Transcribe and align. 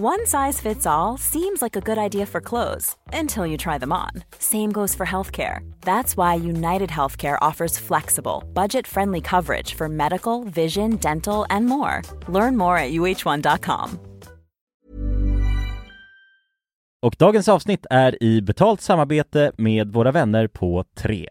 One 0.00 0.26
size 0.26 0.60
fits 0.60 0.86
all 0.86 1.16
seems 1.18 1.62
like 1.62 1.76
a 1.76 1.80
good 1.80 1.98
idea 1.98 2.26
for 2.26 2.40
clothes 2.40 2.96
until 3.12 3.46
you 3.46 3.56
try 3.56 3.78
them 3.78 3.92
on. 3.92 4.10
Same 4.38 4.72
goes 4.72 4.94
for 4.94 5.06
healthcare. 5.06 5.58
That's 5.80 6.16
why 6.16 6.34
United 6.34 6.90
Healthcare 6.90 7.38
offers 7.40 7.78
flexible, 7.78 8.42
budget 8.52 8.86
friendly 8.86 9.20
coverage 9.20 9.74
for 9.74 9.88
medical, 9.88 10.44
vision, 10.44 10.96
dental, 10.96 11.46
and 11.50 11.66
more. 11.66 12.02
Learn 12.28 12.56
more 12.56 12.76
at 12.78 12.90
uh1.com. 12.92 13.98
Och 17.02 17.14
dagens 17.18 17.48
avsnitt 17.48 17.86
är 17.90 18.22
i 18.22 18.42
betalt 18.42 18.80
samarbete 18.80 19.52
med 19.56 19.92
våra 19.92 20.12
vänner 20.12 20.46
på 20.46 20.84
3. 20.94 21.30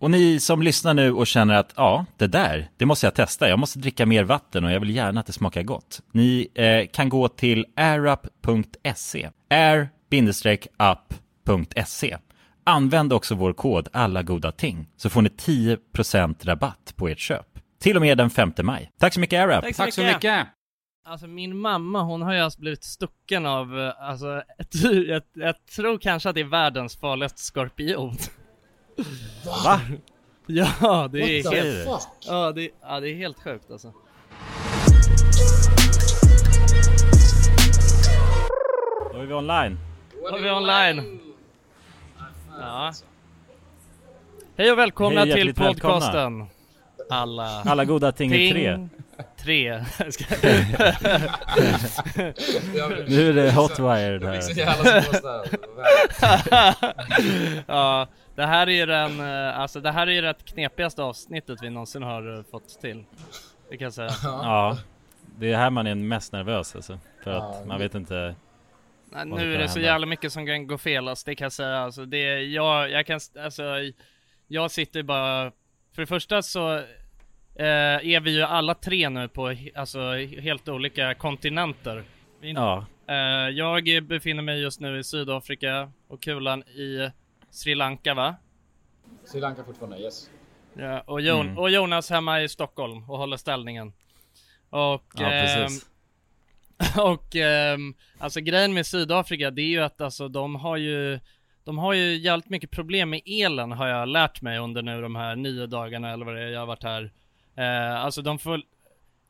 Och 0.00 0.10
ni 0.10 0.40
som 0.40 0.62
lyssnar 0.62 0.94
nu 0.94 1.12
och 1.12 1.26
känner 1.26 1.54
att 1.54 1.72
ja, 1.76 2.06
det 2.16 2.26
där, 2.26 2.68
det 2.76 2.86
måste 2.86 3.06
jag 3.06 3.14
testa. 3.14 3.48
Jag 3.48 3.58
måste 3.58 3.78
dricka 3.78 4.06
mer 4.06 4.24
vatten 4.24 4.64
och 4.64 4.72
jag 4.72 4.80
vill 4.80 4.96
gärna 4.96 5.20
att 5.20 5.26
det 5.26 5.32
smakar 5.32 5.62
gott. 5.62 6.00
Ni 6.12 6.48
eh, 6.54 6.86
kan 6.92 7.08
gå 7.08 7.28
till 7.28 7.66
airup.se. 7.76 9.30
air-up.se. 9.50 10.56
Använd 12.64 13.12
också 13.12 13.34
vår 13.34 13.52
kod 13.52 13.88
alla 13.92 14.22
goda 14.22 14.52
ting 14.52 14.88
så 14.96 15.10
får 15.10 15.22
ni 15.22 15.28
10% 15.28 16.46
rabatt 16.46 16.92
på 16.96 17.08
ert 17.08 17.18
köp. 17.18 17.46
Till 17.80 17.96
och 17.96 18.02
med 18.02 18.18
den 18.18 18.30
5 18.30 18.52
maj. 18.62 18.90
Tack 18.98 19.14
så 19.14 19.20
mycket 19.20 19.40
AirUp! 19.40 19.76
Tack 19.76 19.94
så 19.94 20.02
mycket. 20.02 20.46
Alltså 21.06 21.26
min 21.26 21.58
mamma, 21.58 22.02
hon 22.02 22.22
har 22.22 22.34
ju 22.34 22.40
alltså 22.40 22.60
blivit 22.60 22.84
stucken 22.84 23.46
av, 23.46 23.80
eh, 23.80 23.92
alltså, 24.08 24.42
ett, 24.58 24.74
jag, 25.08 25.22
jag 25.34 25.66
tror 25.66 25.98
kanske 25.98 26.28
att 26.28 26.34
det 26.34 26.40
är 26.40 26.44
världens 26.44 26.96
farligaste 26.96 27.40
skorpion. 27.42 28.16
Va? 29.64 29.80
Ja, 30.46 31.08
det 31.12 31.18
är 31.18 31.42
What 31.42 31.52
the 31.52 31.60
helt, 31.60 31.88
fuck? 31.88 32.08
ja 32.26 32.52
det, 32.52 32.70
ja 32.82 33.00
det 33.00 33.10
är 33.10 33.14
helt 33.14 33.42
sjukt 33.42 33.70
alltså. 33.70 33.92
Då 39.12 39.18
är 39.18 39.26
vi 39.26 39.34
online. 39.34 39.78
Då 40.30 40.36
är 40.36 40.42
vi 40.42 40.50
online. 40.50 41.20
Ja. 42.60 42.92
Hej 44.56 44.72
och 44.72 44.78
välkomna 44.78 45.24
Hej, 45.24 45.32
till 45.32 45.54
podcasten. 45.54 46.46
Alla, 47.10 47.62
Alla 47.62 47.84
goda 47.84 48.12
ting 48.12 48.34
i 48.34 48.50
tre. 48.50 48.88
Tre. 49.42 49.78
Nu 53.06 53.28
är 53.28 53.32
det 53.32 53.50
jävla 54.56 55.02
småstad. 55.02 55.44
ja, 57.66 58.06
det 58.38 58.46
här 58.46 58.68
är 58.68 58.86
den, 58.86 59.20
eh, 59.20 59.58
alltså 59.58 59.80
det 59.80 59.90
här 59.90 60.08
är 60.08 60.22
det 60.22 60.44
knepigaste 60.44 61.02
avsnittet 61.02 61.58
vi 61.62 61.70
någonsin 61.70 62.02
har 62.02 62.36
eh, 62.36 62.42
fått 62.50 62.80
till. 62.80 63.04
Det 63.70 63.76
kan 63.76 63.84
jag 63.84 63.92
säga. 63.92 64.10
Ja, 64.22 64.78
det 65.38 65.52
är 65.52 65.56
här 65.56 65.70
man 65.70 65.86
är 65.86 65.94
mest 65.94 66.32
nervös 66.32 66.76
alltså. 66.76 66.98
För 67.24 67.30
Ja, 67.30 67.50
att 67.50 67.66
man 67.66 67.78
vet 67.78 67.94
inte. 67.94 68.34
Nej, 69.04 69.26
nu 69.26 69.54
är 69.54 69.58
det 69.58 69.68
så 69.68 69.80
jävla 69.80 70.06
mycket 70.06 70.32
som 70.32 70.46
kan 70.46 70.66
gå 70.66 70.78
fel 70.78 71.08
alltså, 71.08 71.30
det 71.30 71.34
kan 71.34 71.44
jag 71.44 71.52
säga. 71.52 71.78
Alltså, 71.78 72.04
det, 72.04 72.42
jag, 72.42 72.90
jag 72.90 73.06
kan, 73.06 73.20
alltså, 73.44 73.62
jag 74.46 74.70
sitter 74.70 75.02
bara, 75.02 75.52
för 75.94 76.02
det 76.02 76.06
första 76.06 76.42
så 76.42 76.74
eh, 77.54 78.08
är 78.08 78.20
vi 78.20 78.30
ju 78.30 78.42
alla 78.42 78.74
tre 78.74 79.08
nu 79.08 79.28
på 79.28 79.54
alltså, 79.74 80.12
helt 80.40 80.68
olika 80.68 81.14
kontinenter. 81.14 82.02
Ja, 82.40 82.86
eh, 83.08 83.48
jag 83.48 84.04
befinner 84.04 84.42
mig 84.42 84.60
just 84.60 84.80
nu 84.80 84.98
i 84.98 85.04
Sydafrika 85.04 85.92
och 86.08 86.22
Kulan 86.22 86.62
i 86.62 87.10
Sri 87.50 87.74
Lanka 87.74 88.14
va? 88.14 88.36
Sri 89.24 89.40
Lanka 89.40 89.64
fortfarande, 89.64 89.98
yes. 89.98 90.30
Ja, 90.74 91.00
och, 91.00 91.20
Jon, 91.20 91.46
Mm. 91.46 91.58
och 91.58 91.70
Jonas 91.70 92.10
hemma 92.10 92.42
i 92.42 92.48
Stockholm 92.48 93.10
och 93.10 93.18
håller 93.18 93.36
ställningen. 93.36 93.92
Och, 94.70 95.04
ja 95.14 95.30
ehm, 95.30 95.66
precis. 95.66 95.86
och 96.98 97.36
ehm, 97.36 97.94
alltså 98.18 98.40
grejen 98.40 98.74
med 98.74 98.86
Sydafrika 98.86 99.50
det 99.50 99.62
är 99.62 99.66
ju 99.66 99.80
att 99.82 100.00
alltså 100.00 100.28
de 100.28 100.54
har 100.54 100.76
ju 100.76 101.20
de 101.64 101.78
har 101.78 101.92
ju 101.92 102.16
jävligt 102.16 102.48
mycket 102.50 102.70
problem 102.70 103.10
med 103.10 103.20
elen 103.26 103.72
har 103.72 103.88
jag 103.88 104.08
lärt 104.08 104.42
mig 104.42 104.58
under 104.58 104.82
nu 104.82 105.02
de 105.02 105.16
här 105.16 105.36
nio 105.36 105.66
dagarna 105.66 106.10
eller 106.12 106.24
vad 106.24 106.34
det 106.34 106.42
är 106.42 106.48
jag 106.48 106.60
har 106.60 106.66
varit 106.66 106.82
här. 106.82 107.10
Eh, 107.54 108.04
alltså 108.04 108.22
de 108.22 108.38
får 108.38 108.62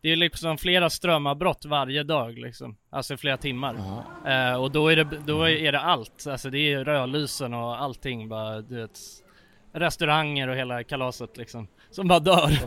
det 0.00 0.08
är 0.12 0.16
liksom 0.16 0.58
flera 0.58 0.90
strömavbrott 0.90 1.64
varje 1.64 2.02
dag 2.02 2.38
liksom. 2.38 2.76
Alltså 2.90 3.16
flera 3.16 3.36
timmar. 3.36 3.74
Eh, 4.26 4.62
och 4.62 4.70
då 4.70 4.88
är 4.88 4.96
det, 4.96 5.04
då 5.26 5.48
är 5.48 5.72
det 5.72 5.80
allt. 5.80 6.26
Alltså 6.26 6.50
det 6.50 6.72
är 6.72 6.84
rödlysen 6.84 7.54
och 7.54 7.82
allting 7.82 8.28
bara, 8.28 8.60
du 8.60 8.76
vet. 8.80 8.98
Restauranger 9.72 10.48
och 10.48 10.56
hela 10.56 10.84
kalaset 10.84 11.36
liksom. 11.36 11.68
Som 11.90 12.08
bara 12.08 12.18
dör. 12.20 12.50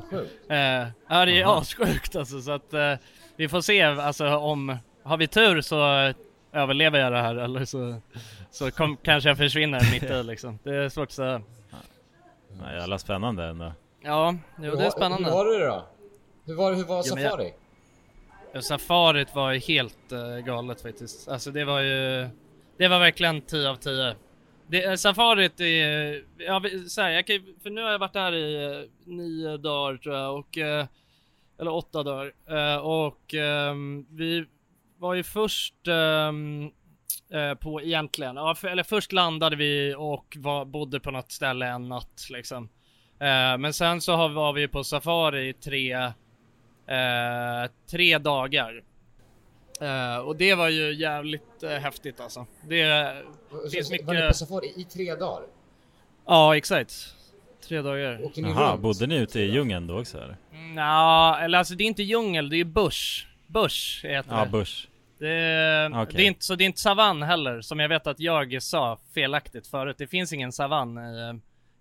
Eh, 0.49 0.87
ja 1.09 1.25
det 1.25 1.41
är 1.41 1.59
assjukt 1.59 2.15
alltså 2.15 2.41
så 2.41 2.51
att 2.51 2.73
eh, 2.73 2.93
vi 3.35 3.49
får 3.49 3.61
se 3.61 3.81
alltså 3.81 4.27
om, 4.35 4.77
har 5.03 5.17
vi 5.17 5.27
tur 5.27 5.61
så 5.61 6.13
överlever 6.53 6.99
jag 6.99 7.11
det 7.11 7.21
här 7.21 7.35
eller 7.35 7.65
så, 7.65 8.01
så 8.51 8.71
kom, 8.71 8.97
kanske 9.03 9.29
jag 9.29 9.37
försvinner 9.37 9.79
mitt 9.93 10.03
i 10.03 10.23
liksom. 10.23 10.59
Det 10.63 10.75
är 10.75 10.89
svårt 10.89 11.07
att 11.07 11.11
säga. 11.11 11.41
Jävla 12.77 12.97
spännande 12.97 13.43
ändå. 13.43 13.71
Ja, 14.03 14.35
jo 14.57 14.61
det 14.61 14.67
är 14.67 14.71
har- 14.75 14.83
Hur 14.83 14.89
spännande. 14.89 15.31
var 15.31 15.45
det 15.59 15.65
då? 15.65 15.85
Hur 16.45 16.55
var, 16.55 16.73
hur 16.73 16.83
var 16.83 16.95
Ja, 16.97 17.03
safari? 17.03 17.53
Safarit 18.61 19.35
var 19.35 19.51
ju 19.51 19.59
helt 19.59 20.11
uh, 20.11 20.37
galet 20.45 20.81
faktiskt. 20.81 21.27
Alltså 21.29 21.51
det 21.51 21.65
var 21.65 21.79
ju, 21.79 22.27
det 22.77 22.87
var 22.87 22.99
verkligen 22.99 23.41
10 23.41 23.69
av 23.69 23.75
10. 23.75 24.15
Det, 24.67 24.83
eh, 24.83 24.95
safarit 24.95 25.59
är, 25.59 26.23
ja, 26.37 26.59
vi- 26.59 26.89
så 26.89 27.01
här, 27.01 27.09
jag 27.09 27.27
kan, 27.27 27.55
för 27.63 27.69
nu 27.69 27.81
har 27.81 27.91
jag 27.91 27.99
varit 27.99 28.13
där 28.13 28.35
i 28.35 28.63
eh, 28.65 28.89
nio 29.13 29.57
dagar 29.57 29.97
tror 29.97 30.15
jag 30.15 30.35
och, 30.39 30.57
eh, 30.57 30.85
eller 31.59 31.71
åtta 31.73 32.03
dagar. 32.03 32.33
Eh, 32.49 32.77
och 32.77 33.33
ehm, 33.33 34.05
vi 34.09 34.45
var 34.97 35.13
ju 35.13 35.23
först 35.23 35.87
ehm, 35.87 36.71
eh, 37.33 37.53
på 37.53 37.81
egentligen, 37.81 38.35
ja, 38.35 38.55
för, 38.55 38.67
eller 38.67 38.83
först 38.83 39.11
landade 39.11 39.55
vi 39.55 39.95
och 39.97 40.37
var, 40.39 40.65
bodde 40.65 40.99
på 40.99 41.11
något 41.11 41.31
ställe 41.31 41.67
en 41.67 41.89
natt 41.89 42.27
liksom. 42.29 42.69
Eh, 43.19 43.57
men 43.57 43.73
sen 43.73 44.01
så 44.01 44.13
har, 44.15 44.29
var 44.29 44.53
vi 44.53 44.67
på 44.67 44.83
safari 44.83 45.47
i 45.49 45.53
tre, 45.53 45.93
eh, 45.93 46.09
tre 47.91 48.17
dagar. 48.17 48.83
Eh, 49.81 50.17
och 50.17 50.35
det 50.35 50.55
var 50.55 50.69
ju 50.69 50.93
jävligt 50.93 51.63
eh, 51.63 51.69
häftigt 51.69 52.19
alltså. 52.19 52.45
Det 52.69 53.13
finns 53.71 53.87
Så- 53.87 53.91
mycket... 53.93 54.07
Var 54.07 54.13
ni 54.13 54.27
på 54.27 54.33
safari 54.33 54.73
i 54.77 54.83
tre 54.83 55.15
dagar? 55.15 55.43
Ja, 56.25 56.57
exakt. 56.57 57.15
Tre 57.67 57.81
dagar. 57.81 58.19
Jaha, 58.35 58.77
bodde 58.77 59.07
ni 59.07 59.15
ute 59.15 59.39
i 59.39 59.51
djungeln 59.51 59.87
då 59.87 59.99
också 59.99 60.17
eller? 60.17 60.37
Nja, 60.73 61.39
eller 61.41 61.57
alltså 61.57 61.75
det 61.75 61.83
är 61.83 61.85
inte 61.85 62.03
djungel, 62.03 62.49
det 62.49 62.57
är 62.57 62.63
bush. 62.65 63.25
Bush 63.47 64.05
heter 64.05 64.35
Ja, 64.35 64.45
det. 64.45 64.51
bush. 64.51 64.87
Det 65.19 65.29
är, 65.29 66.01
Okej. 66.01 66.13
det 66.17 66.23
är 66.23 66.27
inte, 66.27 66.45
så 66.45 66.55
det 66.55 66.63
är 66.63 66.65
inte 66.65 66.79
savann 66.81 67.23
heller, 67.23 67.61
som 67.61 67.79
jag 67.79 67.89
vet 67.89 68.07
att 68.07 68.19
jag 68.19 68.63
sa 68.63 68.99
felaktigt 69.13 69.67
förut. 69.67 69.95
Det 69.99 70.07
finns 70.07 70.33
ingen 70.33 70.51
savann 70.51 70.97
i, 70.97 71.19
eh, 71.29 71.35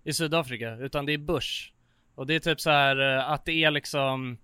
i 0.09 0.13
Sydafrika, 0.13 0.75
utan 0.75 1.05
det 1.05 1.13
är 1.13 1.17
bush. 1.17 1.71
Och 2.15 2.27
det 2.27 2.35
är 2.35 2.39
typ 2.39 2.61
så 2.61 2.69
här 2.69 3.17
eh, 3.17 3.29
att 3.31 3.45
det 3.45 3.63
är 3.63 3.71
liksom 3.71 4.37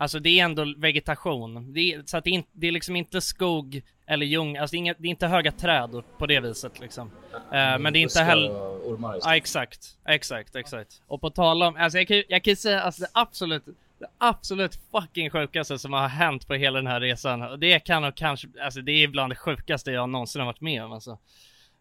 Alltså 0.00 0.18
det 0.18 0.40
är 0.40 0.44
ändå 0.44 0.74
vegetation, 0.76 1.72
det 1.72 1.80
är, 1.80 2.02
så 2.06 2.16
att 2.16 2.24
det 2.24 2.30
är, 2.30 2.34
inte, 2.34 2.48
det 2.52 2.68
är 2.68 2.72
liksom 2.72 2.96
inte 2.96 3.20
skog 3.20 3.82
eller 4.06 4.26
ljung, 4.26 4.56
alltså 4.56 4.72
det 4.72 4.76
är, 4.76 4.78
inga, 4.78 4.94
det 4.98 5.08
är 5.08 5.10
inte 5.10 5.26
höga 5.26 5.52
träd 5.52 6.02
på 6.18 6.26
det 6.26 6.40
viset 6.40 6.80
liksom. 6.80 7.10
Eh, 7.34 7.78
men 7.78 7.92
det 7.92 7.98
är 7.98 8.02
inte 8.02 8.22
heller... 8.22 8.50
ormar 8.50 9.18
Ja 9.22 9.36
exakt, 9.36 9.96
exakt, 10.08 10.56
exakt. 10.56 11.02
Och 11.06 11.20
på 11.20 11.30
tal 11.30 11.62
om, 11.62 11.76
alltså 11.76 11.98
jag 11.98 12.08
kan 12.08 12.22
jag 12.28 12.44
kan 12.44 12.56
säga 12.56 12.82
alltså 12.82 13.02
det 13.02 13.08
absolut, 13.12 13.64
det 13.98 14.06
absolut 14.18 14.78
fucking 14.92 15.30
sjukaste 15.30 15.78
som 15.78 15.92
har 15.92 16.08
hänt 16.08 16.46
på 16.46 16.54
hela 16.54 16.78
den 16.78 16.86
här 16.86 17.00
resan. 17.00 17.42
Och 17.42 17.58
det 17.58 17.80
kan 17.80 18.02
nog 18.02 18.14
kanske, 18.14 18.48
alltså 18.62 18.80
det 18.80 18.92
är 18.92 19.08
bland 19.08 19.32
det 19.32 19.36
sjukaste 19.36 19.90
jag 19.90 20.08
någonsin 20.08 20.40
har 20.40 20.46
varit 20.46 20.60
med 20.60 20.84
om 20.84 20.92
alltså. 20.92 21.18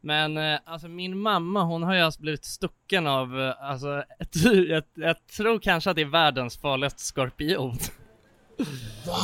Men 0.02 0.38
eh, 0.38 0.60
alltså 0.66 0.88
min 0.88 1.18
mamma 1.20 1.64
hon 1.64 1.84
har 1.84 1.96
ju 1.96 2.02
alltså 2.02 2.22
blivit 2.22 2.46
stucken 2.46 3.08
av, 3.08 3.42
eh, 3.42 3.54
alltså 3.60 4.04
ett, 4.20 4.36
jag, 4.68 4.84
jag 4.94 5.28
tror 5.28 5.60
kanske 5.60 5.90
att 5.90 5.96
det 5.96 6.02
är 6.02 6.06
världens 6.06 6.58
farligaste 6.58 7.02
skorpion. 7.02 7.78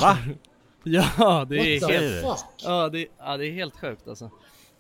Va? 0.02 0.18
Ja 0.86 1.46
det 1.50 1.56
är 1.58 1.80
What 1.82 1.90
the 1.90 1.98
helt, 1.98 2.22
fuck? 2.26 2.46
ja 2.64 2.90
det, 2.90 3.08
ja 3.20 3.38
det 3.38 3.48
är 3.48 3.52
helt 3.52 3.80
sjukt 3.80 4.08
alltså. 4.08 4.30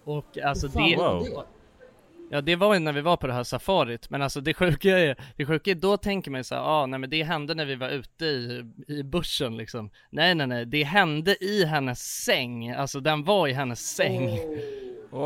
Och 0.03 0.37
alltså 0.37 0.69
Fan, 0.69 0.83
det, 0.83 0.93
är 0.93 1.19
det? 1.35 1.43
Ja 2.31 2.41
det 2.41 2.55
var 2.55 2.73
ju 2.73 2.79
när 2.79 2.93
vi 2.93 3.01
var 3.01 3.17
på 3.17 3.27
det 3.27 3.33
här 3.33 3.43
safarit, 3.43 4.09
men 4.09 4.21
alltså 4.21 4.41
det 4.41 4.53
sjuka 4.53 4.99
är, 4.99 5.15
det 5.37 5.45
sjuka 5.45 5.71
är, 5.71 5.75
då 5.75 5.97
tänker 5.97 6.31
man 6.31 6.39
ju 6.39 6.43
såhär, 6.43 6.61
ah, 6.61 6.85
nej 6.85 6.99
men 6.99 7.09
det 7.09 7.23
hände 7.23 7.55
när 7.55 7.65
vi 7.65 7.75
var 7.75 7.89
ute 7.89 8.25
i, 8.25 8.63
i 8.87 9.03
bussen 9.03 9.57
liksom 9.57 9.89
Nej 10.09 10.35
nej 10.35 10.47
nej, 10.47 10.65
det 10.65 10.83
hände 10.83 11.43
i 11.43 11.65
hennes 11.65 11.99
säng, 12.23 12.69
alltså 12.71 12.99
den 12.99 13.23
var 13.23 13.47
i 13.47 13.53
hennes 13.53 13.95
säng 13.95 14.39
Wow! 15.09 15.21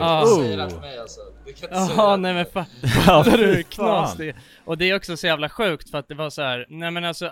Ja. 0.00 0.22
Du 0.24 0.42
säger 0.42 0.56
det 0.56 0.64
Oh. 0.64 0.68
till 0.68 0.80
mig 0.80 0.98
alltså. 0.98 1.20
Du 1.46 1.52
kan 1.52 1.68
inte 1.68 1.86
säga 1.94 2.06
det. 2.10 2.16
nej 2.16 2.34
men 2.34 2.46
Ja, 3.06 3.22
det 3.22 3.30
är 3.30 3.54
fy 3.54 3.62
knas 3.62 4.16
det. 4.16 4.36
Och 4.64 4.78
det 4.78 4.90
är 4.90 4.96
också 4.96 5.16
så 5.16 5.26
jävla 5.26 5.48
sjukt 5.48 5.90
för 5.90 5.98
att 5.98 6.08
det 6.08 6.14
var 6.14 6.30
så 6.30 6.42
här, 6.42 6.66
nej 6.68 6.90
men 6.90 7.04
alltså, 7.04 7.30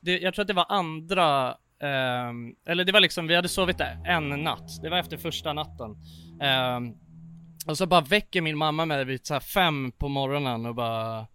det, 0.00 0.18
jag 0.18 0.34
tror 0.34 0.42
att 0.42 0.48
det 0.48 0.54
var 0.54 0.66
andra, 0.68 1.56
ehm, 1.82 2.54
eller 2.66 2.84
det 2.84 2.92
var 2.92 3.00
liksom, 3.00 3.26
vi 3.26 3.34
hade 3.34 3.48
sovit 3.48 3.78
där 3.78 3.98
en 4.06 4.28
natt, 4.28 4.82
det 4.82 4.90
var 4.90 4.98
efter 4.98 5.16
första 5.16 5.52
natten. 5.52 5.96
Ehm, 6.40 6.94
och 7.66 7.78
så 7.78 7.86
bara 7.86 8.00
väcker 8.00 8.40
min 8.40 8.56
mamma 8.58 8.84
mig 8.86 9.04
vid 9.04 9.26
så 9.26 9.34
här 9.34 9.40
fem 9.40 9.92
på 9.92 10.08
morgonen 10.08 10.66
och 10.66 10.74
bara, 10.74 11.26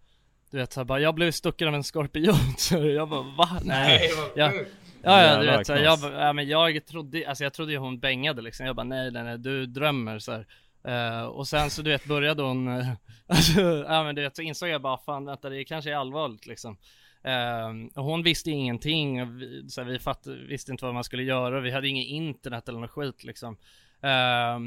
du 0.50 0.58
vet 0.58 0.72
såhär 0.72 0.84
bara, 0.84 1.00
jag 1.00 1.14
blev 1.14 1.30
stucken 1.30 1.68
av 1.68 1.74
en 1.74 1.84
skorpion. 1.84 2.34
Så 2.58 2.74
jag 2.76 3.08
bara, 3.08 3.22
va? 3.22 3.48
Nej 3.64 4.10
vad 4.16 4.30
Ja. 4.46 4.50
sjukt. 4.50 4.70
Ja, 5.02 5.22
ja 5.22 5.40
du 5.40 5.46
vet, 5.46 5.66
så 5.66 5.72
här, 5.72 5.80
jag, 5.80 5.98
ja, 6.12 6.32
men 6.32 6.48
jag 6.48 6.86
trodde, 6.86 7.28
alltså 7.28 7.44
jag 7.44 7.52
trodde 7.52 7.72
ju 7.72 7.78
hon 7.78 7.98
bängade 8.00 8.42
liksom, 8.42 8.66
jag 8.66 8.76
bara 8.76 8.84
nej 8.84 9.10
nej 9.10 9.24
nej 9.24 9.38
du 9.38 9.66
drömmer 9.66 10.18
så 10.18 10.32
här. 10.32 10.46
Eh, 10.86 11.24
och 11.24 11.48
sen 11.48 11.70
så 11.70 11.82
du 11.82 11.90
vet 11.90 12.04
började 12.04 12.42
hon, 12.42 12.68
uh, 12.68 12.88
alltså, 13.26 13.60
ja 13.88 14.04
men 14.04 14.14
du 14.14 14.22
vet 14.22 14.36
så 14.36 14.42
insåg 14.42 14.68
jag 14.68 14.82
bara 14.82 14.98
fan 14.98 15.24
vänta 15.24 15.48
det 15.48 15.64
kanske 15.64 15.90
är 15.90 15.96
allvarligt 15.96 16.46
liksom. 16.46 16.76
Eh, 17.24 18.02
hon 18.02 18.22
visste 18.22 18.50
ingenting, 18.50 19.36
vi, 19.36 19.68
så 19.68 19.82
här, 19.82 19.88
vi 19.88 19.98
fatt, 19.98 20.26
visste 20.26 20.72
inte 20.72 20.84
vad 20.84 20.94
man 20.94 21.04
skulle 21.04 21.22
göra, 21.22 21.60
vi 21.60 21.70
hade 21.70 21.88
inget 21.88 22.06
internet 22.06 22.68
eller 22.68 22.80
något 22.80 22.90
skit 22.90 23.24
liksom. 23.24 23.56
Eh, 24.00 24.58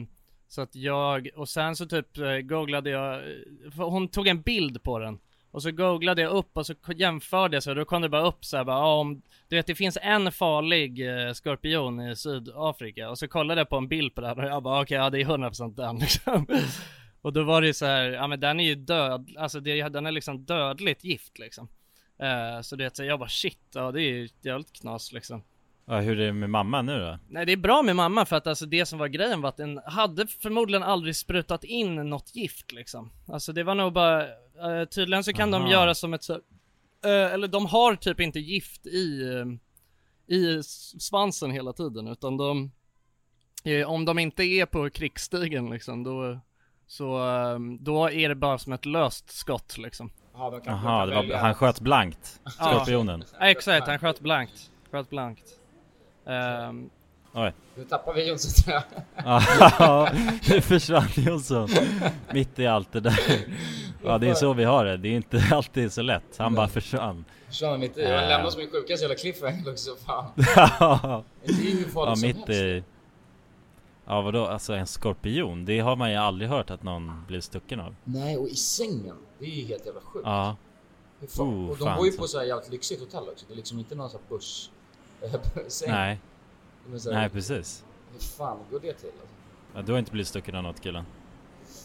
så 0.48 0.62
att 0.62 0.76
jag, 0.76 1.30
och 1.36 1.50
sen 1.50 1.76
så 1.76 1.86
typ 1.86 2.18
eh, 2.18 2.38
googlade 2.38 2.90
jag, 2.90 3.16
eh, 3.16 3.90
hon 3.90 4.08
tog 4.08 4.28
en 4.28 4.42
bild 4.42 4.84
på 4.84 5.00
den. 5.00 5.20
Och 5.52 5.64
så 5.64 5.72
googlade 5.72 6.22
jag 6.22 6.32
upp 6.32 6.58
och 6.58 6.66
så 6.66 6.74
jämförde 6.96 7.56
jag 7.56 7.64
så 7.64 7.74
då 7.74 7.86
kom 7.86 8.02
det 8.02 8.10
bara 8.10 8.28
upp 8.28 8.46
så 8.46 8.58
här, 8.58 8.64
bara, 8.64 8.86
om, 8.86 9.22
du 9.48 9.56
vet 9.56 9.68
det 9.68 9.76
finns 9.76 9.98
en 10.02 10.32
farlig 10.32 11.10
eh, 11.10 11.34
skorpion 11.34 12.02
i 12.02 12.16
Sydafrika 12.16 13.10
och 13.10 13.18
så 13.18 13.28
kollade 13.28 13.62
jag 13.62 13.70
på 13.70 13.78
en 13.78 13.88
bild 13.88 14.16
på 14.16 14.22
den 14.22 14.40
och 14.40 14.46
jag 14.46 14.64
bara 14.64 14.82
okej 14.82 14.98
ja 14.98 15.10
det 15.10 15.22
är 15.22 15.26
100% 15.26 15.76
den 15.76 15.98
liksom. 16.00 16.48
Och 17.22 17.34
då 17.34 17.44
var 17.44 17.62
det 17.62 17.68
ju 17.68 17.74
så 17.74 17.86
här, 17.86 18.04
ja 18.04 18.28
men 18.28 18.40
den 18.40 18.60
är 18.60 18.64
ju 18.64 18.76
död, 18.76 19.36
alltså 19.38 19.60
det, 19.60 19.90
den 19.90 20.06
är 20.06 20.12
liksom 20.12 20.46
dödligt 20.46 21.04
gift 21.04 21.40
liksom. 21.40 21.68
Eh, 22.20 22.62
så 22.62 22.90
så 22.94 23.04
jag 23.04 23.20
bara 23.20 23.30
shit, 23.30 23.60
ja 23.74 23.92
det 23.92 24.02
är 24.02 24.30
jävligt 24.42 24.74
knas 24.74 25.12
liksom. 25.12 25.44
Ja, 25.86 26.00
hur 26.00 26.20
är 26.20 26.26
det 26.26 26.34
med 26.34 26.50
mamma 26.50 26.82
nu 26.82 27.00
då? 27.00 27.20
Nej 27.30 27.46
det 27.46 27.52
är 27.52 27.58
bra 27.58 27.82
med 27.82 27.96
mamma 27.96 28.26
för 28.26 28.36
att 28.36 28.48
alltså 28.48 28.66
det 28.66 28.86
som 28.86 29.00
var 29.00 29.08
grejen 29.08 29.42
var 29.42 29.50
att 29.50 29.58
den 29.58 29.82
hade 29.86 30.28
förmodligen 30.28 30.84
aldrig 30.84 31.16
sprutat 31.16 31.64
in 31.64 31.96
något 31.96 32.36
gift 32.36 32.72
liksom. 32.72 33.12
Alltså 33.28 33.54
det 33.54 33.64
var 33.64 33.76
nog 33.76 33.94
bara, 33.94 34.24
eh, 34.24 34.86
tydligen 34.92 35.24
så 35.24 35.34
kan 35.34 35.52
de 35.52 35.62
Aha. 35.62 35.72
göra 35.72 35.96
som 35.96 36.14
ett 36.14 36.24
så, 36.24 36.34
eh, 37.04 37.34
eller 37.34 37.48
de 37.48 37.66
har 37.66 37.96
typ 37.96 38.20
inte 38.20 38.40
gift 38.40 38.88
i, 38.88 39.24
i 40.28 40.64
svansen 41.00 41.52
hela 41.52 41.74
tiden 41.74 42.08
utan 42.08 42.38
de, 42.38 42.72
om 43.86 44.06
de 44.06 44.20
inte 44.20 44.44
är 44.44 44.66
på 44.66 44.90
krigsstigen 44.90 45.70
liksom 45.70 46.04
då, 46.04 46.40
så, 46.88 47.20
då 47.80 48.12
är 48.12 48.30
det 48.30 48.36
bara 48.36 48.58
som 48.58 48.74
ett 48.74 48.86
löst 48.86 49.32
skott 49.32 49.78
liksom. 49.78 50.12
Jaha, 50.66 51.06
var, 51.06 51.36
han 51.38 51.54
sköt 51.54 51.80
blankt, 51.80 52.40
Ja. 52.44 52.52
skorpionen. 52.52 53.24
Ja, 53.40 53.46
exakt, 53.50 53.88
han 53.88 54.00
sköt 54.00 54.20
blankt. 54.20 54.72
Sköt 54.92 55.10
blankt. 55.10 55.44
Ehm, 56.28 56.90
Oj. 57.34 57.54
Nu 57.76 57.84
tappar 57.84 58.14
vi 58.14 58.28
Jonsson 58.30 58.64
tror 58.64 58.76
jag. 58.76 58.84
Ja, 59.80 60.10
nu 60.50 60.62
försvann 60.62 61.08
Jonsson. 61.16 61.70
Mitt 62.34 62.60
i 62.60 62.68
allt 62.68 62.92
det 62.92 63.00
där. 63.00 63.20
Ja, 64.04 64.18
det 64.18 64.30
är 64.30 64.34
så 64.34 64.54
vi 64.54 64.64
har 64.64 64.86
det. 64.86 64.98
Det 64.98 65.08
är 65.10 65.14
inte 65.16 65.44
alltid 65.52 65.94
så 65.94 66.02
lätt. 66.02 66.38
Han 66.38 66.56
bara 66.56 66.68
försvann. 66.68 67.26
Försvann 67.48 67.80
mitt 67.80 67.98
i. 67.98 68.02
Jag 68.02 68.30
lämnar 68.30 68.50
som 68.50 68.62
en 68.62 68.68
sjukaste 68.72 69.04
jävla 69.04 69.16
cliffhanger 69.16 69.72
också. 69.72 69.90
Fan. 70.06 70.32
Ja, 70.80 71.24
Det 71.44 71.52
är 71.52 71.56
ju 71.80 71.88
farligt 71.90 72.20
som 72.20 72.28
mitt 72.28 72.36
helst. 72.38 72.50
i. 72.50 72.84
Ja, 74.08 74.22
vadå? 74.22 74.46
Alltså 74.46 74.74
en 74.74 74.88
skorpion? 74.88 75.66
Det 75.66 75.80
har 75.80 75.96
man 75.96 76.12
ju 76.12 76.18
aldrig 76.18 76.50
hört 76.50 76.70
att 76.70 76.84
någon 76.84 77.24
blir 77.28 77.42
stucken 77.42 77.80
av. 77.80 77.96
Nej, 78.04 78.38
och 78.38 78.48
i 78.48 78.56
sängen. 78.56 79.16
Det 79.40 79.46
är 79.46 79.50
ju 79.50 79.66
helt 79.66 79.86
jävla 79.86 80.02
sjukt. 80.02 80.26
Ja, 80.26 80.56
fan? 81.28 81.48
Oh, 81.48 81.70
och 81.70 81.78
de 81.78 81.84
fan, 81.86 81.98
bor 81.98 82.06
ju 82.06 82.12
på 82.12 82.28
så 82.28 82.38
här 82.40 82.46
jävligt 82.46 82.72
lyxigt 82.72 83.00
hotell 83.02 83.30
också. 83.30 83.46
Det 83.48 83.54
är 83.54 83.56
liksom 83.56 83.80
inte 83.80 83.96
någon 83.96 84.10
sån 84.10 84.20
här 84.30 84.30
börs... 84.38 84.70
säng. 85.68 85.92
nej, 85.92 86.20
här, 86.92 87.12
nej 87.14 87.30
precis. 87.30 87.84
Hur 88.14 88.20
fan 88.20 88.58
går 88.72 88.80
det 88.80 88.94
till? 88.94 89.10
Alltså? 89.10 89.36
Ja, 89.76 89.82
du 89.82 89.92
har 89.92 90.00
inte 90.00 90.12
blivit 90.12 90.28
stucken 90.28 90.56
av 90.56 90.64
något 90.64 90.82
killen? 90.82 91.04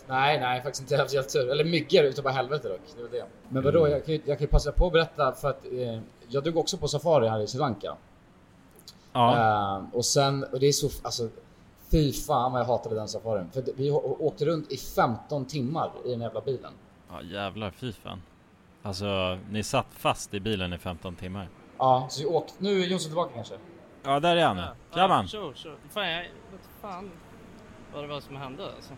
Nej, 0.08 0.40
nej, 0.40 0.62
faktiskt 0.62 0.82
inte. 0.82 0.96
Haft 0.96 1.14
helt 1.14 1.28
tur. 1.32 1.50
Eller 1.50 1.64
myggor 1.64 2.04
utav 2.04 2.24
bara 2.24 2.32
helvete 2.34 2.68
dock. 2.68 2.80
Det 2.96 3.02
var 3.02 3.08
det. 3.10 3.26
Men 3.48 3.62
vadå, 3.62 3.78
Mm. 3.80 3.92
jag 3.92 4.04
kan 4.04 4.14
ju 4.14 4.20
jag 4.24 4.38
kan 4.38 4.48
passa 4.48 4.72
på 4.72 4.86
att 4.86 4.92
berätta 4.92 5.32
för 5.32 5.50
att 5.50 5.64
eh, 5.72 6.00
jag 6.28 6.44
drog 6.44 6.56
också 6.56 6.76
på 6.78 6.88
safari 6.88 7.28
här 7.28 7.40
i 7.40 7.46
Sri 7.46 7.58
Lanka. 7.60 7.96
Ja, 9.12 9.36
Eh, 9.78 9.84
och 9.96 10.04
sen, 10.04 10.44
och 10.44 10.60
det 10.60 10.66
är 10.66 10.72
så, 10.72 10.90
alltså 11.02 11.28
fy 11.92 12.12
fan 12.12 12.52
vad 12.52 12.60
jag 12.60 12.66
hatade 12.66 12.94
den 12.94 13.08
safarin. 13.08 13.50
För 13.50 13.64
vi 13.76 13.90
åkte 13.90 14.44
runt 14.44 14.72
i 14.72 14.76
15 14.76 15.44
timmar 15.46 15.90
i 16.04 16.10
den 16.10 16.20
jävla 16.20 16.40
bilen. 16.40 16.72
ja 17.10 17.22
jävlar 17.22 17.70
fy 17.70 17.92
fan. 17.92 18.22
Alltså, 18.82 19.38
ni 19.50 19.62
satt 19.62 19.86
fast 19.90 20.34
i 20.34 20.40
bilen 20.40 20.72
i 20.72 20.78
15 20.78 21.16
timmar. 21.16 21.48
Ja, 21.78 22.06
så 22.10 22.20
vi 22.20 22.26
åkte, 22.26 22.52
nu 22.58 22.82
är 22.82 22.86
Jonsson 22.86 23.08
tillbaka 23.08 23.34
kanske? 23.34 23.54
Ja, 24.02 24.20
där 24.20 24.36
är 24.36 24.44
han 24.46 24.56
nu. 24.56 24.62
Tja 24.94 25.08
man! 25.08 25.28
Sure, 25.28 25.54
sure. 25.56 25.74
Fan, 25.90 26.08
jag 26.08 26.20
vet 26.22 26.30
fan 26.80 27.10
vad 27.94 28.04
det 28.04 28.08
var 28.08 28.20
som 28.20 28.36
hände 28.36 28.64
alltså. 28.76 28.92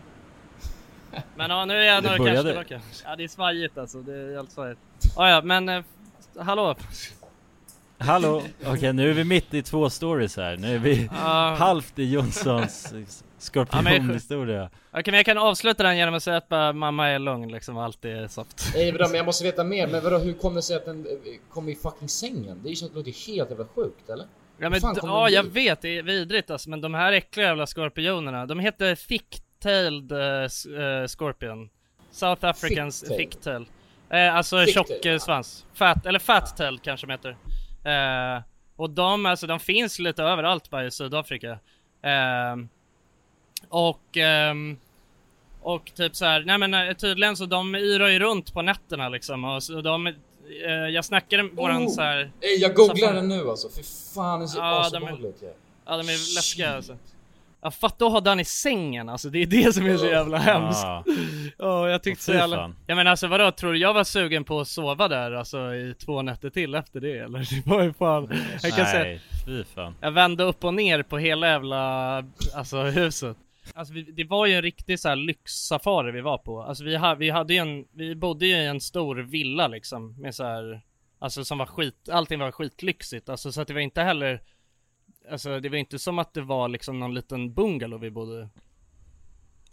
Men 1.35 1.49
ja, 1.49 1.65
nu 1.65 1.73
är 1.73 1.83
jag 1.93 2.03
började- 2.03 2.25
kanske 2.25 2.43
tillbaka. 2.43 2.81
Ja, 3.05 3.15
det 3.15 3.23
är 3.23 3.27
svajigt 3.27 3.77
alltså. 3.77 4.01
Det 4.01 4.13
är 4.17 4.35
helt 4.35 4.51
svajigt. 4.51 4.79
Ja, 5.15 5.29
ja, 5.29 5.41
men 5.41 5.69
eh, 5.69 5.83
hallå. 6.39 6.75
Hallå! 7.97 8.43
Okej, 8.65 8.93
nu 8.93 9.09
är 9.09 9.13
vi 9.13 9.23
mitt 9.23 9.53
i 9.53 9.61
två 9.61 9.89
stories 9.89 10.37
här. 10.37 10.57
Nu 10.57 10.75
är 10.75 10.79
vi 10.79 11.09
Ja, 11.13 11.55
halvt 11.59 11.99
i 11.99 12.11
Jonssons 12.13 12.93
skorpionhistoria. 13.37 14.69
Okej, 14.91 15.03
men 15.05 15.13
jag 15.13 15.25
kan 15.25 15.37
avsluta 15.37 15.83
den 15.83 15.97
genom 15.97 16.13
att 16.13 16.23
säga 16.23 16.37
att 16.37 16.49
bara, 16.49 16.73
mamma 16.73 17.07
är 17.07 17.19
lugn 17.19 17.51
liksom 17.51 17.77
och 17.77 17.83
allt 17.83 18.05
är 18.05 18.27
soft. 18.27 18.71
Nej 18.75 18.91
vadå, 18.91 19.05
men 19.07 19.15
jag 19.17 19.25
måste 19.25 19.43
veta 19.43 19.63
mer. 19.63 19.87
Men 19.87 20.03
vadå, 20.03 20.17
hur 20.17 20.33
kom 20.33 20.55
det 20.55 20.61
sig 20.61 20.75
att 20.75 20.85
den 20.85 21.05
eh, 21.05 21.11
kom 21.53 21.69
i 21.69 21.75
fucking 21.75 22.09
sängen? 22.09 22.59
Det 22.63 22.67
är 22.67 22.69
ju 22.69 22.75
så, 22.75 22.87
det 22.87 22.95
låter 22.95 23.27
helt 23.27 23.49
jävla 23.49 23.65
sjukt 23.75 24.09
eller? 24.09 24.25
Ja, 24.57 24.69
men, 24.69 24.79
ja 25.03 25.29
jag 25.29 25.43
vet, 25.43 25.81
det 25.81 25.97
är 25.97 26.03
vidrigt 26.03 26.49
alltså, 26.51 26.69
men 26.69 26.81
de 26.81 26.93
här 26.93 27.11
äckliga 27.13 27.47
jävla 27.47 27.67
skorpionerna, 27.67 28.45
de 28.45 28.59
heter 28.59 28.95
thick-tailed 28.95 30.11
eh, 30.11 30.45
s- 30.45 30.65
eh, 30.65 31.07
scorpion. 31.07 31.69
South 32.11 32.45
Africans 32.45 33.01
thick-tail. 33.17 33.65
Eh, 34.09 34.35
alltså 34.35 34.55
Thick-tail, 34.65 34.73
tjock 34.73 35.05
eh, 35.05 35.11
ja. 35.13 35.19
svans. 35.19 35.65
Fat, 35.73 36.05
eller 36.05 36.19
fat-tailed 36.19 36.81
kanske 36.81 37.07
de 37.07 37.11
heter. 37.11 37.37
Eh, 37.85 38.43
och 38.75 38.89
de, 38.89 39.25
alltså 39.25 39.47
de 39.47 39.59
finns 39.59 39.99
lite 39.99 40.23
överallt 40.23 40.69
bara 40.69 40.85
i 40.85 40.91
Sydafrika. 40.91 41.59
Ehm, 42.01 42.69
och, 43.69 44.17
ehm, 44.17 44.77
och 45.61 45.91
typ 45.95 46.15
så 46.15 46.25
här, 46.25 46.43
nej 46.45 46.57
men 46.57 46.73
eh, 46.73 46.93
tydligen 46.93 47.35
så 47.37 47.45
de 47.45 47.75
yrar 47.75 48.07
ju 48.07 48.19
runt 48.19 48.53
på 48.53 48.61
nätterna 48.61 49.09
liksom 49.09 49.45
och 49.45 49.63
så 49.63 49.81
de, 49.81 50.07
eh, 50.07 50.13
jag 50.89 51.05
snackade 51.05 51.43
med 51.43 51.51
våran 51.55 51.83
Oh. 51.85 51.89
så 51.89 52.01
här 52.01 52.31
jag 52.59 52.75
googlar 52.75 53.13
den 53.13 53.27
nu 53.27 53.49
alltså. 53.49 53.69
Fy 53.77 53.83
fan, 54.15 54.39
det 54.39 54.47
ser 54.47 54.59
Ja, 54.59 54.65
de 54.65 54.75
är- 54.75 54.81
asobehagligt 54.87 55.43
ut. 55.43 55.55
Ja 55.85 55.91
de 55.97 56.09
är 56.09 56.35
läskiga 56.35 56.75
alltså. 56.75 56.97
Ja 57.65 57.71
fatta 57.71 58.05
att 58.05 58.11
ha 58.11 58.21
den 58.21 58.39
i 58.39 58.45
sängen 58.45 59.09
alltså, 59.09 59.29
det 59.29 59.39
är 59.39 59.45
det 59.45 59.73
som 59.73 59.85
är 59.85 59.97
så 59.97 60.05
jävla 60.05 60.37
hemskt. 60.37 60.83
Ja, 60.83 61.03
Ja 61.57 61.89
jag 61.89 62.03
tyckte 62.03 62.23
så 62.23 62.33
jävla... 62.33 62.73
Ja 62.87 62.95
men 62.95 63.07
alltså 63.07 63.27
vadå, 63.27 63.51
tror 63.51 63.73
du 63.73 63.79
jag 63.79 63.93
var 63.93 64.03
sugen 64.03 64.43
på 64.43 64.59
att 64.59 64.67
sova 64.67 65.07
där 65.07 65.31
alltså 65.31 65.73
i 65.73 65.95
två 66.05 66.21
nätter 66.21 66.49
till 66.49 66.75
efter 66.75 66.99
det 66.99 67.17
eller? 67.17 67.39
Det 67.65 67.69
var 67.69 67.83
ju 67.83 67.93
fan, 67.93 68.29
jag 68.63 68.73
kan 68.75 68.85
säga, 68.85 69.03
nej, 69.03 69.21
fy 69.45 69.63
fan. 69.63 69.95
jag 70.01 70.11
vände 70.11 70.43
upp 70.43 70.63
och 70.63 70.73
ner 70.73 71.03
på 71.03 71.17
hela 71.17 71.47
jävla, 71.47 72.17
alltså 72.55 72.81
huset. 72.81 73.37
Alltså 73.73 73.93
vi, 73.93 74.01
det 74.01 74.23
var 74.23 74.45
ju 74.45 74.53
en 74.53 74.61
riktig 74.61 74.99
så 74.99 75.09
här 75.09 75.15
lyxsafari 75.15 76.11
vi 76.11 76.21
var 76.21 76.37
på. 76.37 76.61
Alltså 76.61 76.83
vi, 76.83 76.95
ha, 76.95 77.15
vi 77.15 77.29
hade 77.29 77.53
ju 77.53 77.59
en, 77.59 77.85
vi 77.91 78.15
bodde 78.15 78.45
ju 78.45 78.55
i 78.55 78.65
en 78.65 78.81
stor 78.81 79.15
villa 79.15 79.67
liksom 79.67 80.21
med 80.21 80.35
så 80.35 80.43
här. 80.43 80.81
Alltså 81.19 81.45
som 81.45 81.57
var 81.57 81.65
skit, 81.65 82.09
allting 82.11 82.39
var 82.39 82.51
skitlyxigt, 82.51 83.29
alltså 83.29 83.51
så 83.51 83.61
att 83.61 83.67
det 83.67 83.73
var 83.73 83.81
inte 83.81 84.01
heller 84.01 84.41
Alltså 85.31 85.59
det 85.59 85.69
var 85.69 85.77
inte 85.77 85.99
som 85.99 86.19
att 86.19 86.33
det 86.33 86.41
var 86.41 86.67
liksom 86.67 86.99
någon 86.99 87.13
liten 87.13 87.53
bungalow 87.53 87.99
vi 87.99 88.11
bodde 88.11 88.49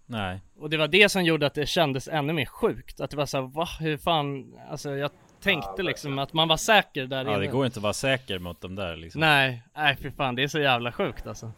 Nej. 0.07 0.41
Och 0.57 0.71
det 0.71 0.77
var 0.77 0.89
det 0.89 1.09
som 1.09 1.25
gjorde 1.25 1.47
att 1.47 1.55
det 1.55 1.67
kändes 1.67 2.09
ännu 2.09 2.33
mer 2.33 2.47
sjukt, 2.47 3.01
att 3.01 3.11
det 3.11 3.17
var 3.17 3.27
såhär, 3.27 3.45
va? 3.45 3.69
Hur 3.81 3.97
fan? 3.97 4.55
Alltså 4.71 4.91
jag 4.91 5.11
tänkte 5.41 5.73
Ja, 5.77 5.83
liksom 5.83 6.19
att 6.19 6.33
man 6.33 6.49
var 6.49 6.57
säker 6.57 7.07
där 7.07 7.25
Ja 7.25 7.39
det 7.39 7.45
inne 7.45 7.53
går 7.53 7.67
inte 7.67 7.79
att 7.79 7.83
vara 7.83 7.93
säker 7.93 8.39
mot 8.39 8.61
dem 8.61 8.75
där 8.75 8.97
liksom. 8.97 9.21
Nej, 9.21 9.63
nej 9.77 9.97
fy 9.97 10.11
fan 10.11 10.35
det 10.35 10.43
är 10.43 10.49
så 10.49 10.59
jävla 10.59 10.93
sjukt 10.93 11.27
alltså 11.27 11.53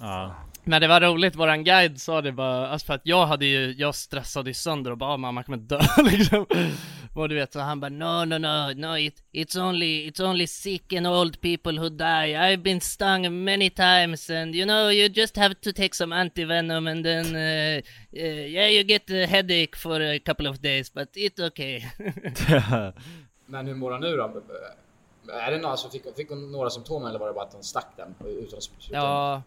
Ja. 0.00 0.34
Men 0.64 0.80
det 0.80 0.88
var 0.88 1.00
roligt, 1.00 1.36
våran 1.36 1.64
guide 1.64 2.00
sa 2.00 2.20
det 2.20 2.32
bara, 2.32 2.68
alltså 2.68 2.86
för 2.86 2.94
att 2.94 3.00
jag 3.04 3.26
hade 3.26 3.46
ju, 3.46 3.74
jag 3.78 3.94
stressade 3.94 4.54
sönder 4.54 4.90
och 4.90 4.98
bara 4.98 5.10
ah, 5.10 5.16
mamma 5.16 5.42
kommer 5.42 5.58
dö 5.58 5.80
liksom 6.04 6.46
Och 7.14 7.28
du 7.28 7.34
vet, 7.34 7.52
så 7.52 7.60
han 7.60 7.80
bara 7.80 7.88
no 7.88 8.24
no 8.24 8.38
no, 8.38 8.72
no 8.74 8.98
it, 8.98 9.22
it's 9.32 9.68
only, 9.68 10.10
it's 10.10 10.20
only 10.20 10.46
sick 10.46 10.92
and 10.92 11.06
old 11.06 11.40
people 11.40 11.80
who 11.80 11.88
die 11.88 12.34
I've 12.34 12.62
been 12.62 12.80
stung 12.80 13.44
many 13.44 13.70
times 13.70 14.30
and 14.30 14.54
you 14.54 14.64
know 14.64 14.90
you 14.90 15.08
just 15.08 15.36
have 15.36 15.54
to 15.54 15.72
take 15.72 15.94
some 15.94 16.14
antivenom 16.14 16.86
and 16.86 17.04
then 17.04 17.26
uh, 17.26 17.80
uh, 18.16 18.46
yeah 18.46 18.66
you 18.66 18.82
get 18.84 19.10
a 19.10 19.26
headache 19.26 19.76
for 19.76 20.00
a 20.00 20.18
couple 20.18 20.48
of 20.48 20.60
days 20.60 20.90
but 20.94 21.08
it's 21.16 21.46
okay 21.46 21.84
Men 23.46 23.66
hur 23.66 23.74
mår 23.74 23.90
han 23.92 24.00
nu 24.00 24.16
då? 24.16 24.42
Är 25.32 25.50
det 25.50 25.58
några 25.58 25.76
som 25.76 25.90
fick, 25.90 26.16
fick 26.16 26.28
hon 26.28 26.52
några 26.52 26.70
symptom 26.70 27.06
eller 27.06 27.18
var 27.18 27.26
det 27.26 27.32
bara 27.32 27.44
att 27.44 27.52
hon 27.52 27.62
stack 27.62 27.86
den 27.96 28.14
utan 28.20 28.60
sluta? 28.60 28.96
Ja, 28.96 29.42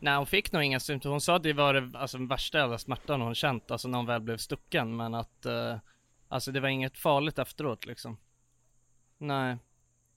nej 0.00 0.16
hon 0.16 0.26
fick 0.26 0.52
nog 0.52 0.62
inga 0.62 0.80
symptom. 0.80 1.10
Hon 1.10 1.20
sa 1.20 1.36
att 1.36 1.42
det 1.42 1.52
var 1.52 1.74
det 1.74 1.98
alltså, 1.98 2.18
värsta 2.26 2.58
jävla 2.58 2.78
smärtan 2.78 3.20
hon 3.20 3.34
känt, 3.34 3.70
alltså 3.70 3.88
när 3.88 3.98
hon 3.98 4.06
väl 4.06 4.20
blev 4.20 4.36
stucken. 4.36 4.96
Men 4.96 5.14
att, 5.14 5.46
eh, 5.46 5.76
alltså 6.28 6.52
det 6.52 6.60
var 6.60 6.68
inget 6.68 6.98
farligt 6.98 7.38
efteråt 7.38 7.86
liksom. 7.86 8.16
Nej. 9.18 9.56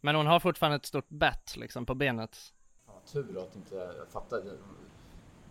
Men 0.01 0.15
hon 0.15 0.27
har 0.27 0.39
fortfarande 0.39 0.75
ett 0.75 0.85
stort 0.85 1.09
bett 1.09 1.57
liksom 1.57 1.85
på 1.85 1.95
benet. 1.95 2.53
Vad 2.85 3.05
tur 3.05 3.37
att 3.37 3.55
inte 3.55 3.75
jag 3.75 4.07
fattade. 4.09 4.51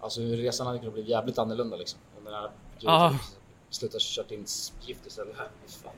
Alltså 0.01 0.21
resan 0.21 0.67
hade 0.67 0.79
kunnat 0.79 0.95
bli 0.95 1.11
jävligt 1.11 1.39
annorlunda 1.39 1.77
liksom. 1.77 2.01
Om 2.19 2.25
den 2.25 2.35
här 2.35 2.51
Ja. 2.79 3.19
slutat 3.71 4.01
kört 4.01 4.31
in 4.31 4.47
gift 4.81 5.07
istället. 5.07 5.37
Fan. 5.67 5.93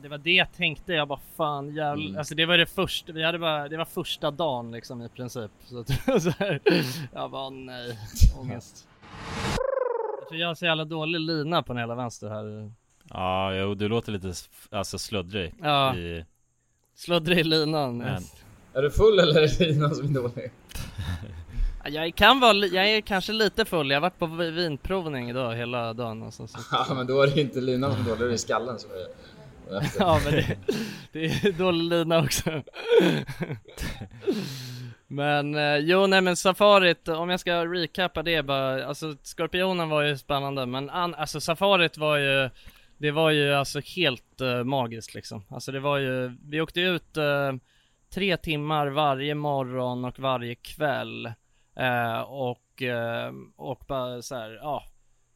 Ja 0.00 0.02
det 0.02 0.08
var 0.08 0.18
det 0.18 0.32
jag 0.32 0.52
tänkte, 0.52 0.92
jag 0.92 1.08
bara 1.08 1.20
fan 1.36 1.66
jävlar. 1.74 2.06
Mm. 2.06 2.18
Alltså 2.18 2.34
det 2.34 2.46
var 2.46 2.58
det 2.58 2.66
första, 2.66 3.12
vi 3.12 3.22
hade 3.24 3.38
bara, 3.38 3.68
det 3.68 3.76
var 3.76 3.84
första 3.84 4.30
dagen 4.30 4.70
liksom 4.72 5.02
i 5.02 5.08
princip. 5.08 5.50
Så, 5.64 5.78
att, 5.80 5.88
så 6.22 6.30
här, 6.38 6.60
jag 7.12 7.30
bara 7.30 7.50
nej, 7.50 7.98
ångest. 8.40 8.88
Jag 10.20 10.28
tror 10.28 10.40
jag 10.40 10.48
har 10.48 10.54
så 10.54 10.64
jävla 10.64 10.84
dålig 10.84 11.20
lina 11.20 11.62
på 11.62 11.72
den 11.72 11.80
hela 11.80 11.94
vänster 11.94 12.28
här. 12.28 12.72
Ja, 13.10 13.54
jo 13.54 13.74
du 13.74 13.88
låter 13.88 14.12
lite 14.12 14.32
alltså 14.70 14.98
sluddrig 14.98 15.54
Ja. 15.62 15.96
i... 15.96 16.24
Sluddrig 16.94 17.38
i 17.38 17.44
linan. 17.44 17.98
Men, 17.98 18.22
Är 18.74 18.82
du 18.82 18.90
full 18.90 19.18
eller 19.18 19.40
är 19.42 19.72
det 19.72 19.78
någon 19.80 19.94
som 19.94 20.04
är 20.08 20.20
dålig? 20.22 20.50
Ja, 21.84 21.90
Jag 21.90 22.14
kan 22.14 22.40
vara, 22.40 22.52
jag 22.56 22.88
är 22.90 23.00
kanske 23.00 23.32
lite 23.32 23.64
full, 23.64 23.90
jag 23.90 23.96
har 23.96 24.00
varit 24.00 24.18
på 24.18 24.26
vi- 24.26 24.50
vinprovning 24.50 25.30
idag 25.30 25.54
hela 25.54 25.92
dagen 25.92 26.22
alltså, 26.22 26.46
så. 26.46 26.58
Ja 26.72 26.94
men 26.94 27.06
då 27.06 27.22
är 27.22 27.26
det 27.26 27.40
inte 27.40 27.60
linan 27.60 27.92
som 27.92 28.00
är 28.00 28.04
dålig, 28.04 28.18
då 28.20 28.24
är 28.26 28.28
det 28.30 28.38
skallen 28.38 28.78
som 28.78 28.90
är 28.90 29.06
efter. 29.76 30.00
Ja 30.00 30.20
men 30.24 30.32
det, 30.32 30.56
det 31.12 31.24
är 31.24 31.52
dålig 31.52 31.84
lina 31.84 32.18
också 32.18 32.62
Men 35.06 35.54
eh, 35.54 35.76
jo 35.76 36.06
nej 36.06 36.20
men 36.20 36.36
safarit, 36.36 37.08
om 37.08 37.30
jag 37.30 37.40
ska 37.40 37.66
recappa 37.66 38.22
det 38.22 38.42
bara, 38.42 38.86
alltså 38.86 39.16
Skorpionen 39.22 39.88
var 39.88 40.02
ju 40.02 40.16
spännande 40.16 40.66
men 40.66 40.90
an, 40.90 41.14
alltså 41.14 41.40
safarit 41.40 41.98
var 41.98 42.16
ju 42.16 42.50
Det 42.98 43.10
var 43.10 43.30
ju 43.30 43.54
alltså 43.54 43.80
helt 43.96 44.40
uh, 44.42 44.64
magiskt 44.64 45.14
liksom, 45.14 45.44
alltså 45.48 45.72
det 45.72 45.80
var 45.80 45.98
ju, 45.98 46.36
vi 46.48 46.60
åkte 46.60 46.80
ut 46.80 47.16
uh, 47.16 47.52
tre 48.14 48.36
timmar 48.36 48.86
varje 48.86 49.34
morgon 49.34 50.04
och 50.04 50.18
varje 50.18 50.54
kväll 50.54 51.32
Uh, 51.80 52.20
och, 52.20 52.82
och 53.56 53.84
bara 53.88 54.22
så 54.22 54.34
här, 54.34 54.58
ja 54.62 54.84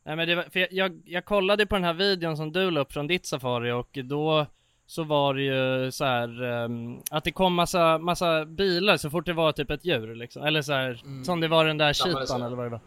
Nej 0.05 0.17
men 0.17 0.29
det 0.29 0.35
var, 0.35 0.43
för 0.43 0.61
jag, 0.61 0.73
jag, 0.73 1.03
jag 1.05 1.25
kollade 1.25 1.67
på 1.67 1.75
den 1.75 1.85
här 1.85 1.95
videon 1.95 2.37
som 2.37 2.53
du 2.53 2.71
la 2.71 2.81
upp 2.81 2.93
från 2.93 3.07
ditt 3.07 3.27
safari 3.27 3.73
och 3.73 3.99
då 4.05 4.47
så 4.87 5.05
var 5.05 5.35
det 5.35 5.43
ju 5.43 5.91
så 5.91 6.05
här 6.05 6.43
ehm, 6.43 7.01
att 7.11 7.25
det 7.25 7.33
kom 7.33 7.55
massa, 7.55 7.99
massa 7.99 8.45
bilar 8.45 8.97
så 8.97 9.11
fort 9.11 9.27
det 9.27 9.33
var 9.33 9.53
typ 9.53 9.71
ett 9.71 9.85
djur 9.85 10.15
liksom. 10.15 10.43
Eller 10.43 10.63
så 10.63 10.73
här, 10.73 11.03
som 11.25 11.41
det 11.41 11.49
var 11.49 11.65
den 11.65 11.79
där 11.79 11.93
så. 11.93 12.09
eller 12.09 12.57
vad 12.57 12.67
det 12.67 12.71
var. 12.71 12.81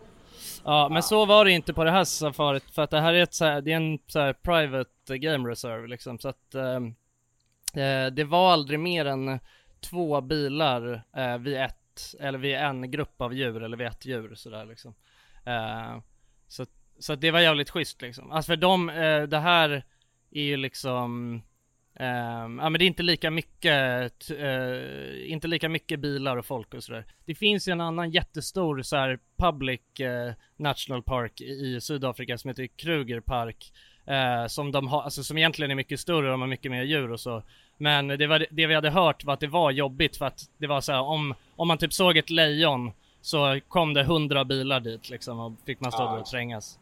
Ja, 0.63 0.89
men 0.91 1.03
så 1.03 1.25
var 1.25 1.45
det 1.45 1.51
inte 1.51 1.73
på 1.73 1.83
det 1.83 1.91
här 1.91 2.03
safarit 2.03 2.63
för 2.71 2.81
att 2.81 2.89
det 2.89 3.01
här 3.01 3.13
är 3.13 3.23
ett 3.23 3.33
så 3.33 3.45
här, 3.45 3.61
det 3.61 3.71
är 3.71 3.75
en 3.75 3.99
så 4.07 4.19
här 4.19 4.33
private 4.33 5.17
game 5.17 5.49
reserve 5.49 5.87
liksom 5.87 6.19
så 6.19 6.29
att 6.29 6.55
ehm, 6.55 6.87
eh, 7.73 8.11
det 8.11 8.23
var 8.23 8.51
aldrig 8.51 8.79
mer 8.79 9.05
än 9.05 9.39
två 9.79 10.21
bilar 10.21 11.03
eh, 11.15 11.37
vid 11.37 11.57
ett, 11.57 12.15
eller 12.19 12.39
vid 12.39 12.55
en 12.55 12.91
grupp 12.91 13.21
av 13.21 13.33
djur 13.33 13.63
eller 13.63 13.77
vid 13.77 13.87
ett 13.87 14.05
djur 14.05 14.35
sådär 14.35 14.65
liksom. 14.65 14.93
Eh, 15.45 15.97
så, 16.47 16.65
så 16.99 17.15
det 17.15 17.31
var 17.31 17.39
jävligt 17.39 17.69
schysst 17.69 18.01
liksom. 18.01 18.31
Alltså 18.31 18.49
för 18.49 18.57
dem, 18.57 18.89
eh, 18.89 19.23
det 19.23 19.39
här 19.39 19.83
är 20.31 20.43
ju 20.43 20.57
liksom 20.57 21.33
ehm, 21.95 22.59
ja 22.59 22.69
men 22.69 22.73
det 22.73 22.85
är 22.85 22.87
inte 22.87 23.03
lika 23.03 23.31
mycket, 23.31 24.29
eh, 24.31 25.31
inte 25.31 25.47
lika 25.47 25.69
mycket 25.69 25.99
bilar 25.99 26.37
och 26.37 26.45
folk 26.45 26.73
och 26.73 26.83
sådär. 26.83 27.05
Det 27.25 27.35
finns 27.35 27.67
ju 27.67 27.71
en 27.71 27.81
annan 27.81 28.11
jättestor 28.11 28.81
så 28.81 28.95
här 28.95 29.19
public 29.37 29.99
eh, 29.99 30.33
national 30.57 31.03
park 31.03 31.41
i 31.41 31.81
Sydafrika 31.81 32.37
som 32.37 32.47
heter 32.47 32.67
Kruger 32.67 33.19
Park. 33.19 33.73
Eh, 34.05 34.47
som 34.47 34.71
de 34.71 34.87
har, 34.87 35.01
alltså 35.01 35.23
som 35.23 35.37
egentligen 35.37 35.71
är 35.71 35.75
mycket 35.75 35.99
större, 35.99 36.31
de 36.31 36.41
har 36.41 36.47
mycket 36.47 36.71
mer 36.71 36.83
djur 36.83 37.11
och 37.11 37.19
så. 37.19 37.43
Men 37.77 38.07
det, 38.07 38.27
var, 38.27 38.45
det 38.51 38.67
vi 38.67 38.75
hade 38.75 38.89
hört 38.89 39.23
var 39.23 39.33
att 39.33 39.39
det 39.39 39.47
var 39.47 39.71
jobbigt 39.71 40.17
för 40.17 40.25
att 40.25 40.49
det 40.57 40.67
var 40.67 40.81
så 40.81 40.91
här, 40.91 41.01
om, 41.01 41.33
om 41.55 41.67
man 41.67 41.77
typ 41.77 41.93
såg 41.93 42.17
ett 42.17 42.29
lejon 42.29 42.91
så 43.21 43.59
kom 43.67 43.93
det 43.93 44.03
hundra 44.03 44.45
bilar 44.45 44.79
dit 44.79 45.09
liksom 45.09 45.39
och 45.39 45.53
fick 45.65 45.79
man 45.79 45.91
stå 45.91 46.03
där 46.03 46.19
och 46.19 46.25
trängas. 46.25 46.79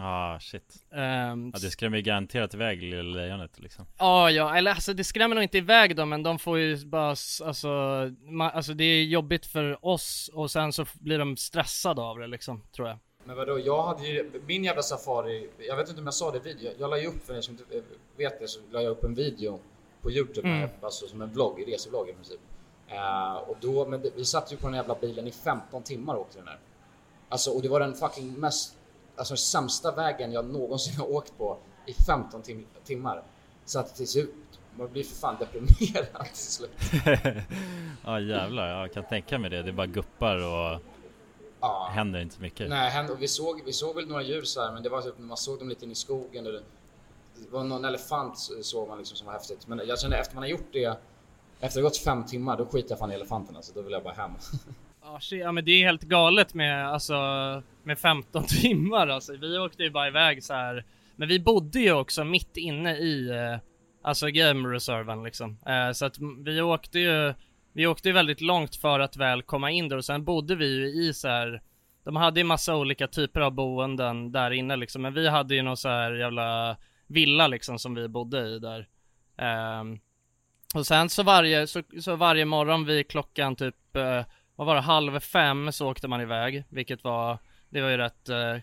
Ah 0.00 0.38
shit 0.40 0.76
Ehm, 0.94 1.50
Ja 1.54 1.58
det 1.62 1.70
skrämmer 1.70 1.96
ju 1.96 2.02
garanterat 2.02 2.54
iväg 2.54 2.82
lilla 2.82 3.02
lejonet 3.20 3.58
liksom 3.58 3.86
Ja, 3.98 4.30
ja, 4.30 4.56
eller 4.56 4.70
alltså 4.70 4.92
det 4.94 5.04
skrämmer 5.04 5.34
nog 5.34 5.42
inte 5.42 5.58
iväg 5.58 5.96
dem 5.96 6.08
men 6.08 6.22
de 6.22 6.38
får 6.38 6.58
ju 6.58 6.86
bara, 6.86 7.08
alltså, 7.08 7.68
ma- 7.68 8.50
alltså 8.50 8.74
det 8.74 8.84
är 8.84 9.04
jobbigt 9.04 9.46
för 9.46 9.86
oss 9.86 10.30
och 10.34 10.50
sen 10.50 10.72
så 10.72 10.86
blir 10.94 11.18
de 11.18 11.36
stressade 11.36 12.02
av 12.02 12.18
det 12.18 12.26
liksom, 12.26 12.62
tror 12.76 12.88
jag. 12.88 12.98
Men 13.24 13.36
vadå, 13.36 13.58
jag 13.58 13.82
hade 13.82 14.06
ju 14.08 14.30
min 14.46 14.64
jävla 14.64 14.82
safari, 14.82 15.48
jag 15.68 15.76
vet 15.76 15.88
inte 15.88 16.00
om 16.00 16.06
jag 16.06 16.14
sa 16.14 16.30
det 16.30 16.36
i 16.38 16.40
video, 16.54 16.72
jag 16.78 16.90
la 16.90 16.98
ju 16.98 17.06
upp 17.06 17.26
för 17.26 17.36
er 17.36 17.40
som 17.40 17.52
inte 17.54 17.64
vet 18.16 18.40
det 18.40 18.48
så 18.48 18.60
la 18.70 18.82
jag 18.82 18.90
upp 18.90 19.04
en 19.04 19.14
video 19.14 19.60
på 20.02 20.10
Youtube, 20.10 20.48
Mm. 20.48 20.60
här, 20.60 20.70
alltså 20.82 21.06
som 21.06 21.22
en 21.22 21.32
vlogg, 21.32 21.64
resevlogg 21.68 22.08
i 22.08 22.12
princip. 22.12 22.40
Eh, 22.88 23.34
och 23.34 23.56
då, 23.60 23.86
men 23.88 24.02
det, 24.02 24.10
vi 24.16 24.24
satt 24.24 24.52
ju 24.52 24.56
på 24.56 24.66
den 24.66 24.76
jävla 24.76 24.94
bilen 25.00 25.26
i 25.26 25.30
15 25.30 25.82
timmar 25.82 26.14
och 26.14 26.20
åkte 26.20 26.36
den 26.38 26.46
där. 26.46 26.58
Alltså 27.28 27.50
och 27.50 27.62
det 27.62 27.68
var 27.68 27.80
den 27.80 27.94
fucking 27.94 28.32
mest, 28.40 28.76
alltså 29.16 29.36
sämsta 29.36 29.92
vägen 29.92 30.32
jag 30.32 30.44
någonsin 30.44 30.96
har 31.00 31.10
åkt 31.12 31.38
på 31.38 31.58
i 31.86 31.94
15 31.94 32.42
tim 32.42 32.66
timmar. 32.84 33.22
Så 33.64 33.78
att 33.78 33.94
till 33.96 34.08
slut, 34.08 34.34
man 34.78 34.92
blir 34.92 35.04
för 35.04 35.14
fan 35.16 35.36
deprimerad 35.38 36.24
till 36.26 36.36
slut. 36.36 36.70
Ja 38.04 38.20
jävlar, 38.20 38.68
jag 38.80 38.92
kan 38.92 39.04
tänka 39.04 39.38
mig 39.38 39.50
det. 39.50 39.62
Det 39.62 39.72
bara 39.72 39.86
guppar 39.86 40.36
och 40.36 40.80
Ja. 41.60 41.88
händer 41.92 42.20
inte 42.20 42.40
mycket. 42.40 42.68
Nej, 42.68 43.08
och 43.10 43.22
vi 43.22 43.28
såg, 43.28 43.62
vi 43.64 43.72
såg 43.72 43.94
väl 43.96 44.06
några 44.08 44.22
djur 44.22 44.42
så 44.42 44.62
här, 44.64 44.72
men 44.72 44.82
det 44.82 44.88
var 44.88 45.02
typ, 45.02 45.18
man 45.18 45.36
såg 45.36 45.58
dem 45.58 45.68
lite 45.68 45.84
in 45.84 45.90
i 45.90 45.94
skogen. 45.94 46.46
Och 46.46 46.52
det, 46.52 46.62
det 47.36 47.50
var 47.50 47.64
någon 47.64 47.84
elefant 47.84 48.38
så- 48.38 48.62
såg 48.62 48.88
man 48.88 48.98
liksom 48.98 49.16
som 49.16 49.26
var 49.26 49.34
häftigt. 49.34 49.66
Men 49.66 49.80
jag 49.86 50.00
kände 50.00 50.16
efter 50.16 50.34
man 50.34 50.42
har 50.42 50.48
gjort 50.48 50.68
det, 50.72 50.98
efter 51.60 51.78
det 51.80 51.82
gått 51.82 51.96
fem 51.96 52.24
timmar, 52.26 52.56
då 52.56 52.66
skiter 52.66 52.90
jag 52.90 52.98
fan 52.98 53.12
i 53.12 53.14
elefanterna. 53.14 53.62
Så 53.62 53.72
då 53.74 53.82
vill 53.82 53.92
jag 53.92 54.02
bara 54.02 54.14
hem. 54.14 54.30
Ja, 55.30 55.52
men 55.52 55.64
det 55.64 55.70
är 55.70 55.86
helt 55.86 56.02
galet 56.02 56.54
med, 56.54 56.88
alltså, 56.88 57.14
med 57.82 57.98
15 57.98 58.44
timmar 58.62 59.08
alltså. 59.08 59.36
Vi 59.36 59.58
åkte 59.58 59.82
ju 59.82 59.90
bara 59.90 60.08
iväg 60.08 60.44
så 60.44 60.54
här. 60.54 60.84
Men 61.16 61.28
vi 61.28 61.40
bodde 61.40 61.80
ju 61.80 61.92
också 61.92 62.24
mitt 62.24 62.56
inne 62.56 62.96
i, 62.96 63.28
eh, 63.28 63.58
alltså 64.02 64.26
game 64.26 64.68
reserven 64.68 65.22
liksom. 65.22 65.58
Eh, 65.66 65.92
så 65.92 66.06
att 66.06 66.16
vi 66.44 66.60
åkte 66.60 66.98
ju, 66.98 67.34
vi 67.72 67.86
åkte 67.86 68.08
ju 68.08 68.14
väldigt 68.14 68.40
långt 68.40 68.76
för 68.76 69.00
att 69.00 69.16
väl 69.16 69.42
komma 69.42 69.70
in 69.70 69.88
där 69.88 69.96
och 69.96 70.04
sen 70.04 70.24
bodde 70.24 70.54
vi 70.54 70.66
ju 70.66 70.86
i 70.86 71.14
så 71.14 71.28
här. 71.28 71.62
De 72.04 72.16
hade 72.16 72.40
ju 72.40 72.44
massa 72.44 72.76
olika 72.76 73.06
typer 73.06 73.40
av 73.40 73.52
boenden 73.52 74.32
där 74.32 74.50
inne 74.50 74.76
liksom, 74.76 75.02
men 75.02 75.14
vi 75.14 75.28
hade 75.28 75.54
ju 75.54 75.62
någon 75.62 75.76
så 75.76 75.88
här 75.88 76.12
jävla 76.12 76.76
villa 77.06 77.46
liksom 77.46 77.78
som 77.78 77.94
vi 77.94 78.08
bodde 78.08 78.40
i 78.40 78.58
där. 78.58 78.88
Ehm, 79.38 79.98
och 80.74 80.86
sen 80.86 81.08
så 81.08 81.22
varje, 81.22 81.66
så, 81.66 81.82
så 82.00 82.16
varje 82.16 82.44
morgon 82.44 82.84
vid 82.84 83.08
klockan 83.08 83.56
typ, 83.56 83.96
eh, 83.96 84.24
vad 84.56 84.66
var 84.66 84.74
det, 84.74 84.80
halv 84.80 85.20
fem 85.20 85.72
så 85.72 85.90
åkte 85.90 86.08
man 86.08 86.20
iväg, 86.20 86.64
vilket 86.68 87.04
var, 87.04 87.38
det 87.68 87.80
var 87.80 87.88
ju 87.88 87.96
rätt 87.96 88.28
eh, 88.28 88.56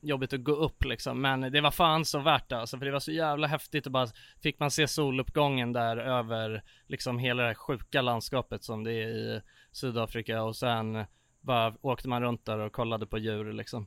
jobbigt 0.00 0.32
att 0.32 0.44
gå 0.44 0.52
upp 0.52 0.84
liksom, 0.84 1.20
men 1.20 1.40
det 1.40 1.60
var 1.60 1.70
fan 1.70 2.04
så 2.04 2.18
värt 2.18 2.48
det 2.48 2.58
alltså, 2.58 2.78
för 2.78 2.86
det 2.86 2.92
var 2.92 3.00
så 3.00 3.12
jävla 3.12 3.46
häftigt 3.46 3.86
och 3.86 3.92
bara 3.92 4.08
fick 4.42 4.58
man 4.58 4.70
se 4.70 4.88
soluppgången 4.88 5.72
där 5.72 5.96
över 5.96 6.62
liksom 6.86 7.18
hela 7.18 7.42
det 7.42 7.48
här 7.48 7.54
sjuka 7.54 8.02
landskapet 8.02 8.64
som 8.64 8.84
det 8.84 8.92
är 8.92 9.08
i 9.08 9.42
Sydafrika 9.72 10.42
och 10.42 10.56
sen 10.56 11.04
bara 11.40 11.74
åkte 11.80 12.08
man 12.08 12.22
runt 12.22 12.44
där 12.44 12.58
och 12.58 12.72
kollade 12.72 13.06
på 13.06 13.18
djur 13.18 13.52
liksom. 13.52 13.86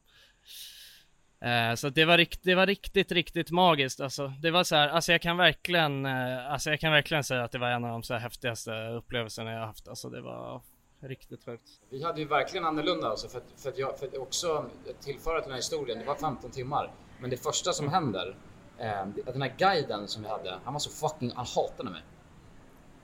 Eh, 1.41 1.75
så 1.75 1.89
det 1.89 2.05
var, 2.05 2.17
rikt, 2.17 2.39
det 2.43 2.55
var 2.55 2.65
riktigt, 2.65 3.11
riktigt 3.11 3.51
magiskt 3.51 4.01
alltså. 4.01 4.27
Det 4.27 4.51
var 4.51 4.63
så 4.63 4.75
här, 4.75 4.89
alltså 4.89 5.11
jag 5.11 5.21
kan 5.21 5.37
verkligen, 5.37 6.05
eh, 6.05 6.51
alltså 6.51 6.69
jag 6.69 6.79
kan 6.79 6.91
verkligen 6.91 7.23
säga 7.23 7.43
att 7.43 7.51
det 7.51 7.57
var 7.57 7.69
en 7.69 7.85
av 7.85 7.91
de 7.91 8.03
så 8.03 8.13
här 8.13 8.21
häftigaste 8.21 8.87
upplevelserna 8.87 9.51
jag 9.51 9.65
haft. 9.65 9.87
Alltså 9.87 10.09
det 10.09 10.21
var 10.21 10.61
riktigt 11.07 11.45
sjukt. 11.45 11.69
Vi 11.89 12.03
hade 12.03 12.19
ju 12.19 12.27
verkligen 12.27 12.65
annorlunda 12.65 13.07
alltså 13.07 13.27
för 13.27 13.37
att, 13.37 13.43
för 13.55 13.69
att 13.69 13.77
jag, 13.77 13.99
för 13.99 14.07
att 14.07 14.17
också 14.17 14.65
tillföra 14.99 15.39
till 15.39 15.43
den 15.43 15.51
här 15.51 15.57
historien, 15.57 15.99
det 15.99 16.05
var 16.05 16.15
15 16.15 16.51
timmar. 16.51 16.93
Men 17.21 17.29
det 17.29 17.37
första 17.37 17.73
som 17.73 17.89
händer, 17.89 18.37
eh, 18.77 19.07
den 19.25 19.41
här 19.41 19.55
guiden 19.57 20.07
som 20.07 20.23
vi 20.23 20.29
hade, 20.29 20.59
han 20.63 20.73
var 20.73 20.79
så 20.79 20.89
fucking, 20.89 21.31
han 21.35 21.45
hatade 21.55 21.89
mig. 21.89 22.01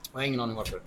Och 0.00 0.14
jag 0.14 0.20
har 0.20 0.26
ingen 0.26 0.40
aning 0.40 0.56
varför. 0.56 0.82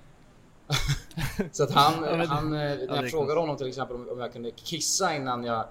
så 1.52 1.64
att 1.64 1.72
han, 1.72 2.04
han 2.28 2.46
eh, 2.46 2.60
när 2.60 3.02
jag 3.02 3.12
frågade 3.12 3.40
honom 3.40 3.58
till 3.58 3.68
exempel 3.68 4.10
om 4.10 4.20
jag 4.20 4.34
kunde 4.34 4.52
kissa 4.52 5.16
innan 5.16 5.44
jag 5.44 5.66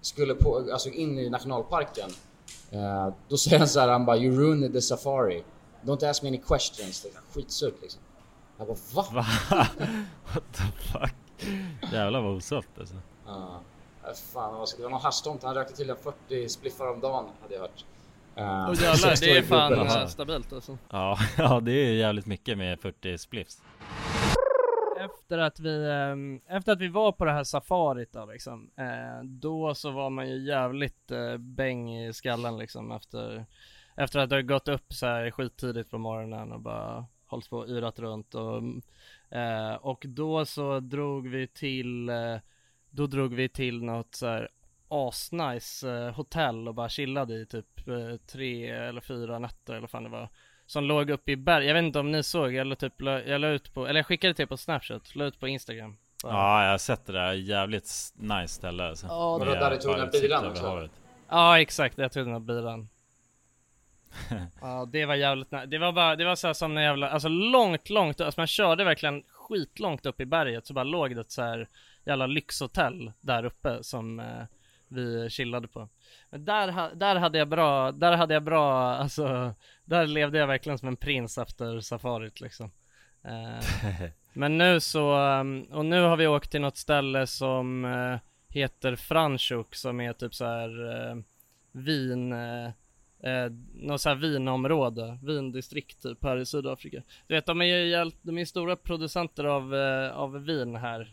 skulle 0.00 0.34
på, 0.34 0.68
alltså 0.72 0.88
in 0.88 1.18
i 1.18 1.30
nationalparken. 1.30 2.10
Uh, 2.72 3.14
då 3.28 3.36
säger 3.36 3.58
han 3.58 3.68
så 3.68 3.80
här, 3.80 3.88
han 3.88 4.04
bara 4.04 4.16
“You 4.16 4.36
ruined 4.36 4.72
the 4.72 4.80
safari”. 4.80 5.44
“Don't 5.82 6.10
ask 6.10 6.22
me 6.22 6.28
any 6.28 6.38
questions”. 6.38 7.02
Det 7.02 7.08
är 7.08 7.12
skitsurt 7.34 7.74
liksom. 7.82 8.00
Jag 8.60 8.68
bara 8.68 8.76
va? 8.94 9.06
va? 9.12 9.26
What 10.34 10.44
the 10.52 10.62
fuck? 10.62 11.14
Jävlar 11.92 12.20
vad 12.20 12.36
osoft 12.36 12.68
alltså. 12.78 12.94
Ja. 13.26 13.60
Uh, 14.08 14.14
fan, 14.32 14.66
det 14.76 14.82
var 14.82 14.90
någon 14.90 15.00
haschtomte. 15.00 15.46
Han 15.46 15.54
rökte 15.54 15.76
till 15.76 15.90
en 15.90 15.96
40 15.96 16.48
spliffar 16.48 16.90
om 16.90 17.00
dagen 17.00 17.24
hade 17.42 17.54
jag 17.54 17.60
hört. 17.60 17.84
Uh, 18.38 18.70
oh, 18.70 18.82
jävlar, 18.82 19.20
det 19.20 19.38
är 19.38 19.42
fan 19.42 20.08
stabilt 20.08 20.52
alltså. 20.52 20.78
Ja, 20.90 21.18
ja, 21.38 21.60
det 21.60 21.72
är 21.72 21.92
jävligt 21.92 22.26
mycket 22.26 22.58
med 22.58 22.80
40 22.80 23.18
spliffs 23.18 23.62
efter 25.00 25.38
att 25.38 25.60
vi, 25.60 25.90
ehm, 25.90 26.40
efter 26.48 26.72
att 26.72 26.80
vi 26.80 26.88
var 26.88 27.12
på 27.12 27.24
det 27.24 27.32
här 27.32 27.44
safarit 27.44 28.12
då 28.12 28.26
liksom, 28.26 28.70
eh, 28.76 29.24
då 29.24 29.74
så 29.74 29.90
var 29.90 30.10
man 30.10 30.28
ju 30.28 30.46
jävligt 30.46 31.10
eh, 31.10 31.36
bäng 31.36 31.96
i 31.96 32.12
skallen 32.12 32.58
liksom 32.58 32.92
efter, 32.92 33.46
efter 33.96 34.18
att 34.18 34.30
ha 34.30 34.40
gått 34.40 34.68
upp 34.68 34.92
så 34.92 35.06
här 35.06 35.30
skittidigt 35.30 35.90
på 35.90 35.98
morgonen 35.98 36.52
och 36.52 36.60
bara 36.60 37.06
hållit 37.30 37.50
på 37.50 37.58
och 37.58 37.68
yrat 37.68 37.98
runt 37.98 38.34
och, 38.34 38.62
eh, 39.38 39.74
och 39.74 40.04
då 40.08 40.46
så 40.46 40.80
drog 40.80 41.28
vi 41.28 41.46
till, 41.46 42.10
då 42.90 43.06
drog 43.06 43.34
vi 43.34 43.48
till 43.48 43.82
något 43.82 44.14
så 44.14 44.26
här 44.26 44.48
asnice 44.88 46.12
hotell 46.16 46.68
och 46.68 46.74
bara 46.74 46.88
chillade 46.88 47.34
i 47.34 47.46
typ 47.46 47.66
tre 48.26 48.68
eller 48.70 49.00
fyra 49.00 49.38
nätter 49.38 49.72
eller 49.72 49.80
vad 49.80 49.90
fan 49.90 50.04
det 50.04 50.10
var 50.10 50.28
som 50.70 50.84
låg 50.84 51.10
uppe 51.10 51.32
i 51.32 51.36
berg. 51.36 51.66
Jag 51.66 51.74
vet 51.74 51.84
inte 51.84 51.98
om 51.98 52.12
ni 52.12 52.22
såg, 52.22 52.52
jag 52.54 52.66
la 52.66 52.76
typ, 52.76 52.92
jag 52.98 53.40
la 53.40 53.48
ut 53.48 53.74
på, 53.74 53.86
eller 53.86 53.98
jag 53.98 54.06
skickade 54.06 54.34
till 54.34 54.46
på 54.46 54.56
snapchat, 54.56 55.14
la 55.14 55.24
ut 55.24 55.40
på 55.40 55.48
instagram. 55.48 55.96
Bara. 56.22 56.32
Ja, 56.32 56.64
jag 56.64 56.70
har 56.70 56.78
sett 56.78 57.06
det 57.06 57.12
där, 57.12 57.32
jävligt 57.32 58.12
nice 58.16 58.54
ställe 58.54 58.88
alltså. 58.88 59.06
Ja, 59.06 59.40
det 59.44 59.50
där 59.50 59.70
du 59.70 59.76
tog 59.76 59.92
den 59.92 60.00
här 60.00 60.10
bilen 60.20 60.46
också? 60.46 60.88
Ja, 61.28 61.60
exakt, 61.60 61.98
jag 61.98 62.12
tog 62.12 62.24
den 62.24 62.32
här 62.32 62.40
bilen. 62.40 62.88
ja, 64.60 64.88
det 64.92 65.06
var 65.06 65.14
jävligt 65.14 65.50
nice. 65.50 65.66
Det 65.66 65.78
var 65.78 65.92
bara, 65.92 66.16
det 66.16 66.24
var 66.24 66.36
så 66.36 66.46
här 66.46 66.54
som 66.54 66.76
en 66.76 66.82
jävla, 66.82 67.10
alltså 67.10 67.28
långt, 67.28 67.90
långt, 67.90 68.20
alltså 68.20 68.40
man 68.40 68.46
körde 68.46 68.84
verkligen 68.84 69.22
skitlångt 69.28 70.06
upp 70.06 70.20
i 70.20 70.26
berget 70.26 70.66
så 70.66 70.74
bara 70.74 70.84
låg 70.84 71.14
det 71.14 71.20
ett 71.20 71.30
så 71.30 71.42
här 71.42 71.68
jävla 72.04 72.26
lyxhotell 72.26 73.12
där 73.20 73.44
uppe 73.44 73.78
som 73.82 74.20
eh, 74.20 74.44
vi 74.88 75.30
chillade 75.30 75.68
på. 75.68 75.88
Men 76.30 76.44
där, 76.44 76.94
där 76.94 77.16
hade 77.16 77.38
jag 77.38 77.48
bra, 77.48 77.92
där 77.92 78.16
hade 78.16 78.34
jag 78.34 78.42
bra, 78.42 78.94
alltså, 78.94 79.54
där 79.84 80.06
levde 80.06 80.38
jag 80.38 80.46
verkligen 80.46 80.78
som 80.78 80.88
en 80.88 80.96
prins 80.96 81.38
efter 81.38 81.80
safarit 81.80 82.40
liksom. 82.40 82.70
Uh, 83.24 83.64
men 84.32 84.58
nu 84.58 84.80
så, 84.80 85.16
um, 85.16 85.62
och 85.62 85.84
nu 85.84 86.02
har 86.02 86.16
vi 86.16 86.26
åkt 86.26 86.50
till 86.50 86.60
något 86.60 86.76
ställe 86.76 87.26
som 87.26 87.84
uh, 87.84 88.18
heter 88.48 88.96
Franschhoek 88.96 89.74
som 89.74 90.00
är 90.00 90.12
typ 90.12 90.34
så 90.34 90.44
här 90.44 90.80
uh, 90.88 91.22
vin, 91.72 92.34
uh, 93.26 93.52
något 93.74 94.00
så 94.00 94.08
här 94.08 94.16
vinområde, 94.16 95.18
vindistrikt 95.22 96.02
typ 96.02 96.24
här 96.24 96.36
i 96.36 96.46
Sydafrika. 96.46 97.02
Du 97.26 97.34
vet 97.34 97.46
de 97.46 97.60
är 97.60 97.64
ju 97.64 98.10
de 98.22 98.38
är 98.38 98.44
stora 98.44 98.76
producenter 98.76 99.44
av, 99.44 99.74
av 100.14 100.44
vin 100.44 100.76
här 100.76 101.12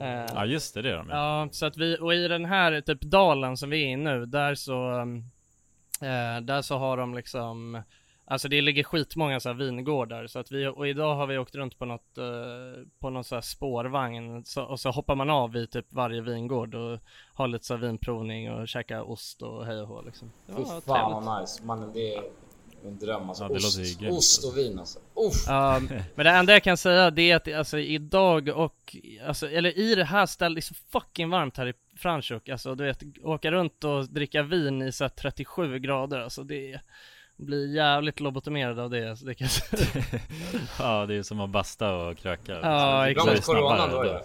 Eh, 0.00 0.26
ja 0.34 0.46
just 0.46 0.74
det, 0.74 0.82
det 0.82 0.90
är 0.90 0.96
de 0.96 1.08
Ja, 1.10 1.48
så 1.50 1.66
att 1.66 1.76
vi, 1.76 1.96
och 2.00 2.14
i 2.14 2.28
den 2.28 2.44
här 2.44 2.80
typ 2.80 3.00
dalen 3.00 3.56
som 3.56 3.70
vi 3.70 3.84
är 3.84 3.88
i 3.88 3.96
nu, 3.96 4.26
där 4.26 4.54
så, 4.54 5.00
eh, 6.00 6.40
där 6.42 6.62
så 6.62 6.78
har 6.78 6.96
de 6.96 7.14
liksom 7.14 7.82
Alltså 8.30 8.48
det 8.48 8.60
ligger 8.60 8.82
skitmånga 8.82 9.40
så 9.40 9.48
här 9.48 9.56
vingårdar 9.56 10.26
så 10.26 10.38
att 10.38 10.52
vi, 10.52 10.66
och 10.66 10.88
idag 10.88 11.14
har 11.14 11.26
vi 11.26 11.38
åkt 11.38 11.54
runt 11.54 11.78
på 11.78 11.84
något, 11.84 12.18
eh, 12.18 12.84
på 12.98 13.10
någon 13.10 13.24
så 13.24 13.34
här 13.34 13.42
spårvagn 13.42 14.44
så, 14.44 14.62
och 14.62 14.80
så 14.80 14.90
hoppar 14.90 15.14
man 15.14 15.30
av 15.30 15.52
vid 15.52 15.70
typ 15.70 15.86
varje 15.88 16.20
vingård 16.20 16.74
och 16.74 16.98
har 17.34 17.48
lite 17.48 17.64
så 17.64 17.74
här 17.74 17.80
vinprovning 17.80 18.52
och 18.52 18.68
käkar 18.68 19.10
ost 19.10 19.42
och 19.42 19.66
hej 19.66 19.80
och 19.80 19.88
hå 19.88 20.02
liksom. 20.02 20.32
Fy 20.46 20.64
fan 20.86 21.24
vad 21.24 21.40
nice, 21.40 21.64
mannen 21.64 21.90
det 21.94 22.14
är 22.14 22.22
en 22.86 22.98
dröm 22.98 23.28
alltså. 23.28 23.44
Ja, 23.44 23.56
ost, 23.56 23.78
ost 23.78 24.02
alltså. 24.02 24.48
och 24.48 24.58
vin 24.58 24.78
alltså. 24.78 24.98
Uff. 24.98 25.48
Um, 25.48 25.88
men 26.14 26.24
det 26.24 26.30
enda 26.30 26.52
jag 26.52 26.62
kan 26.62 26.76
säga 26.76 27.10
det 27.10 27.30
är 27.30 27.36
att 27.36 27.54
alltså 27.54 27.78
idag 27.78 28.48
och, 28.48 28.96
alltså, 29.26 29.50
eller 29.50 29.78
i 29.78 29.94
det 29.94 30.04
här 30.04 30.26
stället, 30.26 30.56
det 30.56 30.60
är 30.60 30.74
så 30.74 31.00
fucking 31.00 31.30
varmt 31.30 31.56
här 31.56 31.66
i 31.66 31.74
Franschhoek. 31.96 32.48
Alltså 32.48 32.74
du 32.74 32.84
vet, 32.84 33.02
åka 33.22 33.50
runt 33.50 33.84
och 33.84 34.08
dricka 34.08 34.42
vin 34.42 34.82
i 34.82 34.92
så 34.92 35.08
37 35.08 35.78
grader, 35.78 36.20
alltså 36.20 36.42
det 36.42 36.80
blir 37.40 37.74
jävligt 37.74 38.20
lobotomerad 38.20 38.78
av 38.78 38.90
det, 38.90 39.10
alltså, 39.10 39.24
det 39.24 39.34
kan 39.34 39.44
jag 39.44 39.50
säga. 39.50 40.04
ja, 40.78 41.06
det 41.06 41.14
är 41.14 41.22
som 41.22 41.40
att 41.40 41.50
basta 41.50 41.94
och 41.94 42.18
kröka. 42.18 42.58
Ja, 42.62 43.08
exakt. 43.10 43.26
Bra 43.26 43.34
mot 43.34 43.44
coronan 43.44 43.90
då 43.90 44.04
ju. 44.04 44.18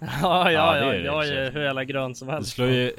Ja, 0.00 0.50
ja, 0.50 0.78
ja, 0.78 0.94
jag 0.94 1.28
är 1.28 1.52
hur 1.52 1.62
jävla 1.62 1.84
grön 1.84 2.14
som 2.14 2.28
helst. 2.28 2.50
Du 2.50 2.54
slår 2.54 2.68
ju, 2.68 2.92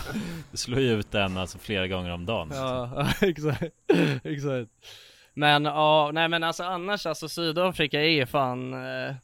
du 0.50 0.56
slår 0.56 0.80
ju 0.80 0.92
ut 0.92 1.10
den 1.10 1.36
alltså 1.36 1.58
flera 1.58 1.88
gånger 1.88 2.10
om 2.10 2.26
dagen. 2.26 2.50
Ja, 2.52 3.08
exakt, 3.20 3.62
exakt. 4.24 4.70
Men 5.34 5.64
ja, 5.64 6.10
nej 6.12 6.28
men 6.28 6.44
alltså 6.44 6.62
annars 6.62 7.06
alltså 7.06 7.28
Sydafrika 7.28 8.00
är 8.00 8.08
ju 8.08 8.26
fan, 8.26 8.74
eh, 8.74 9.14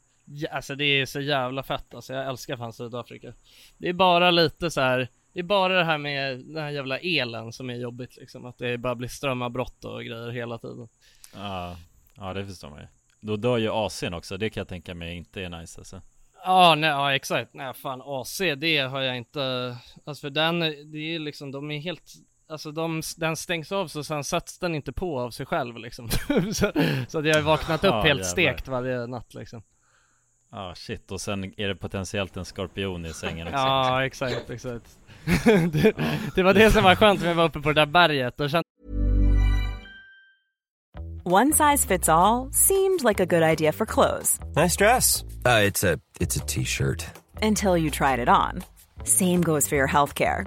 alltså 0.50 0.74
det 0.74 0.84
är 0.84 1.06
så 1.06 1.20
jävla 1.20 1.62
fett 1.62 1.94
alltså. 1.94 2.12
Jag 2.14 2.28
älskar 2.28 2.56
fan 2.56 2.72
Sydafrika. 2.72 3.32
Det 3.78 3.88
är 3.88 3.92
bara 3.92 4.30
lite 4.30 4.70
så 4.70 4.80
här, 4.80 5.08
det 5.32 5.38
är 5.40 5.44
bara 5.44 5.78
det 5.78 5.84
här 5.84 5.98
med 5.98 6.38
den 6.38 6.62
här 6.62 6.70
jävla 6.70 6.98
elen 6.98 7.52
som 7.52 7.70
är 7.70 7.74
jobbigt 7.74 8.16
liksom. 8.16 8.46
Att 8.46 8.58
det 8.58 8.78
bara 8.78 8.94
blir 8.94 9.08
strömavbrott 9.08 9.84
och 9.84 10.04
grejer 10.04 10.30
hela 10.30 10.58
tiden. 10.58 10.88
Ja, 11.34 11.76
ja 12.14 12.34
det 12.34 12.46
förstår 12.46 12.70
man 12.70 12.80
ju. 12.80 12.86
Då 13.20 13.36
dör 13.36 13.58
ju 13.58 13.70
AC'n 13.70 14.16
också, 14.16 14.36
det 14.36 14.50
kan 14.50 14.60
jag 14.60 14.68
tänka 14.68 14.94
mig 14.94 15.16
inte 15.16 15.42
är 15.42 15.48
nice 15.48 15.80
alltså. 15.80 16.02
Ja, 16.44 16.74
nej, 16.74 16.90
ja 16.90 17.14
exakt. 17.14 17.54
Nej 17.54 17.74
fan 17.74 18.02
AC, 18.04 18.38
det 18.56 18.78
har 18.78 19.00
jag 19.00 19.16
inte, 19.16 19.76
alltså 20.04 20.20
för 20.20 20.30
den, 20.30 20.60
det 20.92 21.14
är 21.14 21.18
liksom, 21.18 21.52
de 21.52 21.70
är 21.70 21.78
helt, 21.78 22.12
alltså 22.48 22.72
de, 22.72 23.02
den 23.16 23.36
stängs 23.36 23.72
av 23.72 23.88
så 23.88 24.04
sen 24.04 24.24
sätts 24.24 24.58
den 24.58 24.74
inte 24.74 24.92
på 24.92 25.20
av 25.20 25.30
sig 25.30 25.46
själv 25.46 25.78
liksom. 25.78 26.08
så, 26.52 26.72
så 27.08 27.18
att 27.18 27.26
jag 27.26 27.34
har 27.34 27.42
vaknat 27.42 27.84
upp 27.84 27.90
ja, 27.90 28.02
helt 28.02 28.08
jävlar. 28.08 28.22
stekt 28.24 28.68
varje 28.68 29.06
natt 29.06 29.34
liksom. 29.34 29.62
Ja 30.52 30.58
ah, 30.58 30.74
shit, 30.74 31.10
och 31.10 31.20
sen 31.20 31.44
är 31.56 31.68
det 31.68 31.74
potentiellt 31.74 32.36
en 32.36 32.44
skorpion 32.44 33.06
i 33.06 33.12
sängen 33.12 33.46
också. 33.46 33.58
ja 33.58 34.04
exakt, 34.04 34.50
exakt. 34.50 34.98
det, 35.72 35.94
det, 36.34 36.42
var 36.42 36.54
det 36.54 36.70
som 36.70 36.84
var 36.84 36.94
skönt 36.94 37.20
när 37.20 37.28
vi 37.28 37.34
var 37.34 37.44
uppe 37.44 37.60
på 37.60 37.68
det 37.68 37.80
där 37.80 37.86
berget 37.86 38.40
och 38.40 38.50
kände 38.50 38.64
One 41.24 41.52
size 41.52 41.86
fits 41.86 42.08
all, 42.08 42.50
seemed 42.52 43.04
like 43.04 43.20
a 43.20 43.26
good 43.26 43.42
idea 43.42 43.72
for 43.72 43.86
clothes. 43.86 44.38
Nice 44.56 44.76
dress. 44.76 45.24
Uh, 45.44 45.60
it's 45.60 46.36
a 46.36 46.40
t-shirt. 46.46 47.04
Until 47.42 47.76
you 47.76 47.90
tried 47.90 48.18
it 48.18 48.28
on. 48.28 48.62
Same 49.04 49.42
goes 49.42 49.68
for 49.68 49.76
your 49.76 49.88
healthcare. 49.88 50.46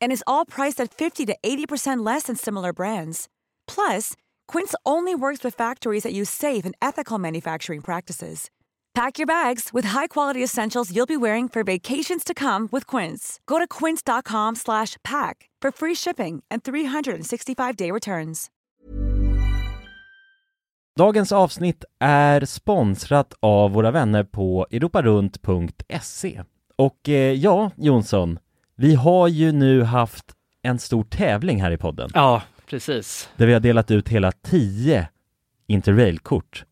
and 0.00 0.12
is 0.12 0.24
all 0.26 0.44
priced 0.44 0.80
at 0.80 0.92
50 0.92 1.26
to 1.26 1.36
80% 1.42 2.04
less 2.04 2.24
than 2.24 2.36
similar 2.36 2.72
brands. 2.72 3.28
Plus, 3.66 4.14
Quince 4.46 4.74
only 4.84 5.14
works 5.14 5.42
with 5.42 5.54
factories 5.54 6.02
that 6.02 6.12
use 6.12 6.28
safe 6.28 6.66
and 6.66 6.74
ethical 6.82 7.18
manufacturing 7.18 7.80
practices. 7.80 8.50
Pack 8.94 9.18
your 9.18 9.26
bags 9.26 9.70
with 9.72 9.86
high-quality 9.88 10.42
essentials 10.42 10.90
you'll 10.90 11.06
be 11.06 11.16
wearing 11.16 11.48
for 11.48 11.62
vacations 11.62 12.24
to 12.24 12.34
come 12.34 12.68
with 12.72 12.86
Quince. 12.86 13.38
Go 13.46 13.58
to 13.58 13.66
quince.com 13.66 14.56
slash 14.56 14.96
pack 15.04 15.48
for 15.62 15.70
free 15.70 15.94
shipping 15.94 16.42
and 16.50 16.62
365-day 16.62 17.90
returns. 17.90 18.50
Dagens 20.98 21.32
avsnitt 21.32 21.84
är 21.98 22.44
sponsrat 22.44 23.34
av 23.40 23.70
våra 23.72 23.90
vänner 23.90 24.24
på 24.24 24.66
europarunt.se. 24.70 26.42
Och 26.76 27.08
eh, 27.08 27.32
ja, 27.32 27.70
Jonsson, 27.76 28.38
vi 28.80 28.94
har 28.94 29.28
ju 29.28 29.52
nu 29.52 29.82
haft 29.82 30.24
en 30.62 30.78
stor 30.78 31.04
tävling 31.04 31.62
här 31.62 31.70
i 31.70 31.76
podden. 31.76 32.10
Ja, 32.14 32.42
precis. 32.70 33.28
Där 33.36 33.46
vi 33.46 33.52
har 33.52 33.60
delat 33.60 33.90
ut 33.90 34.08
hela 34.08 34.32
10 34.32 35.08
Interrail-kort. 35.66 36.64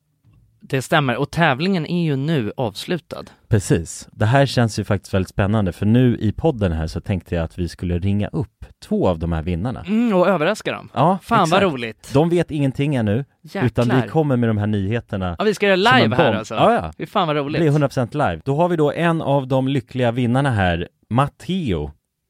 Det 0.61 0.83
stämmer, 0.83 1.17
och 1.17 1.31
tävlingen 1.31 1.87
är 1.87 2.05
ju 2.05 2.17
nu 2.17 2.53
avslutad. 2.57 3.25
Precis. 3.49 4.09
Det 4.13 4.27
här 4.27 4.47
känns 4.47 4.79
ju 4.79 4.85
faktiskt 4.85 5.15
väldigt 5.15 5.29
spännande 5.29 5.73
för 5.73 5.87
nu 5.87 6.17
i 6.21 6.33
podden 6.33 6.73
här 6.73 6.87
så 6.87 7.01
tänkte 7.01 7.35
jag 7.35 7.45
att 7.45 7.59
vi 7.59 7.69
skulle 7.69 7.99
ringa 7.99 8.29
upp 8.29 8.65
två 8.85 9.09
av 9.09 9.19
de 9.19 9.33
här 9.33 9.43
vinnarna. 9.43 9.81
Mm, 9.87 10.15
och 10.17 10.29
överraska 10.29 10.73
dem. 10.73 10.89
Ja, 10.95 11.19
Fan 11.23 11.43
exakt. 11.43 11.63
vad 11.63 11.73
roligt. 11.73 12.11
De 12.15 12.29
vet 12.31 12.51
ingenting 12.51 12.95
ännu, 12.95 13.25
Jäklar. 13.43 13.65
utan 13.65 14.03
vi 14.03 14.09
kommer 14.09 14.37
med 14.37 14.49
de 14.49 14.59
här 14.59 14.67
nyheterna. 14.67 15.37
Ja, 15.39 15.45
vi 15.45 15.55
ska 15.55 15.67
göra 15.67 15.77
live 16.01 16.17
här 16.17 16.33
alltså. 16.33 16.55
Ja, 16.55 16.93
ja. 16.99 17.07
Fan 17.07 17.27
vad 17.27 17.37
Det 17.37 17.41
roligt. 17.43 17.61
blir 17.61 17.71
100% 17.71 18.13
live. 18.13 18.41
Då 18.45 18.57
har 18.57 18.69
vi 18.69 18.77
då 18.77 18.93
en 18.93 19.23
av 19.23 19.49
de 19.49 19.69
lyckliga 19.69 20.11
vinnarna 20.13 20.51
här, 20.51 20.89
Matteo. 21.11 21.91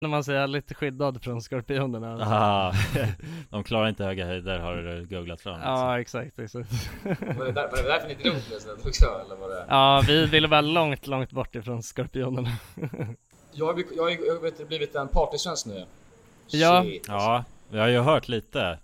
När 0.00 0.08
man 0.08 0.24
säger 0.24 0.46
lite 0.46 0.74
skyddad 0.74 1.22
från 1.22 1.42
skorpionerna 1.42 2.12
alltså. 2.12 2.28
Aha, 2.28 2.72
de 3.50 3.64
klarar 3.64 3.88
inte 3.88 4.04
höga 4.04 4.26
höjder 4.26 4.58
har 4.58 4.76
du 4.76 5.06
googlat 5.06 5.40
fram. 5.40 5.60
Ja 5.60 6.00
exakt, 6.00 6.38
exakt 6.38 6.70
Var 7.02 7.44
det, 7.44 7.52
där, 7.52 7.68
var 7.70 7.76
det 7.76 7.88
därför 7.88 8.08
ni 8.08 8.14
drog 8.14 8.34
plötsligt 8.48 8.86
också 8.86 9.04
eller 9.24 9.36
var 9.36 9.48
det? 9.48 9.64
Ja 9.68 10.02
vi 10.06 10.26
ville 10.26 10.48
vara 10.48 10.60
långt, 10.60 11.06
långt 11.06 11.30
bort 11.32 11.54
ifrån 11.54 11.82
skorpionerna 11.82 12.50
Jag 13.52 13.66
har, 13.66 13.84
jag 13.96 14.02
har, 14.02 14.10
jag 14.10 14.34
har 14.34 14.40
vet, 14.40 14.68
blivit 14.68 14.94
en 14.94 15.08
partysvensk 15.08 15.66
nu. 15.66 15.84
Ja. 16.46 16.82
Shit. 16.82 17.04
Ja, 17.08 17.44
vi 17.70 17.78
har 17.78 17.88
ju 17.88 17.98
hört 17.98 18.28
lite. 18.28 18.78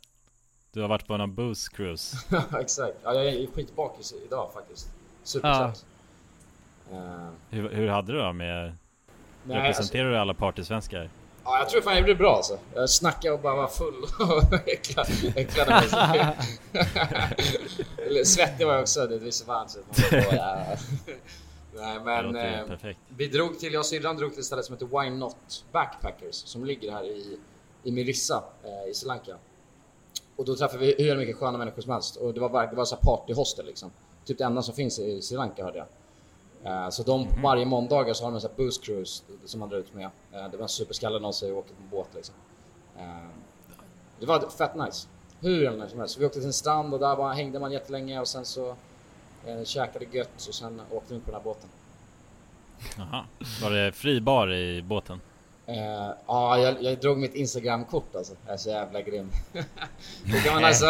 Du 0.72 0.80
har 0.80 0.88
varit 0.88 1.06
på 1.06 1.16
någon 1.16 1.34
booze 1.34 1.70
cruise. 1.76 2.16
Ja, 2.50 2.60
exakt. 2.60 2.96
Ja, 3.04 3.14
jag 3.14 3.26
är 3.26 3.46
skitbakis 3.46 4.14
idag 4.26 4.50
faktiskt. 4.54 4.90
Supertrött. 5.22 5.84
Eh, 6.92 6.98
Hur, 7.50 7.68
hur 7.70 7.88
hade 7.88 8.12
du 8.12 8.18
då 8.18 8.32
med... 8.32 8.72
Nej, 9.44 9.58
representerar 9.58 10.10
du 10.10 10.18
alla 10.18 10.34
partysvenskar? 10.34 11.10
Ja, 11.44 11.58
jag 11.58 11.68
tror 11.68 11.80
fan 11.80 11.92
jag 11.92 12.00
gjorde 12.00 12.12
det 12.12 12.18
bra 12.18 12.36
alltså. 12.36 12.58
Jag 12.74 12.90
snackade 12.90 13.34
och 13.34 13.40
bara 13.40 13.54
var 13.54 13.68
full 13.68 14.02
och 14.20 14.68
äcklade, 14.68 15.10
äcklade 15.36 15.70
mig. 15.70 16.36
Eller 18.06 18.24
Svettig 18.24 18.66
var 18.66 18.72
jag 18.74 18.82
också, 18.82 19.06
det 19.06 19.32
så 19.32 19.44
varmt 19.44 19.70
så. 19.70 19.78
Nej 21.76 22.00
men 22.04 22.36
eh, 22.36 22.94
vi 23.08 23.28
drog 23.28 23.58
till, 23.58 23.72
jag 23.72 23.80
och 23.80 23.86
syrran 23.86 24.16
drog 24.16 24.30
till 24.30 24.40
ett 24.40 24.46
ställe 24.46 24.62
som 24.62 24.74
heter 24.74 25.02
Why 25.02 25.10
Not 25.10 25.64
Backpackers 25.72 26.34
som 26.34 26.64
ligger 26.64 26.92
här 26.92 27.04
i, 27.04 27.38
i 27.82 27.92
Mirissa 27.92 28.44
eh, 28.64 28.90
i 28.90 28.94
Sri 28.94 29.08
Lanka. 29.08 29.36
Och 30.36 30.44
då 30.44 30.56
träffade 30.56 30.78
vi 30.78 31.04
hur 31.04 31.16
mycket 31.16 31.36
sköna 31.36 31.58
människor 31.58 31.82
som 31.82 31.92
helst 31.92 32.16
och 32.16 32.34
det 32.34 32.40
var, 32.40 32.66
det 32.66 32.76
var 32.76 32.84
så 32.84 32.94
här 32.94 33.02
partyhostel 33.02 33.66
liksom. 33.66 33.90
Typ 34.24 34.38
det 34.38 34.44
enda 34.44 34.62
som 34.62 34.74
finns 34.74 34.98
i 34.98 35.22
Sri 35.22 35.36
Lanka 35.36 35.64
hörde 35.64 35.78
jag. 35.78 35.86
Eh, 36.64 36.90
så 36.90 37.02
de 37.02 37.28
varje 37.42 37.64
måndagar 37.64 38.14
så 38.14 38.24
har 38.24 38.30
de 38.30 38.34
en 38.34 38.40
sån 38.40 38.50
här 38.50 38.56
booze 38.56 38.80
cruise 38.82 39.22
som 39.44 39.60
man 39.60 39.68
drar 39.68 39.78
ut 39.78 39.94
med. 39.94 40.04
Eh, 40.04 40.48
det 40.50 40.56
var 40.56 40.62
en 40.62 40.68
superskalle 40.68 41.18
någon 41.18 41.32
och 41.52 41.58
åker 41.58 41.74
på 41.74 41.96
båt 41.96 42.08
liksom. 42.14 42.34
Eh, 42.98 43.28
det 44.20 44.26
var 44.26 44.50
fett 44.50 44.74
nice. 44.74 45.08
Hur 45.40 45.62
jävla 45.62 45.78
nice 45.84 45.90
som 45.90 45.98
helst. 46.00 46.14
Så 46.14 46.20
vi 46.20 46.26
åkte 46.26 46.38
till 46.38 46.46
en 46.46 46.52
strand 46.52 46.94
och 46.94 47.00
där 47.00 47.16
bara 47.16 47.32
hängde 47.32 47.58
man 47.58 47.72
jättelänge 47.72 48.20
och 48.20 48.28
sen 48.28 48.44
så 48.44 48.76
eh, 49.46 49.64
käkade 49.64 50.04
gött 50.12 50.46
och 50.48 50.54
sen 50.54 50.80
åkte 50.90 51.14
runt 51.14 51.24
på 51.24 51.30
den 51.30 51.40
här 51.40 51.44
båten. 51.44 51.68
Jaha. 52.98 53.24
Var 53.62 53.70
det 53.70 53.92
fri 53.92 54.20
bar 54.20 54.52
i 54.52 54.82
båten? 54.82 55.20
Eh, 55.66 56.10
Ja, 56.26 56.58
jag, 56.58 56.82
jag 56.82 57.00
drog 57.00 57.18
mitt 57.18 57.34
Instagram-kort 57.34 58.16
alltså. 58.16 58.34
Jag 58.46 58.52
är 58.52 58.56
så 58.56 58.68
jävla 58.68 59.00
grym. 59.00 59.30
det 60.24 60.40
kan 60.44 60.54
man 60.54 60.64
alltså. 60.64 60.86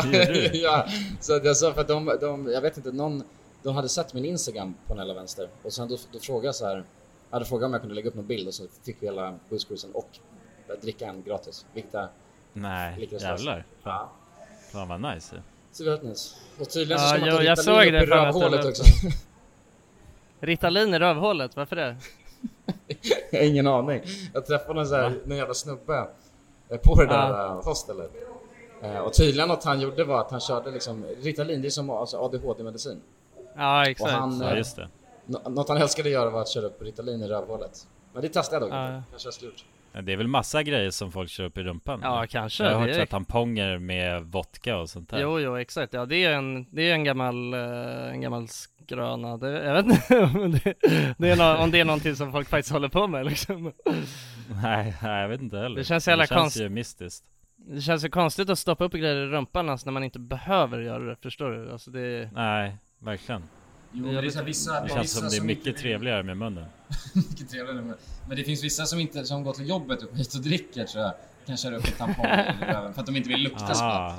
Ja, 0.52 0.86
så 1.20 1.40
jag 1.44 1.56
sa 1.56 1.72
för 1.72 1.80
att 1.80 1.88
de, 1.88 2.18
de, 2.20 2.52
jag 2.52 2.60
vet 2.60 2.76
inte, 2.76 2.92
någon, 2.92 3.24
de 3.64 3.76
hade 3.76 3.88
sett 3.88 4.14
min 4.14 4.24
Instagram 4.24 4.74
på 4.86 4.94
hela 4.94 5.14
vänster 5.14 5.48
och 5.62 5.72
sen 5.72 5.88
då, 5.88 5.96
då 6.12 6.18
frågade 6.18 6.46
jag 6.46 6.54
så 6.54 6.66
här. 6.66 6.76
Jag 7.30 7.36
hade 7.36 7.44
frågat 7.44 7.66
om 7.66 7.72
jag 7.72 7.82
kunde 7.82 7.94
lägga 7.94 8.08
upp 8.08 8.14
någon 8.14 8.26
bild 8.26 8.48
och 8.48 8.54
så 8.54 8.66
fick 8.82 8.96
vi 9.00 9.06
hela 9.06 9.38
busscruisen 9.48 9.90
och 9.92 10.08
dricka 10.82 11.06
en 11.06 11.22
gratis. 11.22 11.66
Vilket 11.72 11.94
är 11.94 12.08
Nej, 12.52 13.08
jävlar. 13.20 13.64
Ja. 13.82 14.10
Fan, 14.72 14.88
fan 14.88 15.02
vad 15.02 15.14
nice. 15.14 15.42
Så 15.72 15.84
rätt 15.84 16.02
nice. 16.02 16.36
Och 16.60 16.70
tydligen 16.70 16.98
så 16.98 17.08
ska 17.08 17.18
man 17.18 17.28
ta 17.28 17.42
jag 17.42 17.58
Ritalin 17.58 17.64
såg 17.64 17.92
det 17.92 18.04
i 18.04 18.06
fan 18.06 18.18
att 18.18 18.34
rövhålet 18.34 18.64
också. 18.64 18.84
Ritalin 20.40 20.94
i 20.94 20.98
rövhålet, 20.98 21.56
varför 21.56 21.76
det? 21.76 21.96
jag 23.30 23.38
har 23.40 23.46
ingen 23.46 23.66
aning. 23.66 24.02
Jag 24.34 24.46
träffade 24.46 24.80
en, 24.80 24.86
så 24.86 24.94
här, 24.94 25.20
en 25.24 25.36
jävla 25.36 25.54
snubbe 25.54 26.06
eh, 26.68 26.78
på 26.78 26.94
det 26.94 27.06
där 27.06 27.30
Ja. 27.30 27.44
uh, 27.44 27.64
hostelet. 27.64 28.10
Eh, 28.82 28.98
och 28.98 29.12
tydligen 29.12 29.48
något 29.48 29.64
han 29.64 29.80
gjorde 29.80 30.04
var 30.04 30.20
att 30.20 30.30
han 30.30 30.40
körde 30.40 30.70
liksom 30.70 31.04
Ritalin, 31.22 31.62
det 31.62 31.68
är 31.68 31.70
som 31.70 31.90
alltså, 31.90 32.16
ADHD-medicin. 32.16 33.00
Ja, 33.56 33.86
exakt. 33.86 34.12
Och 34.14 34.18
han, 34.20 34.40
Ja, 34.40 34.50
eh, 34.50 34.56
just 34.56 34.76
det. 34.76 34.88
nå- 35.26 35.42
Något 35.48 35.68
han 35.68 35.78
älskade 35.78 36.10
göra 36.10 36.30
var 36.30 36.40
att 36.40 36.48
köra 36.48 36.66
upp 36.66 36.82
Ritalin 36.82 37.22
i 37.22 37.28
rövhålet. 37.28 37.86
Men 38.12 38.22
det 38.22 38.28
testade 38.28 38.56
jag 38.56 38.62
dock 38.62 38.74
Ja. 38.78 38.96
inte. 38.96 39.10
Kanske 39.10 39.26
jag 39.26 39.34
skulle 39.34 39.50
gjort. 39.50 39.64
Det 40.02 40.12
är 40.12 40.16
väl 40.16 40.28
massa 40.28 40.62
grejer 40.62 40.90
som 40.90 41.12
folk 41.12 41.30
kör 41.30 41.44
upp 41.44 41.58
i 41.58 41.62
rumpan? 41.62 42.00
Ja, 42.02 42.16
eller? 42.18 42.26
kanske. 42.26 42.64
Jag 42.64 42.74
har 42.74 42.80
hört 42.80 42.90
är- 42.96 43.06
tamponger 43.06 43.78
med 43.78 44.22
vodka 44.22 44.76
och 44.78 44.90
sånt 44.90 45.10
där. 45.10 45.18
Jo, 45.20 45.40
jo, 45.40 45.56
exakt. 45.56 45.92
Ja, 45.94 46.06
det 46.06 46.16
är 46.24 46.32
en, 46.32 46.66
det 46.70 46.82
är 46.90 46.94
en 46.94 47.04
gammal, 47.04 47.54
eh, 47.54 47.60
en 48.12 48.20
gammal 48.20 48.48
skröna. 48.48 49.36
Det, 49.36 49.64
jag 49.64 49.74
vet 49.82 49.86
inte 49.86 50.18
om 50.34 50.50
det, 50.52 50.74
det 51.18 51.30
är 51.30 51.36
nå- 51.36 51.62
om 51.64 51.70
det 51.70 51.80
är 51.80 51.84
någonting 51.84 52.16
som 52.16 52.32
folk 52.32 52.48
faktiskt 52.48 52.72
håller 52.72 52.88
på 52.88 53.06
med 53.06 53.26
liksom. 53.26 53.72
Nej, 54.62 54.94
nej, 55.02 55.20
jag 55.22 55.28
vet 55.28 55.40
inte 55.42 55.56
heller. 55.58 55.76
Det 55.76 55.84
känns 55.84 56.08
jävla 56.08 56.22
Det 56.24 56.28
känns 56.34 56.56
ju 56.56 56.68
mystiskt. 56.68 57.24
Det 57.56 57.80
känns 57.80 58.04
ju 58.04 58.08
konstigt 58.08 58.50
att 58.50 58.58
stoppa 58.58 58.84
upp 58.84 58.92
grejer 58.92 59.16
i 59.16 59.26
rumpan 59.26 59.68
alltså, 59.68 59.86
när 59.86 59.92
man 59.92 60.04
inte 60.04 60.18
behöver 60.18 60.78
göra 60.80 61.04
det, 61.04 61.16
förstår 61.22 61.50
du? 61.50 61.72
Alltså 61.72 61.90
det... 61.90 62.30
Nej, 62.34 62.76
verkligen. 63.04 63.42
Jo, 63.92 64.04
det 64.12 64.18
är 64.26 64.30
så 64.30 64.38
här 64.38 64.44
vissa, 64.46 64.80
Det 64.80 64.88
känns 64.88 65.12
som 65.12 65.28
det 65.28 65.36
är 65.36 65.40
mycket 65.54 65.76
trevligare 65.76 66.22
med 66.22 66.36
munnen. 66.36 66.64
mycket 67.14 67.50
trevligare. 67.50 67.82
Men, 67.82 67.96
men 68.28 68.36
det 68.36 68.44
finns 68.44 68.64
vissa 68.64 68.86
som 68.86 69.00
inte 69.00 69.24
som 69.24 69.44
går 69.44 69.52
till 69.52 69.68
jobbet 69.68 70.02
och 70.02 70.16
skit 70.16 70.34
och 70.34 70.40
dricker 70.40 70.84
tror 70.84 71.04
jag. 71.04 71.12
Kan 71.46 71.56
köra 71.56 71.76
upp 71.76 71.84
en 71.86 71.92
tampong 71.92 72.24
för 72.94 73.00
att 73.00 73.06
de 73.06 73.16
inte 73.16 73.28
vill 73.28 73.40
lukta 73.40 73.64
Ah, 73.70 73.74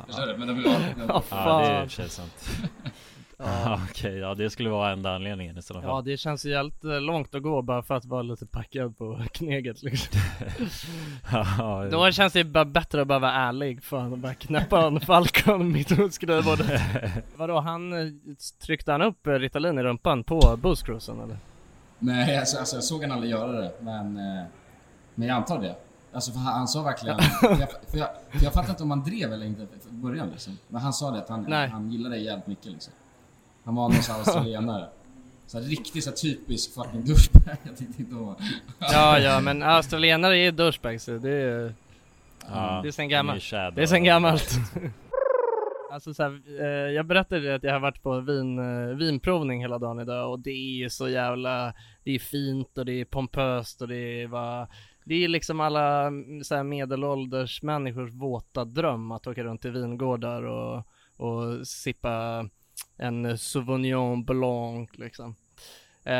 skvatt. 0.07 0.27
Du? 0.27 0.37
Men 0.37 0.47
de 0.47 0.57
vill 0.57 0.65
ha... 0.67 0.79
Ja, 1.07 1.23
Ja, 1.29 1.87
det 1.97 2.03
är 2.03 2.07
sant. 2.07 2.49
Ja, 3.65 3.81
okej, 3.89 4.17
ja 4.17 4.35
det 4.35 4.49
skulle 4.49 4.69
vara 4.69 4.91
enda 4.91 5.15
anledningen 5.15 5.57
i 5.57 5.61
sådana 5.61 5.85
Ja, 5.87 5.91
fall. 5.91 6.03
det 6.05 6.17
känns 6.17 6.45
ju 6.45 6.49
jävligt 6.49 6.83
eh, 6.83 7.01
långt 7.01 7.35
att 7.35 7.41
gå 7.43 7.61
bara 7.61 7.83
för 7.83 7.95
att 7.95 8.05
vara 8.05 8.21
lite 8.21 8.45
packad 8.45 8.97
på 8.97 9.21
kneget 9.33 9.83
liksom. 9.83 10.19
Ja, 11.31 11.87
Då 11.91 12.11
känns 12.11 12.33
det 12.33 12.43
bara 12.43 12.65
bättre 12.65 13.01
att 13.01 13.07
bara 13.07 13.19
vara 13.19 13.31
ärlig, 13.33 13.83
fan 13.83 14.11
och 14.11 14.17
bara 14.17 14.33
knäppa 14.33 14.87
en 14.87 14.99
Falcon 14.99 15.71
mitt 15.71 15.97
mot 15.97 16.13
skrivbordet. 16.13 16.81
Vadå, 17.35 17.59
han 17.59 17.93
eh, 17.93 18.13
tryckte 18.61 18.91
han 18.91 19.01
upp 19.01 19.27
eh, 19.27 19.31
Ritalin 19.33 19.79
i 19.79 19.83
rumpan 19.83 20.23
på 20.23 20.57
busscruisen 20.61 21.19
eller? 21.19 21.37
Nej, 21.99 22.37
alltså, 22.37 22.57
alltså 22.57 22.75
jag 22.75 22.83
såg 22.83 23.01
han 23.01 23.11
aldrig 23.11 23.31
göra 23.31 23.51
det, 23.51 23.71
men, 23.81 24.13
men 25.15 25.27
jag 25.27 25.35
antar 25.37 25.61
det. 25.61 25.75
Alltså 26.13 26.31
för 26.31 26.39
han, 26.39 26.53
han 26.53 26.67
sa 26.67 26.81
verkligen, 26.83 27.19
för 27.19 27.47
jag, 27.59 27.69
för, 27.87 27.97
jag, 27.97 28.07
för 28.31 28.43
jag 28.43 28.53
fattar 28.53 28.69
inte 28.69 28.83
om 28.83 28.91
han 28.91 29.03
drev 29.03 29.33
eller 29.33 29.45
inte 29.45 29.61
i 29.61 29.67
början 29.91 30.29
liksom. 30.29 30.57
Men 30.67 30.81
han 30.81 30.93
sa 30.93 31.11
det 31.11 31.17
att 31.19 31.29
han, 31.29 31.45
Nej. 31.49 31.69
han 31.69 31.91
gillade 31.91 32.15
det 32.15 32.21
jävligt 32.21 32.47
mycket 32.47 32.65
liksom. 32.65 32.93
Han 33.65 33.75
var 33.75 33.89
någon 33.89 34.03
sån 34.03 34.15
australienare. 34.15 34.87
Så 35.47 35.59
riktigt 35.59 36.03
så 36.03 36.09
här, 36.09 36.17
typisk 36.17 36.73
fucking 36.73 37.05
douchebag. 37.05 37.57
Jag 37.63 37.77
tyckte 37.77 38.01
inte 38.01 38.15
om 38.15 38.35
Ja, 38.79 39.19
ja, 39.19 39.39
men 39.39 39.63
australienare 39.63 40.37
är 40.37 40.51
douchebags, 40.51 41.05
det 41.05 41.31
är 41.31 41.73
Ja, 42.49 42.79
det 42.83 42.89
är 42.89 42.91
sen 42.91 43.09
gammalt. 43.09 43.51
Det 43.51 43.81
är 43.81 43.85
sen 43.85 44.03
gammalt. 44.03 44.49
alltså 45.91 46.13
så 46.13 46.23
här, 46.23 46.41
eh, 46.59 46.91
jag 46.93 47.05
berättade 47.05 47.55
att 47.55 47.63
jag 47.63 47.73
har 47.73 47.79
varit 47.79 48.03
på 48.03 48.19
vin, 48.19 48.59
eh, 48.59 48.95
vinprovning 48.95 49.61
hela 49.61 49.79
dagen 49.79 49.99
idag 49.99 50.31
och 50.31 50.39
det 50.39 50.51
är 50.51 50.75
ju 50.77 50.89
så 50.89 51.09
jävla, 51.09 51.73
det 52.03 52.15
är 52.15 52.19
fint 52.19 52.77
och 52.77 52.85
det 52.85 52.93
är 52.93 53.05
pompöst 53.05 53.81
och 53.81 53.87
det 53.87 54.21
är 54.21 54.27
vad 54.27 54.67
det 55.03 55.23
är 55.23 55.27
liksom 55.27 55.59
alla 55.59 56.07
mm, 56.07 56.43
så 56.43 56.55
här 56.55 56.63
medelålders 56.63 57.61
människors 57.61 58.11
våta 58.11 58.65
dröm 58.65 59.11
att 59.11 59.27
åka 59.27 59.43
runt 59.43 59.65
i 59.65 59.69
vingårdar 59.69 60.43
och, 60.43 60.83
och 61.17 61.67
sippa 61.67 62.45
en 62.97 63.37
Sauvignon 63.37 64.23
Blanc 64.25 64.89
liksom. 64.93 65.35
Eh, 66.05 66.13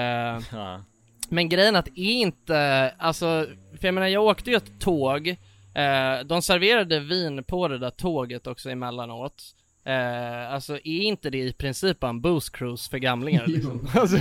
Ja. 0.51 0.83
men 1.29 1.49
grejen 1.49 1.75
att 1.75 1.87
inte, 1.95 2.93
alltså, 2.97 3.45
för 3.79 3.87
jag 3.87 3.93
menar 3.93 4.07
jag 4.07 4.23
åkte 4.23 4.49
ju 4.49 4.55
ett 4.57 4.79
tåg, 4.79 5.27
eh, 5.75 6.25
de 6.25 6.41
serverade 6.41 6.99
vin 6.99 7.43
på 7.43 7.67
det 7.67 7.77
där 7.77 7.89
tåget 7.89 8.47
också 8.47 8.69
emellanåt. 8.69 9.43
Eh, 9.87 10.53
alltså 10.53 10.73
är 10.75 11.01
inte 11.01 11.29
det 11.29 11.37
i 11.37 11.53
princip 11.53 12.03
en 12.03 12.21
booze 12.21 12.51
cruise 12.51 12.89
för 12.89 12.97
gamlingar 12.97 13.47
liksom? 13.47 13.87
alltså, 13.95 14.17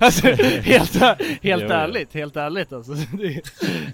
alltså 0.00 0.26
helt, 0.62 0.94
helt 1.42 1.62
Jo, 1.62 1.68
ärligt, 1.70 2.14
helt 2.14 2.36
ärligt 2.36 2.72
alltså. 2.72 2.92
Det, 2.92 3.42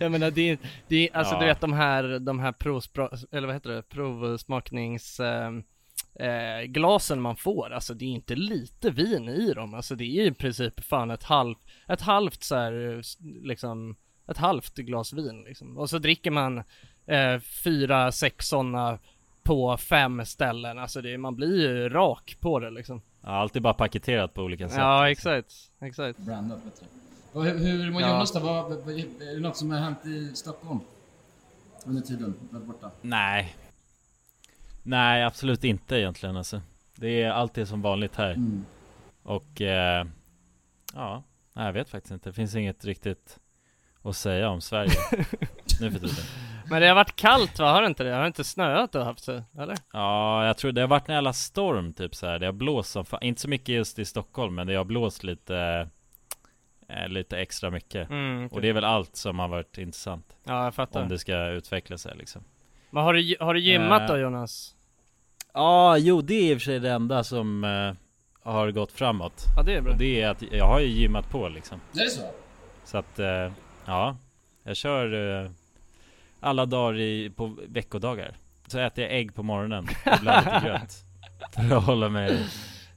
jag 0.00 0.12
menar 0.12 0.30
det, 0.30 0.50
är- 0.50 0.58
det 0.88 0.96
är, 1.08 1.16
alltså 1.16 1.34
du 1.34 1.40
Ja. 1.40 1.46
vet 1.46 1.60
de 1.60 1.72
här, 1.72 2.18
de 2.18 2.38
här 2.40 2.52
provspra, 2.52 3.10
eller 3.32 3.46
vad 3.46 3.56
heter 3.56 3.70
det, 3.70 3.82
provsmaknings 3.82 5.20
eh, 5.20 5.50
eh, 6.14 6.62
glasen 6.66 7.20
man 7.20 7.36
får, 7.36 7.72
alltså 7.72 7.94
det 7.94 8.04
är 8.04 8.08
inte 8.08 8.34
lite 8.34 8.90
vin 8.90 9.28
i 9.28 9.52
dem, 9.54 9.74
alltså 9.74 9.94
det 9.94 10.04
är 10.04 10.22
ju 10.22 10.26
i 10.26 10.32
princip 10.32 10.84
fan 10.84 11.10
ett 11.10 11.22
halvt, 11.22 11.58
ett 11.88 12.00
halvt 12.00 12.42
så 12.42 12.56
här, 12.56 12.96
eh, 12.96 13.00
liksom, 13.42 13.96
ett 14.28 14.36
halvt 14.38 14.74
glas 14.74 15.12
vin 15.12 15.44
liksom. 15.44 15.78
Och 15.78 15.90
så 15.90 15.98
dricker 15.98 16.30
man 16.30 16.58
eh, 17.06 17.38
fyra, 17.38 18.12
sex 18.12 18.48
sådana 18.48 18.98
på 19.42 19.76
fem 19.76 20.24
ställen, 20.26 20.78
alltså 20.78 21.00
det, 21.00 21.18
man 21.18 21.36
blir 21.36 21.60
ju 21.60 21.88
rak 21.88 22.36
på 22.40 22.58
det 22.58 22.70
liksom. 22.70 23.02
Ja, 23.22 23.28
allt 23.28 23.56
är 23.56 23.60
bara 23.60 23.74
paketerat 23.74 24.34
på 24.34 24.42
olika 24.42 24.68
sätt. 24.68 24.78
Ja, 24.78 25.10
exakt, 25.10 25.52
exakt. 25.80 26.18
Brandat 26.18 26.64
bättre. 26.64 26.86
Och 27.32 27.44
hur, 27.44 27.58
hur 27.58 27.90
mår 27.90 28.02
Ja. 28.02 28.08
Jonas 28.08 28.32
då? 28.32 28.40
Vad, 28.40 28.70
vad, 28.70 28.98
är 28.98 29.34
det 29.34 29.40
något 29.40 29.56
som 29.56 29.70
har 29.70 29.78
hänt 29.78 30.06
i 30.06 30.36
Stockholm? 30.36 30.80
Under 31.86 32.02
tiden 32.02 32.34
varit 32.50 32.66
borta? 32.66 32.90
Nej. 33.00 33.56
Nej, 34.86 35.24
absolut 35.24 35.64
inte 35.64 35.96
egentligen 35.96 36.36
alltså. 36.36 36.60
Det 36.96 37.22
är 37.22 37.30
alltid 37.30 37.68
som 37.68 37.82
vanligt 37.82 38.16
här. 38.16 38.30
Mm. 38.32 38.64
Och 39.22 39.60
eh, 39.60 40.06
ja, 40.94 41.22
nej, 41.52 41.66
jag 41.66 41.72
vet 41.72 41.88
faktiskt 41.88 42.12
inte. 42.12 42.28
Det 42.28 42.32
finns 42.32 42.54
inget 42.54 42.84
riktigt 42.84 43.38
att 44.02 44.16
säga 44.16 44.48
om 44.48 44.60
Sverige 44.60 44.90
nu 45.80 45.90
för 45.90 45.98
tiden. 45.98 46.24
Men 46.70 46.82
det 46.82 46.88
har 46.88 46.94
varit 46.94 47.16
kallt 47.16 47.58
va? 47.58 47.72
Har 47.72 47.82
det 47.82 47.86
inte 47.88 48.04
det? 48.04 48.10
Har 48.14 48.20
det 48.20 48.26
inte 48.26 48.44
snöat 48.44 48.94
och 48.94 49.04
haft 49.04 49.24
så? 49.24 49.42
Eller? 49.58 49.76
Ja, 49.92 50.46
jag 50.46 50.56
tror 50.56 50.72
det 50.72 50.80
har 50.80 50.88
varit 50.88 51.08
en 51.08 51.14
jävla 51.14 51.32
storm 51.32 51.92
typ 51.92 52.14
så 52.14 52.26
här. 52.26 52.38
Det 52.38 52.46
har 52.46 52.52
blåst 52.52 52.90
som 52.90 53.04
fan. 53.04 53.22
Inte 53.22 53.40
så 53.40 53.48
mycket 53.48 53.68
just 53.68 53.98
i 53.98 54.04
Stockholm, 54.04 54.54
men 54.54 54.66
det 54.66 54.74
har 54.74 54.84
blåst 54.84 55.24
lite 55.24 55.88
eh, 56.88 57.08
Lite 57.08 57.38
extra 57.38 57.70
mycket. 57.70 58.10
Mm, 58.10 58.46
Och 58.46 58.60
det 58.60 58.68
är 58.68 58.72
väl 58.72 58.84
allt 58.84 59.16
som 59.16 59.38
har 59.38 59.48
varit 59.48 59.78
intressant. 59.78 60.36
Ja, 60.44 60.64
jag 60.64 60.74
fattar. 60.74 61.02
Om 61.02 61.08
det 61.08 61.18
ska 61.18 61.46
utveckla 61.46 61.98
sig 61.98 62.16
liksom. 62.16 62.44
Men 62.94 63.02
har 63.02 63.14
du, 63.14 63.36
har 63.40 63.54
du 63.54 63.60
gymmat 63.60 64.02
Eh, 64.02 64.06
då 64.06 64.18
Jonas? 64.18 64.74
Ja, 65.54 65.96
jo 65.98 66.20
det 66.22 66.34
är 66.34 66.52
i 66.52 66.54
och 66.54 66.58
för 66.58 66.64
sig 66.64 66.80
det 66.80 66.90
enda 66.90 67.24
som 67.24 67.64
eh, 67.64 67.92
har 68.52 68.70
gått 68.70 68.92
framåt. 68.92 69.44
Ja, 69.56 69.62
det 69.62 69.74
är 69.74 69.80
bra. 69.80 69.92
Och 69.92 69.98
det 69.98 70.20
är 70.20 70.28
att 70.28 70.42
jag 70.52 70.66
har 70.66 70.80
ju 70.80 70.86
gymmat 70.86 71.30
på 71.30 71.48
liksom. 71.48 71.80
Är 71.94 72.04
det 72.04 72.10
så? 72.10 72.22
Så 72.84 72.98
att, 72.98 73.18
eh, 73.18 73.52
ja. 73.86 74.16
Jag 74.64 74.76
kör 74.76 75.42
eh, 75.44 75.50
alla 76.40 76.66
dagar 76.66 76.98
i, 77.00 77.30
på 77.36 77.56
veckodagar. 77.68 78.36
Så 78.66 78.78
äter 78.78 79.04
jag 79.04 79.12
ägg 79.18 79.34
på 79.34 79.42
morgonen. 79.42 79.84
Och 80.06 80.16
ibland 80.18 80.46
lite 80.46 80.60
gröt. 80.64 80.94
För 81.68 81.76
att 81.76 81.84
hålla 81.84 82.08
mig 82.08 82.38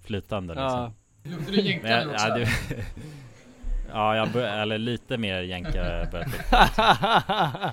flytande 0.06 0.54
Ja. 0.58 0.92
liksom. 1.24 1.38
Luktar 1.38 1.52
du 1.54 1.62
jänka 1.62 1.88
nu 2.06 2.14
också? 2.14 2.28
Ja, 2.28 2.36
det, 2.38 2.48
ja 3.94 4.16
jag 4.16 4.30
bör, 4.32 4.44
eller 4.44 4.78
lite 4.78 5.18
mer 5.18 5.42
jänka 5.42 6.08
börjat. 6.12 6.30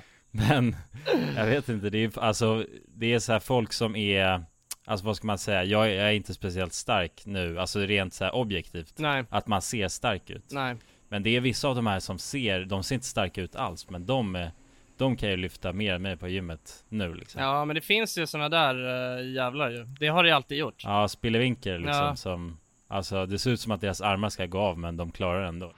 Men 0.35 0.75
jag 1.35 1.45
vet 1.45 1.69
inte, 1.69 1.89
det 1.89 1.97
är 1.97 2.19
alltså 2.19 2.65
Det 2.87 3.13
är 3.13 3.19
så 3.19 3.31
här 3.31 3.39
folk 3.39 3.73
som 3.73 3.95
är 3.95 4.43
Alltså 4.87 5.05
vad 5.05 5.15
ska 5.15 5.27
man 5.27 5.37
säga? 5.37 5.63
Jag 5.63 5.85
är, 5.91 5.95
jag 5.95 6.07
är 6.07 6.13
inte 6.13 6.33
speciellt 6.33 6.73
stark 6.73 7.21
nu, 7.25 7.59
alltså 7.59 7.79
rent 7.79 8.13
så 8.13 8.23
här 8.23 8.35
objektivt 8.35 8.93
Nej. 8.97 9.23
Att 9.29 9.47
man 9.47 9.61
ser 9.61 9.87
stark 9.87 10.29
ut 10.29 10.45
Nej. 10.51 10.75
Men 11.09 11.23
det 11.23 11.35
är 11.35 11.39
vissa 11.41 11.67
av 11.67 11.75
de 11.75 11.87
här 11.87 11.99
som 11.99 12.19
ser, 12.19 12.65
de 12.65 12.83
ser 12.83 12.95
inte 12.95 13.07
starka 13.07 13.41
ut 13.41 13.55
alls 13.55 13.89
men 13.89 14.05
de 14.05 14.35
är 14.35 14.51
de 14.97 15.15
kan 15.15 15.29
ju 15.29 15.37
lyfta 15.37 15.73
mer 15.73 15.93
än 15.93 16.01
mig 16.01 16.17
på 16.17 16.27
gymmet 16.27 16.83
nu 16.89 17.13
liksom. 17.13 17.41
Ja 17.41 17.65
men 17.65 17.75
det 17.75 17.81
finns 17.81 18.17
ju 18.17 18.27
såna 18.27 18.49
där 18.49 18.75
uh, 19.19 19.31
jävlar 19.33 19.69
ju. 19.69 19.85
Det 19.99 20.07
har 20.07 20.23
det 20.23 20.29
ju 20.29 20.35
alltid 20.35 20.57
gjort. 20.57 20.83
Ja, 20.83 21.07
spillevinker 21.07 21.77
liksom 21.77 21.93
Ja. 21.95 22.15
som 22.15 22.57
Alltså 22.87 23.25
det 23.25 23.39
ser 23.39 23.51
ut 23.51 23.59
som 23.59 23.71
att 23.71 23.81
deras 23.81 24.01
armar 24.01 24.29
ska 24.29 24.45
gå 24.45 24.59
av 24.59 24.79
men 24.79 24.97
de 24.97 25.11
klarar 25.11 25.41
det 25.41 25.47
ändå. 25.47 25.73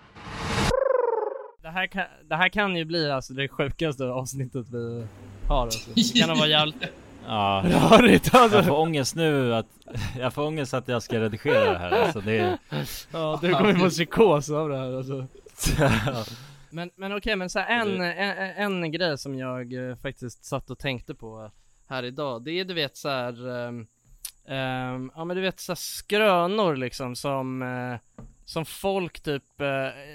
Det 1.67 1.71
här 1.71 1.87
kan, 1.87 2.03
det 2.29 2.35
här 2.35 2.49
kan 2.49 2.75
ju 2.75 2.85
bli 2.85 3.11
alltså 3.11 3.33
det 3.33 3.47
sjukaste 3.47 4.03
avsnittet 4.03 4.65
vi 4.71 5.07
har 5.47 5.61
alltså. 5.61 5.89
Det 5.95 6.19
kan 6.25 6.37
vara 6.37 6.47
jävligt 6.47 6.83
Ja, 7.27 7.63
rörigt 7.65 8.35
alltså. 8.35 8.57
jag 8.57 8.65
får 8.65 8.79
ångest 8.79 9.15
nu 9.15 9.55
att 9.55 9.65
Jag 10.19 10.33
får 10.33 10.43
ångest 10.43 10.73
att 10.73 10.87
jag 10.87 11.03
ska 11.03 11.19
redigera 11.19 11.71
det 11.71 11.77
här 11.77 11.91
alltså 11.91 12.21
det 12.21 12.37
är... 12.37 12.57
Ja 13.11 13.39
du 13.41 13.53
kommer 13.53 13.73
få 13.73 13.89
psykos 13.89 14.49
av 14.49 14.69
det 14.69 14.77
här 14.77 14.97
alltså. 14.97 15.27
Men, 16.69 16.89
men 16.95 17.17
okej, 17.17 17.35
men 17.35 17.49
så 17.49 17.59
här, 17.59 17.81
en, 17.81 18.01
en, 18.01 18.83
en 18.83 18.91
grej 18.91 19.17
som 19.17 19.35
jag 19.37 19.89
eh, 19.89 19.95
faktiskt 19.95 20.45
satt 20.45 20.69
och 20.69 20.79
tänkte 20.79 21.15
på 21.15 21.51
här 21.87 22.03
idag, 22.03 22.43
det 22.43 22.51
är 22.51 22.65
du 22.65 22.73
vet 22.73 22.97
så 22.97 23.09
här, 23.09 23.49
ehm, 23.49 25.11
ja 25.15 25.25
men 25.25 25.35
du 25.35 25.41
vet 25.41 25.59
så 25.59 25.71
här 25.71 25.77
skrönor 25.77 26.75
liksom 26.75 27.15
som, 27.15 27.61
eh, 27.61 28.23
som 28.47 28.65
folk 28.65 29.19
typ, 29.19 29.61
eh, 29.61 29.67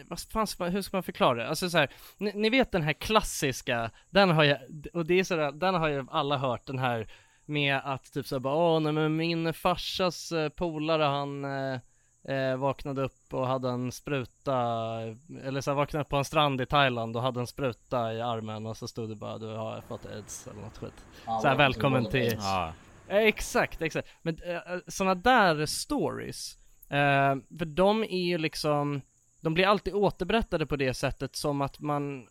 vad 0.09 0.21
fan, 0.21 0.47
ska 0.47 0.65
man- 0.65 0.73
hur 0.73 0.83
ska 0.83 0.97
man 0.97 1.03
förklara 1.03 1.35
det? 1.43 1.49
Alltså 1.49 1.71
så 1.71 1.79
här, 1.79 1.91
ni, 2.19 2.33
ni 2.35 2.51
vet 2.51 2.73
den 2.73 2.83
här 2.83 2.93
klassiska, 2.93 3.91
den 4.11 4.31
har 4.31 4.45
jag, 4.45 4.59
och 4.93 5.07
det 5.07 5.15
är 5.21 5.25
sådär, 5.25 5.53
den 5.53 5.75
har 5.75 5.89
ju 5.89 6.07
alla 6.11 6.37
hört 6.37 6.67
den 6.67 6.79
här 6.79 7.07
med 7.47 7.81
att 7.85 8.13
typ 8.13 8.27
såhär 8.27 8.41
bara, 8.41 8.55
åh 8.55 8.81
nej 8.81 8.93
men 8.93 9.17
min 9.17 9.55
farsas 9.55 10.33
eh, 10.33 10.49
polare 10.49 11.03
han 11.03 11.45
eh, 11.45 11.79
eh, 12.37 12.57
vaknade 12.57 13.03
upp 13.03 13.35
och 13.35 13.47
hade 13.47 13.69
en 13.69 13.93
spruta, 13.93 14.53
eller 15.45 15.61
så 15.61 15.71
här, 15.71 15.77
vaknade 15.77 16.03
upp 16.05 16.09
på 16.09 16.17
en 16.17 16.25
strand 16.25 16.61
i 16.61 16.67
Thailand 16.67 17.17
och 17.17 17.23
hade 17.23 17.41
en 17.41 17.47
spruta 17.47 18.13
i 18.15 18.21
armen 18.21 18.67
och 18.67 18.77
så 18.77 18.89
stod 18.89 19.09
det 19.09 19.15
bara 19.17 19.39
du 19.39 19.47
har 19.57 19.81
fått 19.81 20.07
aids 20.07 20.47
eller 20.47 20.61
något 20.63 20.79
skit. 20.79 21.05
Ja, 21.27 21.39
så 21.43 21.49
här, 21.49 21.57
welcome 21.57 21.99
välkommen 22.01 22.11
till... 22.11 22.39
Ja, 22.41 22.73
Eh, 23.09 23.17
Exakt, 23.19 23.83
exakt. 23.83 24.09
Men 24.23 24.39
eh, 24.47 24.61
sådana 24.87 25.15
där 25.15 25.67
stories, 25.67 26.59
eh, 26.93 27.37
för 27.59 27.65
de 27.65 28.03
är 28.03 28.23
ju 28.27 28.39
liksom, 28.39 29.01
de 29.41 29.55
blir 29.55 29.67
alltid 29.67 29.95
återberättade 29.95 30.67
på 30.67 30.77
det 30.77 30.95
sättet 30.95 31.37
som 31.37 31.61
att 31.61 31.81
man 31.81 32.27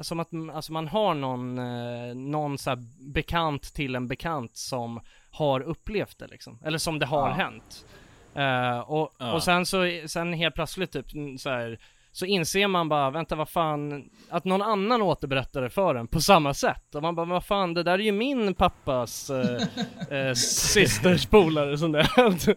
som 0.00 0.20
att 0.20 0.28
alltså 0.54 0.72
man 0.72 0.88
har 0.88 1.14
någon, 1.14 1.58
eh, 1.58 2.14
någon 2.14 2.58
så 2.58 2.76
bekant 3.00 3.62
till 3.74 3.94
en 3.94 4.08
bekant 4.08 4.56
som 4.56 5.00
har 5.30 5.60
upplevt 5.60 6.18
det 6.18 6.26
liksom. 6.26 6.58
Eller 6.64 6.78
som 6.78 6.98
det 6.98 7.06
har 7.06 7.28
Ja. 7.28 7.34
hänt. 7.34 7.86
Eh, 8.34 8.78
och, 8.78 9.22
och 9.34 9.42
sen 9.42 9.66
så, 9.66 10.00
sen 10.06 10.32
helt 10.32 10.54
plötsligt 10.54 10.92
typ 10.92 11.06
så 11.40 11.50
här 11.50 11.78
så 12.12 12.26
inser 12.26 12.66
man 12.66 12.88
bara, 12.88 13.10
vänta 13.10 13.36
vad 13.36 13.48
fan, 13.48 14.04
att 14.30 14.44
någon 14.44 14.62
annan 14.62 15.02
återberättar 15.02 15.62
det 15.62 15.70
för 15.70 15.94
en 15.94 16.06
på 16.06 16.20
samma 16.20 16.54
sätt. 16.54 16.94
Och 16.94 17.02
man 17.02 17.14
bara, 17.14 17.26
vad 17.26 17.44
fan 17.44 17.74
det 17.74 17.82
där 17.82 17.92
är 17.92 17.98
ju 17.98 18.12
min 18.12 18.54
pappas 18.54 19.30
eh, 19.30 20.18
eh, 20.18 20.32
systers 20.34 21.26
polare 21.26 21.78
som 21.78 21.92
det. 21.92 22.08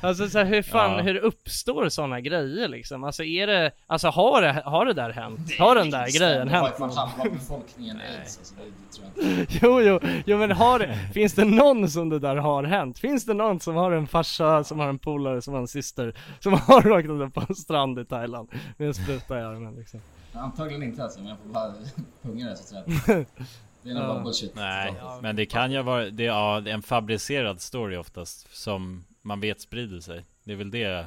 Alltså 0.00 0.28
så 0.28 0.38
här, 0.38 0.44
hur 0.44 0.62
fan, 0.62 0.92
Ja. 0.96 1.02
hur 1.02 1.16
uppstår 1.16 1.88
sådana 1.88 2.20
grejer 2.20 2.68
liksom? 2.68 3.04
Alltså 3.04 3.24
är 3.24 3.46
det, 3.46 3.70
alltså 3.86 4.08
har 4.08 4.42
det, 4.42 4.62
har 4.64 4.86
det 4.86 4.92
där 4.92 5.10
hänt? 5.10 5.58
Har 5.58 5.74
den 5.74 5.90
där 5.90 6.18
grejen 6.18 6.46
Det 6.46 6.52
hänt? 6.52 6.68
fan 6.78 6.88
någon- 6.88 6.96
halva 6.96 7.24
befolkningen 7.34 7.96
aids 8.00 8.38
alltså, 8.38 8.54
det, 8.54 8.62
det 8.62 8.92
tror 8.92 9.26
jag 9.28 9.40
inte. 9.40 9.58
Jo, 9.62 9.80
jo, 9.80 10.00
jo 10.26 10.38
men 10.38 10.50
har 10.52 10.78
det, 10.78 10.98
finns 11.14 11.34
det 11.34 11.44
någon 11.44 11.88
som 11.90 12.08
det 12.08 12.18
där 12.18 12.36
har 12.36 12.64
hänt? 12.64 12.98
Finns 12.98 13.24
det 13.26 13.34
någon 13.34 13.60
som 13.60 13.76
har 13.76 13.92
en 13.92 14.06
farsa, 14.06 14.64
som 14.64 14.78
har 14.78 14.88
en 14.88 14.98
polare, 14.98 15.42
som 15.42 15.54
har 15.54 15.60
en 15.60 15.68
syster, 15.68 16.14
som 16.40 16.52
har 16.52 16.82
vaknat 16.90 17.28
upp 17.28 17.34
på 17.34 17.44
en 17.48 17.54
strand 17.54 17.98
i 17.98 18.04
Thailand 18.04 18.48
med 18.76 18.88
en 18.88 18.94
spruta 18.94 19.38
i 19.38 19.42
armen 19.42 19.74
liksom? 19.76 20.00
Antagligen 20.32 20.82
inte 20.82 21.02
alltså, 21.04 21.18
men 21.20 21.28
jag 21.28 21.38
får 21.38 21.48
bara 21.48 21.74
punga 22.22 22.46
det 22.50 22.56
så 22.56 22.76
att 22.76 22.86
säga. 22.86 23.24
Det 23.82 23.90
är 23.90 23.94
nog 23.94 24.06
bara 24.08 24.20
bullshit. 24.22 24.54
nej 24.54 24.94
men 25.22 25.36
det 25.36 25.46
kan 25.46 25.72
ju 25.72 25.82
vara, 25.82 26.10
det, 26.10 26.24
ja, 26.24 26.56
är 26.58 26.68
en 26.68 26.82
fabricerad 26.82 27.60
story 27.60 27.96
oftast 27.96 28.56
som 28.56 29.04
man 29.22 29.40
vet 29.40 29.60
sprider 29.60 30.00
sig. 30.00 30.24
Det 30.44 30.52
är 30.52 30.56
väl 30.56 30.70
det 30.70 31.06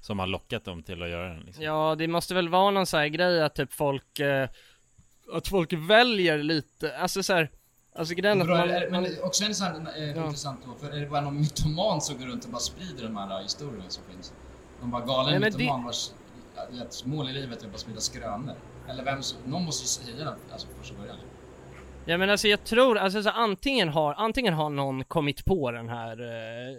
som 0.00 0.18
har 0.18 0.26
lockat 0.26 0.64
dem 0.64 0.82
till 0.82 1.02
att 1.02 1.08
göra 1.08 1.28
den 1.28 1.40
liksom. 1.40 1.64
Ja, 1.64 1.94
det 1.98 2.08
måste 2.08 2.34
väl 2.34 2.48
vara 2.48 2.70
någon 2.70 2.86
sån 2.86 3.00
här 3.00 3.08
grej 3.08 3.42
att 3.42 3.54
typ 3.54 3.72
folk, 3.72 4.18
eh, 4.18 4.48
att 5.32 5.48
folk 5.48 5.72
väljer 5.72 6.38
lite, 6.38 6.96
alltså 6.98 7.22
så 7.22 7.32
här, 7.32 7.50
alltså 7.94 8.14
grejen 8.14 8.42
att 8.42 8.48
man, 8.48 8.70
är, 8.70 8.90
men 8.90 9.06
också 9.22 9.44
en 9.44 9.54
sån 9.54 9.86
eh, 9.86 10.04
Ja. 10.16 10.24
intressant 10.24 10.60
då, 10.66 10.86
för 10.86 10.96
är 10.96 11.00
det 11.00 11.06
bara 11.06 11.20
någon 11.20 11.40
mytoman 11.40 12.00
som 12.00 12.18
går 12.18 12.26
runt 12.26 12.44
och 12.44 12.50
bara 12.50 12.60
sprider 12.60 13.02
de 13.04 13.16
här 13.16 13.42
historierna 13.42 13.84
som 13.88 14.04
finns? 14.14 14.32
Någon 14.80 14.90
bara 14.90 15.06
galen 15.06 15.30
Nej, 15.30 15.40
men 15.40 15.52
det- 15.52 15.58
mytoman 15.58 15.84
vars 15.84 16.10
ja, 16.70 16.84
mål 17.04 17.28
i 17.28 17.32
livet 17.32 17.62
är 17.62 17.66
att 17.66 17.72
bara 17.72 17.78
sprida 17.78 18.00
skrönor. 18.00 18.56
Eller 18.88 19.04
vem 19.04 19.22
som, 19.22 19.38
någon 19.46 19.64
måste 19.64 19.84
ju 19.84 19.88
säga 19.88 20.24
det 20.24 20.52
alltså 20.52 20.66
från 20.66 20.78
första 20.78 20.94
början. 20.94 21.16
Ja 22.04 22.18
men 22.18 22.30
alltså 22.30 22.48
jag 22.48 22.64
tror, 22.64 22.98
alltså 22.98 23.22
så 23.22 23.30
antingen 23.30 23.88
har, 23.88 24.14
antingen 24.14 24.54
har 24.54 24.70
någon 24.70 25.04
kommit 25.04 25.44
på 25.44 25.70
den 25.70 25.88
här, 25.88 26.20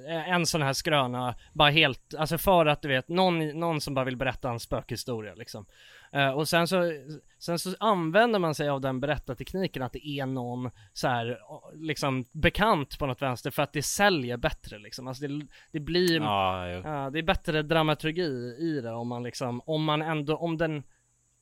eh, 0.09 0.29
en 0.29 0.45
sån 0.45 0.61
här 0.61 0.73
skröna, 0.73 1.35
bara 1.53 1.69
helt, 1.69 2.15
alltså 2.15 2.37
för 2.37 2.65
att 2.65 2.81
du 2.81 2.87
vet, 2.87 3.07
någon, 3.07 3.59
någon 3.59 3.81
som 3.81 3.93
bara 3.93 4.05
vill 4.05 4.17
berätta 4.17 4.49
en 4.49 4.59
spökhistoria 4.59 5.33
liksom. 5.35 5.65
Eh, 6.11 6.29
och 6.29 6.47
sen 6.47 6.67
så, 6.67 6.91
sen 7.39 7.59
så 7.59 7.75
använder 7.79 8.39
man 8.39 8.55
sig 8.55 8.69
av 8.69 8.81
den 8.81 8.99
berättartekniken 8.99 9.83
att 9.83 9.93
det 9.93 10.07
är 10.07 10.25
någon 10.25 10.71
så 10.93 11.07
här, 11.07 11.39
liksom 11.73 12.25
bekant 12.31 12.99
på 12.99 13.05
något 13.05 13.21
vänster 13.21 13.51
för 13.51 13.63
att 13.63 13.73
det 13.73 13.83
säljer 13.83 14.37
bättre 14.37 14.79
liksom. 14.79 15.07
Alltså 15.07 15.27
det, 15.27 15.47
det 15.71 15.79
blir, 15.79 16.21
Ja, 16.21 16.69
jo. 16.69 16.81
Ja, 16.85 17.09
det 17.09 17.19
är 17.19 17.23
bättre 17.23 17.61
dramaturgi 17.61 18.55
i 18.59 18.81
det 18.83 18.91
om 18.91 19.07
man 19.07 19.23
liksom, 19.23 19.61
om 19.65 19.83
man 19.83 20.01
ändå, 20.01 20.37
om 20.37 20.57
den 20.57 20.83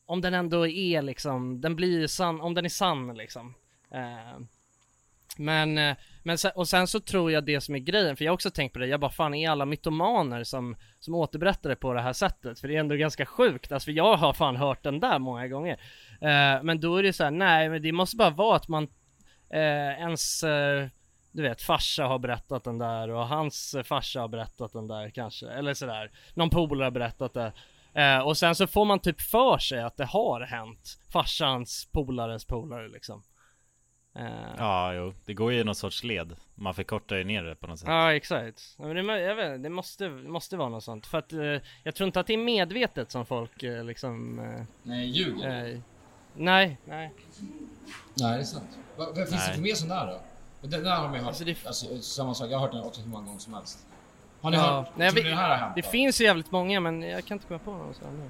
om 0.05 0.21
den 0.21 0.33
ändå 0.33 0.67
är 0.67 1.01
liksom, 1.01 1.61
den 1.61 1.75
blir 1.75 2.07
sann, 2.07 2.41
om 2.41 2.53
den 2.53 2.65
är 2.65 2.69
sann 2.69 3.13
liksom. 3.17 3.53
Eh, 3.93 4.39
men, 5.37 5.77
eh, 5.77 5.95
men 6.23 6.37
sen, 6.37 6.51
och 6.55 6.67
sen 6.67 6.87
så 6.87 6.99
tror 6.99 7.31
jag 7.31 7.45
det 7.45 7.61
som 7.61 7.75
är 7.75 7.79
grejen, 7.79 8.17
för 8.17 8.25
jag 8.25 8.31
har 8.31 8.33
också 8.33 8.51
tänkt 8.51 8.73
på 8.73 8.79
det, 8.79 8.87
jag 8.87 8.99
bara 8.99 9.11
fan 9.11 9.33
är 9.33 9.49
alla 9.49 9.65
mytomaner 9.65 10.43
som, 10.43 10.75
som 10.99 11.15
återberättar 11.15 11.69
det 11.69 11.75
på 11.75 11.93
det 11.93 12.01
här 12.01 12.13
sättet? 12.13 12.59
För 12.59 12.67
det 12.67 12.75
är 12.75 12.79
ändå 12.79 12.95
ganska 12.95 13.25
sjukt, 13.25 13.71
alltså 13.71 13.85
för 13.85 13.91
jag 13.91 14.17
har 14.17 14.33
fan 14.33 14.55
hört 14.55 14.83
den 14.83 14.99
där 14.99 15.19
många 15.19 15.47
gånger. 15.47 15.79
Eh, 16.21 16.63
men 16.63 16.79
då 16.79 16.95
är 16.95 17.03
det 17.03 17.13
så 17.13 17.23
här, 17.23 17.31
nej 17.31 17.69
men 17.69 17.81
det 17.81 17.91
måste 17.91 18.17
bara 18.17 18.29
vara 18.29 18.55
att 18.55 18.67
man 18.67 18.83
eh, 19.49 19.99
ens 19.99 20.43
eh, 20.43 20.87
du 21.31 21.41
vet, 21.41 21.61
farsa 21.61 22.05
har 22.05 22.19
berättat 22.19 22.63
den 22.63 22.77
där 22.77 23.09
och 23.09 23.27
hans 23.27 23.75
farsa 23.83 24.21
har 24.21 24.27
berättat 24.27 24.73
den 24.73 24.87
där 24.87 25.09
kanske, 25.09 25.49
eller 25.49 25.73
sådär. 25.73 26.11
Någon 26.33 26.49
polare 26.49 26.85
har 26.85 26.91
berättat 26.91 27.33
det. 27.33 27.53
Eh, 27.93 28.19
och 28.19 28.37
sen 28.37 28.55
så 28.55 28.67
får 28.67 28.85
man 28.85 28.99
typ 28.99 29.21
för 29.21 29.57
sig 29.57 29.81
att 29.81 29.97
det 29.97 30.05
har 30.05 30.41
hänt 30.41 30.97
farsans 31.13 31.89
polares 31.91 32.45
polare 32.45 32.87
liksom. 32.87 33.23
Eh, 34.15 34.23
Ja, 34.57 34.93
jo. 34.93 35.13
Det 35.25 35.33
går 35.33 35.51
ju 35.53 35.59
i 35.59 35.63
någon 35.63 35.75
sorts 35.75 36.03
led. 36.03 36.35
Man 36.55 36.73
förkortar 36.73 37.15
ju 37.15 37.23
ner 37.23 37.43
det 37.43 37.55
på 37.55 37.67
något 37.67 37.79
sätt. 37.79 37.87
Ja 37.89 38.13
exakt. 38.13 38.75
Men 38.77 39.07
det, 39.07 39.19
jag 39.21 39.35
vet, 39.35 39.63
det 39.63 39.69
måste, 39.69 40.07
det 40.07 40.29
måste 40.29 40.57
vara 40.57 40.69
något 40.69 40.83
sånt. 40.83 41.07
För 41.07 41.17
att 41.17 41.33
eh, 41.33 41.39
jag 41.83 41.95
tror 41.95 42.07
inte 42.07 42.19
att 42.19 42.27
det 42.27 42.33
är 42.33 42.37
medvetet 42.37 43.11
som 43.11 43.25
folk 43.25 43.63
eh, 43.63 43.83
liksom... 43.83 44.35
Nej, 44.83 45.05
ljuger. 45.09 45.49
nej, 45.49 45.81
nej. 46.35 46.77
Nej, 46.85 47.11
det 48.15 48.25
är 48.25 48.43
sant. 48.43 48.77
Vad, 48.97 49.07
vad 49.07 49.15
finns 49.15 49.29
det 49.29 49.37
Nej. 49.37 49.53
för 49.55 49.61
mer 49.61 49.73
sån 49.75 49.89
där 49.89 50.07
då? 50.07 50.19
Den 50.67 50.83
där 50.83 50.95
har 50.95 51.03
man 51.07 51.13
ju 51.13 51.19
hört. 51.19 51.27
Alltså, 51.27 51.67
Alltså, 51.67 51.93
det- 51.93 52.01
samma 52.01 52.33
sak, 52.33 52.51
jag 52.51 52.57
har 52.57 52.65
hört 52.65 52.71
den 52.75 52.83
också 52.83 53.01
hur 53.01 53.09
många 53.09 53.25
gånger 53.25 53.39
som 53.39 53.53
helst. 53.53 53.87
Har 54.41 54.51
ni 54.51 54.57
Ja, 54.57 54.63
hört? 54.63 54.89
nej, 54.95 55.05
jag 55.05 55.13
tror 55.13 55.23
vet- 55.23 55.29
ni 55.29 55.35
det 55.35 55.41
här 55.41 55.49
har 55.49 55.55
hänt 55.57 55.75
Det 55.75 55.81
då? 55.81 55.87
finns 55.89 56.21
ju 56.21 56.25
jävligt 56.25 56.51
många 56.51 56.79
men 56.79 57.01
jag 57.01 57.25
kan 57.25 57.35
inte 57.35 57.47
komma 57.47 57.59
på 57.59 57.71
någon 57.71 57.93
sån 57.93 58.17
nu. 58.19 58.29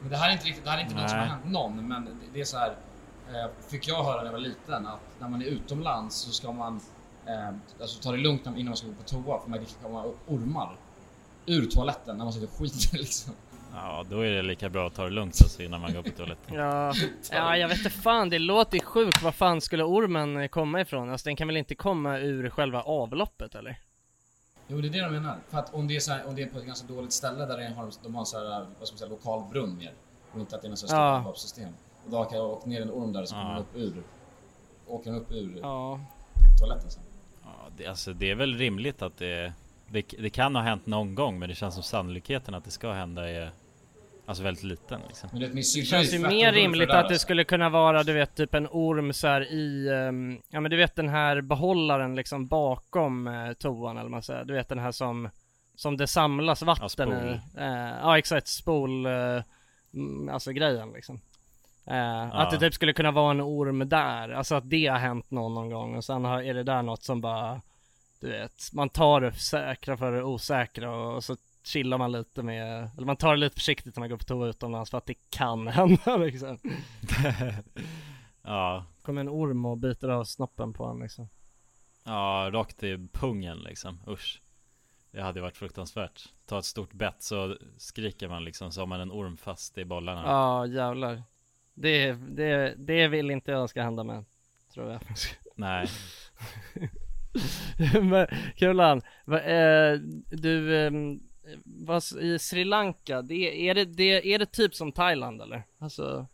Men 0.00 0.10
det 0.10 0.16
här 0.16 0.28
är 0.28 0.32
inte 0.32 0.44
riktigt, 0.44 0.64
det 0.64 0.70
här 0.70 0.78
är 0.78 0.82
inte 0.82 0.94
något 0.94 1.10
som 1.10 1.18
har 1.18 1.26
hänt 1.26 1.44
någon, 1.44 1.88
men 1.88 2.04
det, 2.04 2.10
det 2.32 2.40
är 2.40 2.44
så 2.44 2.58
här. 2.58 2.74
Eh, 3.32 3.50
fick 3.70 3.88
jag 3.88 4.04
höra 4.04 4.16
när 4.16 4.24
jag 4.24 4.32
var 4.32 4.38
liten 4.38 4.86
att 4.86 5.00
när 5.20 5.28
man 5.28 5.42
är 5.42 5.46
utomlands 5.46 6.16
så 6.16 6.30
ska 6.32 6.52
man 6.52 6.80
eh, 7.26 7.48
alltså 7.80 8.02
ta 8.02 8.10
det 8.12 8.18
lugnt 8.18 8.46
innan 8.46 8.64
man 8.64 8.76
ska 8.76 8.86
gå 8.86 8.92
på 8.92 9.02
toa 9.02 9.40
för 9.40 9.50
man 9.50 9.58
kan 9.58 9.68
komma 9.82 10.04
upp 10.04 10.18
ormar 10.26 10.76
ur 11.46 11.66
toaletten 11.66 12.16
när 12.16 12.24
man 12.24 12.32
sitter 12.32 12.46
och 12.48 12.58
skiter 12.58 12.98
liksom. 12.98 13.32
Ja, 13.74 14.04
då 14.10 14.20
är 14.20 14.30
det 14.30 14.42
lika 14.42 14.68
bra 14.68 14.86
att 14.86 14.94
ta 14.94 15.04
det 15.04 15.10
lugnt 15.10 15.38
alltså 15.42 15.62
innan 15.62 15.80
man 15.80 15.92
går 15.94 16.02
på 16.02 16.10
toaletten. 16.10 16.54
Ja, 16.54 16.92
ja 17.30 17.56
jag 17.56 17.68
vet 17.68 17.78
inte 17.78 17.90
fan, 17.90 18.28
det 18.30 18.38
låter 18.38 18.78
ju 18.78 18.84
sjukt. 18.84 19.22
Var 19.22 19.32
fan 19.32 19.60
skulle 19.60 19.84
ormen 19.84 20.48
komma 20.48 20.80
ifrån? 20.80 21.10
Alltså 21.10 21.24
den 21.24 21.36
kan 21.36 21.46
väl 21.46 21.56
inte 21.56 21.74
komma 21.74 22.18
ur 22.18 22.50
själva 22.50 22.82
avloppet 22.82 23.54
eller? 23.54 23.80
Jo 24.68 24.80
det 24.80 24.88
är 24.88 24.92
det 24.92 25.00
de 25.00 25.12
menar. 25.12 25.38
För 25.50 25.58
att 25.58 25.74
om 25.74 25.88
det 25.88 25.96
är, 25.96 26.00
så 26.00 26.12
här, 26.12 26.26
om 26.28 26.36
det 26.36 26.42
är 26.42 26.46
på 26.46 26.58
ett 26.58 26.66
ganska 26.66 26.86
dåligt 26.86 27.12
ställe 27.12 27.46
där 27.46 27.58
de 27.58 27.66
har, 27.72 27.90
de 28.02 28.14
har 28.14 28.24
så 28.24 28.38
här, 28.38 28.66
vad 28.78 28.88
ska 28.88 28.94
man 28.94 28.98
säga, 28.98 29.10
lokal 29.10 29.42
brunn 29.50 29.76
mer. 29.78 29.92
Och 30.32 30.40
inte 30.40 30.56
att 30.56 30.62
det 30.62 30.68
är 30.68 30.70
något 30.70 30.78
sånt 30.78 30.92
Ja. 30.92 31.14
stort 31.16 31.26
avloppssystem. 31.26 31.72
Och 32.04 32.10
då 32.10 32.24
kan 32.24 32.38
jag 32.38 32.50
åka 32.50 32.66
ner 32.68 32.82
en 32.82 32.90
orm 32.90 33.12
där 33.12 33.24
så 33.24 33.34
kommer 33.34 33.50
Ja. 33.50 33.54
den 33.54 33.62
upp 33.62 33.76
ur. 33.96 34.02
Åker 34.86 35.10
den 35.10 35.20
upp 35.20 35.32
ur 35.32 35.58
Ja. 35.62 36.00
toaletten 36.60 36.90
sen. 36.90 37.02
Ja, 37.44 37.50
det, 37.76 37.86
alltså, 37.86 38.12
det 38.12 38.30
är 38.30 38.34
väl 38.34 38.58
rimligt 38.58 39.02
att 39.02 39.18
det, 39.18 39.52
det... 39.90 40.14
Det 40.18 40.30
kan 40.30 40.54
ha 40.56 40.62
hänt 40.62 40.86
någon 40.86 41.14
gång 41.14 41.38
men 41.38 41.48
det 41.48 41.54
känns 41.54 41.74
som 41.74 41.82
sannolikheten 41.82 42.54
att 42.54 42.64
det 42.64 42.70
ska 42.70 42.92
hända 42.92 43.30
är 43.30 43.50
Alltså 44.26 44.42
väldigt 44.44 44.64
liten 44.64 45.00
liksom. 45.08 45.28
Men 45.32 45.40
det, 45.40 45.48
Det 45.48 45.62
känns 45.62 46.14
ju 46.14 46.18
mer 46.18 46.52
rimligt 46.52 46.88
där, 46.88 46.94
att 46.96 47.02
det 47.02 47.06
alltså. 47.14 47.18
skulle 47.24 47.44
kunna 47.44 47.68
vara, 47.68 48.02
du 48.02 48.12
vet, 48.12 48.34
typ 48.34 48.54
en 48.54 48.66
orm 48.70 49.12
så 49.12 49.26
här 49.26 49.52
i, 49.52 49.88
ehm, 49.88 50.38
ja 50.50 50.60
men 50.60 50.70
du 50.70 50.76
vet 50.76 50.96
den 50.96 51.08
här 51.08 51.40
behållaren 51.40 52.14
liksom 52.14 52.46
bakom 52.46 53.26
eh, 53.26 53.52
toan 53.52 53.98
eller 53.98 54.10
man 54.10 54.22
säger. 54.22 54.44
Du 54.44 54.54
vet 54.54 54.68
den 54.68 54.78
här 54.78 54.92
som, 54.92 55.28
som 55.76 55.96
det 55.96 56.06
samlas 56.06 56.62
vatten 56.62 56.88
spol. 56.88 57.12
i. 57.12 57.38
Eh, 57.58 57.90
ja 58.02 58.18
exakt, 58.18 58.48
spol, 58.48 59.06
mm, 59.06 60.28
alltså 60.32 60.52
grejen 60.52 60.92
liksom. 60.92 61.20
Eh, 61.86 62.34
Att 62.34 62.50
det 62.50 62.58
typ 62.58 62.74
skulle 62.74 62.92
kunna 62.92 63.10
vara 63.10 63.30
en 63.30 63.40
orm 63.40 63.88
där, 63.88 64.28
alltså 64.28 64.54
att 64.54 64.70
det 64.70 64.86
har 64.86 64.98
hänt 64.98 65.30
någon, 65.30 65.54
någon 65.54 65.70
gång 65.70 65.96
och 65.96 66.04
sen 66.04 66.24
har, 66.24 66.42
är 66.42 66.54
det 66.54 66.62
där 66.62 66.82
något 66.82 67.02
som 67.02 67.20
bara 67.20 67.60
Du 68.20 68.28
vet, 68.30 68.72
man 68.72 68.88
tar 68.88 69.20
det 69.20 69.32
säkra 69.32 69.96
för 69.96 70.12
det 70.12 70.22
osäkra 70.22 70.90
och, 70.96 71.14
och 71.16 71.24
så 71.24 71.36
chillar 71.64 71.98
man 71.98 72.12
lite 72.12 72.42
med, 72.42 72.90
eller 72.96 73.06
man 73.06 73.16
tar 73.16 73.30
det 73.34 73.40
lite 73.40 73.54
försiktigt 73.54 73.96
när 73.96 74.00
man 74.00 74.08
går 74.10 74.16
på 74.16 74.24
toa 74.24 74.46
utomlands 74.48 74.90
för 74.90 74.98
att 74.98 75.06
det 75.06 75.30
kan 75.30 75.68
hända 75.68 76.16
liksom. 76.16 76.58
Ja, 78.42 78.84
Kommer 79.02 79.20
en 79.20 79.28
orm 79.28 79.64
och 79.66 79.78
biter 79.78 80.08
av 80.08 80.24
snoppen 80.24 80.72
på 80.72 80.84
en 80.84 80.98
liksom. 80.98 81.28
ja 82.04 82.50
rakt 82.52 82.82
i 82.82 83.08
pungen 83.12 83.58
liksom, 83.58 84.00
usch. 84.08 84.40
Det 85.10 85.22
hade 85.22 85.40
varit 85.40 85.56
fruktansvärt. 85.56 86.28
Ta 86.46 86.58
ett 86.58 86.64
stort 86.64 86.92
bett 86.92 87.22
så 87.22 87.56
skriker 87.78 88.28
man 88.28 88.44
liksom 88.44 88.72
så 88.72 88.80
har 88.80 88.86
man 88.86 89.00
en 89.00 89.12
orm 89.12 89.36
fast 89.36 89.78
i 89.78 89.84
bollarna. 89.84 90.22
Ja 90.26 90.66
jävlar. 90.66 91.22
Det, 91.74 92.12
det, 92.12 92.74
det 92.78 93.08
vill 93.08 93.30
inte 93.30 93.50
jag 93.50 93.70
ska 93.70 93.82
hända 93.82 94.04
med, 94.04 94.24
tror 94.74 94.90
jag. 94.90 95.00
Nej 95.54 95.88
Men 98.02 98.26
Kulan, 98.56 99.02
va, 99.24 99.40
eh, 99.40 99.98
du, 100.30 100.86
eh, 100.86 100.92
vad, 101.64 102.02
i 102.20 102.38
Sri 102.38 102.64
Lanka, 102.64 103.22
det, 103.22 103.68
är, 103.68 103.74
det, 103.74 103.84
det, 103.84 104.34
är 104.34 104.38
det 104.38 104.46
typ 104.46 104.74
som 104.74 104.92
Thailand 104.92 105.42
eller? 105.42 105.62
Alltså, 105.78 106.26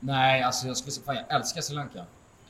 Nej, 0.00 0.42
alltså 0.42 0.66
jag 0.66 0.76
skulle 0.76 0.92
säga, 0.92 1.04
fan 1.04 1.16
jag 1.16 1.36
älskar 1.36 1.60
Sri 1.60 1.74
Lanka. 1.74 1.98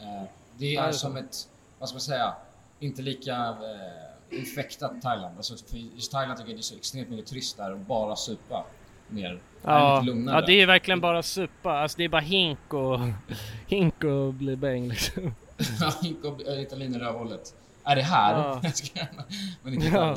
Eh, 0.01 0.23
det 0.59 0.77
är 0.77 0.89
är 0.89 0.93
som 0.93 1.17
ett, 1.17 1.49
vad 1.79 1.89
ska 1.89 1.95
man 1.95 2.01
säga, 2.01 2.35
inte 2.81 3.03
lika 3.03 3.37
eh, 3.37 4.39
infektat 4.39 5.03
Thailand. 5.03 5.37
Alltså, 5.37 5.57
för 5.57 5.77
i 5.77 6.01
Thailand 6.13 6.39
tycker 6.39 6.51
jag 6.51 6.59
det 6.59 6.61
är 6.61 6.63
så 6.63 6.77
extremt 6.77 7.09
mycket 7.09 7.27
turister 7.27 7.73
och 7.73 7.79
bara 7.79 8.17
supa 8.17 8.67
mer. 9.09 9.39
Ja, 9.63 10.03
lugnare. 10.07 10.37
ja 10.41 10.47
det 10.47 10.53
är 10.63 10.67
verkligen 10.67 11.01
bara 11.01 11.23
supa, 11.23 11.79
alltså 11.79 11.99
det 11.99 12.05
är 12.05 12.09
bara 12.09 12.21
hink 12.21 12.59
och, 12.75 13.01
hink 13.67 14.05
och 14.05 14.35
bli 14.35 14.57
bäng 14.57 14.89
liksom. 14.89 15.35
Ja, 15.81 15.93
gick 16.03 16.25
och 16.25 16.41
Italien 16.41 16.95
i 16.95 16.99
rövhålet. 16.99 17.55
Är 17.85 17.97
det 17.97 18.03
här? 18.03 18.33
Ja. 18.33 18.61
Men 19.63 19.75
inte 19.75 19.87
Ja. 19.89 20.17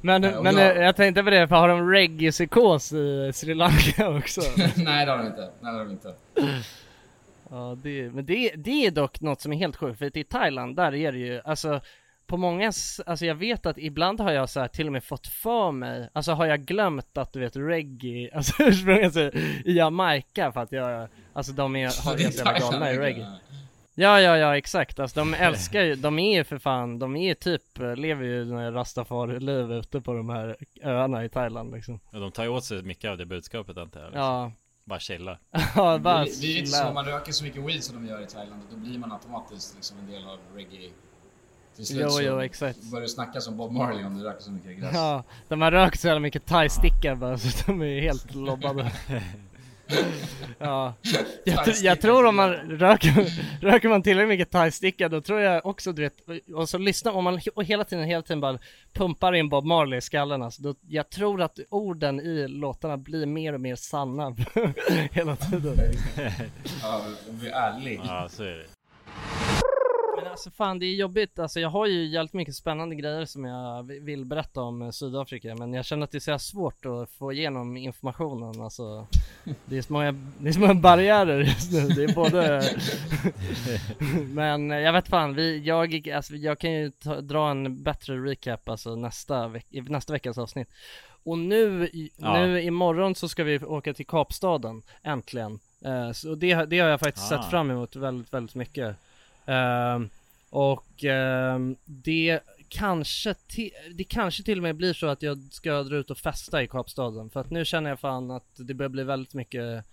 Men, 0.00 0.20
men 0.22 0.56
jag- 0.56 0.76
eh, 0.76 0.82
jag 0.82 0.96
tänkte 0.96 1.22
på 1.22 1.30
det, 1.30 1.48
för 1.48 1.56
har 1.56 1.68
de 1.68 1.90
reggae-psykos 1.90 2.92
i 2.92 3.32
Sri 3.34 3.54
Lanka 3.54 4.08
också? 4.08 4.40
Nej 4.76 5.06
det 5.06 5.10
har 5.12 5.18
de 5.18 5.26
inte. 5.26 5.40
Nej 5.60 5.72
det 5.72 5.78
har 5.78 5.84
de 5.84 5.90
inte. 5.90 6.14
Ja, 7.50 7.76
det, 7.82 8.10
men 8.14 8.26
det, 8.26 8.52
det 8.56 8.86
är 8.86 8.90
dock 8.90 9.20
något 9.20 9.40
som 9.40 9.52
är 9.52 9.56
helt 9.56 9.76
sjukt, 9.76 9.98
för 9.98 10.16
i 10.18 10.24
Thailand, 10.24 10.76
där 10.76 10.94
är 10.94 11.12
det 11.12 11.18
ju, 11.18 11.40
alltså 11.44 11.80
på 12.28 12.36
många, 12.36 12.66
alltså 13.06 13.26
jag 13.26 13.34
vet 13.34 13.66
att 13.66 13.78
ibland 13.78 14.20
har 14.20 14.32
jag 14.32 14.50
så 14.50 14.60
här 14.60 14.68
till 14.68 14.86
och 14.86 14.92
med 14.92 15.04
fått 15.04 15.26
för 15.26 15.72
mig, 15.72 16.08
alltså 16.12 16.32
har 16.32 16.46
jag 16.46 16.60
glömt 16.60 17.18
att 17.18 17.32
du 17.32 17.40
vet 17.40 17.56
reggae, 17.56 18.30
alltså 18.34 18.62
ursprungligen 18.62 19.12
så 19.12 19.20
i 19.20 19.72
Jamaica 19.76 20.52
för 20.52 20.60
att 20.60 20.72
jag, 20.72 21.08
alltså 21.32 21.52
de 21.52 21.76
är, 21.76 22.04
har 22.04 22.18
helt 22.18 22.36
jävla 22.36 22.58
galna 22.58 22.92
i 22.92 22.94
ja. 22.94 23.00
reggae. 23.00 23.26
Ja, 23.94 24.20
ja, 24.20 24.36
ja, 24.36 24.56
exakt. 24.56 24.98
Alltså 24.98 25.20
de 25.20 25.34
älskar 25.34 25.82
ju, 25.82 25.94
de 25.94 26.18
är 26.18 26.36
ju 26.36 26.44
för 26.44 26.58
fan, 26.58 26.98
de 26.98 27.16
är 27.16 27.28
ju 27.28 27.34
typ, 27.34 27.62
lever 27.96 28.24
ju 28.24 28.44
några 28.44 28.72
rastafari-liv 28.72 29.72
ute 29.72 30.00
på 30.00 30.12
de 30.12 30.28
här 30.28 30.56
öarna 30.82 31.24
i 31.24 31.28
Thailand 31.28 31.72
liksom. 31.72 32.00
Och 32.12 32.20
de 32.20 32.32
tar 32.32 32.42
ju 32.42 32.48
åt 32.48 32.64
sig 32.64 32.82
mycket 32.82 33.10
av 33.10 33.18
det 33.18 33.26
budskapet 33.26 33.76
antar 33.76 34.00
jag 34.00 34.06
liksom. 34.06 34.22
Ja. 34.22 34.52
Bara 34.84 35.00
chilla 35.00 35.38
Ja, 35.76 35.98
bara 35.98 36.24
det, 36.24 36.40
det 36.40 36.46
är 36.46 36.58
inte 36.58 36.66
chilla. 36.66 36.66
så, 36.66 36.88
om 36.88 36.94
man 36.94 37.04
röker 37.04 37.32
så 37.32 37.44
mycket 37.44 37.62
weed 37.62 37.84
som 37.84 37.96
de 37.96 38.08
gör 38.10 38.22
i 38.22 38.26
Thailand, 38.26 38.62
då 38.70 38.76
blir 38.76 38.98
man 38.98 39.12
automatiskt 39.12 39.74
liksom 39.74 39.98
en 39.98 40.06
del 40.06 40.24
av 40.24 40.38
reggae. 40.54 40.90
Till 41.78 41.86
slut 41.86 42.00
Jo, 42.02 42.10
så 42.10 42.22
jo, 42.22 42.40
exakt. 42.40 42.82
börjar 42.82 43.02
du 43.02 43.08
snacka 43.08 43.40
som 43.40 43.56
Bob 43.56 43.72
Marley 43.72 44.04
om 44.04 44.18
du 44.18 44.24
röker 44.24 44.42
så 44.42 44.50
mycket 44.50 44.78
gräs. 44.78 44.90
Ja, 44.94 45.24
de 45.48 45.60
har 45.62 45.70
rökt 45.70 46.00
så 46.00 46.06
jävla 46.06 46.20
mycket 46.20 46.46
thai-stickar 46.46 47.14
bara 47.14 47.38
så 47.38 47.64
de 47.66 47.82
är 47.82 48.00
helt 48.00 48.34
lobbade 48.34 48.92
Ja, 50.58 50.94
jag, 51.44 51.56
tr- 51.66 51.84
jag 51.84 52.00
tror 52.00 52.26
om 52.26 52.36
man 52.36 52.50
röker, 52.54 53.32
röker 53.60 53.88
man 53.88 54.02
tillräckligt 54.02 54.28
mycket 54.28 54.50
thai-sticka 54.50 55.08
då 55.08 55.20
tror 55.20 55.40
jag 55.40 55.66
också 55.66 55.92
du 55.92 56.02
vet, 56.02 56.14
och 56.54 56.68
så 56.68 56.78
lyssnar, 56.78 57.12
om 57.12 57.24
man 57.24 57.40
och 57.54 57.64
hela 57.64 57.84
tiden, 57.84 58.04
hela 58.04 58.22
tiden 58.22 58.40
bara 58.40 58.58
pumpar 58.92 59.32
in 59.34 59.48
Bob 59.48 59.64
Marley 59.64 59.98
i 59.98 60.00
skallen 60.00 60.42
alltså, 60.42 60.62
då, 60.62 60.74
jag 60.88 61.10
tror 61.10 61.42
att 61.42 61.58
orden 61.70 62.20
i 62.20 62.48
låtarna 62.48 62.96
blir 62.96 63.26
mer 63.26 63.52
och 63.52 63.60
mer 63.60 63.76
sanna 63.76 64.36
hela 65.12 65.36
tiden 65.36 65.78
Ja, 66.82 67.02
de 67.26 67.32
blir 67.38 67.50
ärlig. 67.50 68.00
Ja 68.04 68.28
så 68.30 68.42
är 68.42 68.48
det 68.56 68.77
Men 70.22 70.30
alltså 70.30 70.50
fan 70.50 70.78
det 70.78 70.86
är 70.86 70.94
jobbigt, 70.94 71.38
alltså 71.38 71.60
jag 71.60 71.68
har 71.68 71.86
ju 71.86 72.06
jävligt 72.06 72.32
mycket 72.32 72.54
spännande 72.54 72.94
grejer 72.94 73.24
som 73.24 73.44
jag 73.44 73.82
vi- 73.82 73.98
vill 74.00 74.24
berätta 74.24 74.60
om 74.60 74.82
eh, 74.82 74.90
Sydafrika 74.90 75.54
men 75.54 75.72
jag 75.74 75.84
känner 75.84 76.04
att 76.04 76.10
det 76.10 76.18
är 76.18 76.20
så 76.20 76.38
svårt 76.38 76.86
att 76.86 77.10
få 77.10 77.32
igenom 77.32 77.76
informationen 77.76 78.60
alltså. 78.60 79.06
Det 79.64 79.78
är 79.78 79.82
så 79.82 79.92
många, 79.92 80.12
det 80.38 80.48
är 80.48 80.52
så 80.52 80.60
många 80.60 80.74
barriärer 80.74 81.40
just 81.40 81.72
nu, 81.72 81.88
det 81.88 82.04
är 82.04 82.14
både 82.14 82.62
Men 84.34 84.70
eh, 84.70 84.78
jag 84.78 84.92
vet 84.92 85.08
fan, 85.08 85.34
vi, 85.34 85.58
jag, 85.58 86.08
alltså, 86.08 86.34
jag 86.34 86.58
kan 86.58 86.72
ju 86.72 86.90
ta, 86.90 87.20
dra 87.20 87.50
en 87.50 87.82
bättre 87.82 88.14
recap 88.16 88.68
alltså 88.68 88.94
nästa, 88.96 89.48
veck, 89.48 89.66
nästa 89.70 90.12
veckas 90.12 90.38
avsnitt. 90.38 90.68
Och 91.24 91.38
nu, 91.38 91.88
Ja. 92.16 92.32
nu 92.46 92.62
imorgon 92.62 93.14
så 93.14 93.28
ska 93.28 93.44
vi 93.44 93.58
åka 93.58 93.94
till 93.94 94.06
Kapstaden, 94.06 94.82
äntligen. 95.02 95.60
Eh, 95.84 96.12
Så 96.12 96.34
det, 96.34 96.64
det 96.64 96.78
har 96.78 96.88
jag 96.88 97.00
faktiskt 97.00 97.32
Ah. 97.32 97.42
sett 97.42 97.50
fram 97.50 97.70
emot 97.70 97.96
väldigt, 97.96 98.32
väldigt 98.32 98.54
mycket 98.54 98.96
och 100.50 101.04
ehm, 101.04 101.76
det 101.84 102.40
kanske, 102.68 103.34
det 103.94 104.04
kanske 104.04 104.42
till 104.42 104.58
och 104.58 104.62
med 104.62 104.76
blir 104.76 104.92
så 104.92 105.06
att 105.06 105.22
jag 105.22 105.38
ska 105.50 105.82
dra 105.82 105.96
ut 105.96 106.10
och 106.10 106.18
festa 106.18 106.62
i 106.62 106.66
Kapstaden 106.68 107.30
för 107.30 107.40
att 107.40 107.50
nu 107.50 107.64
känner 107.64 107.90
jag 107.90 108.00
fan 108.00 108.30
att 108.30 108.46
det 108.56 108.74
börjar 108.74 108.88
bli 108.90 109.04
väldigt 109.04 109.34
mycket 109.34 109.84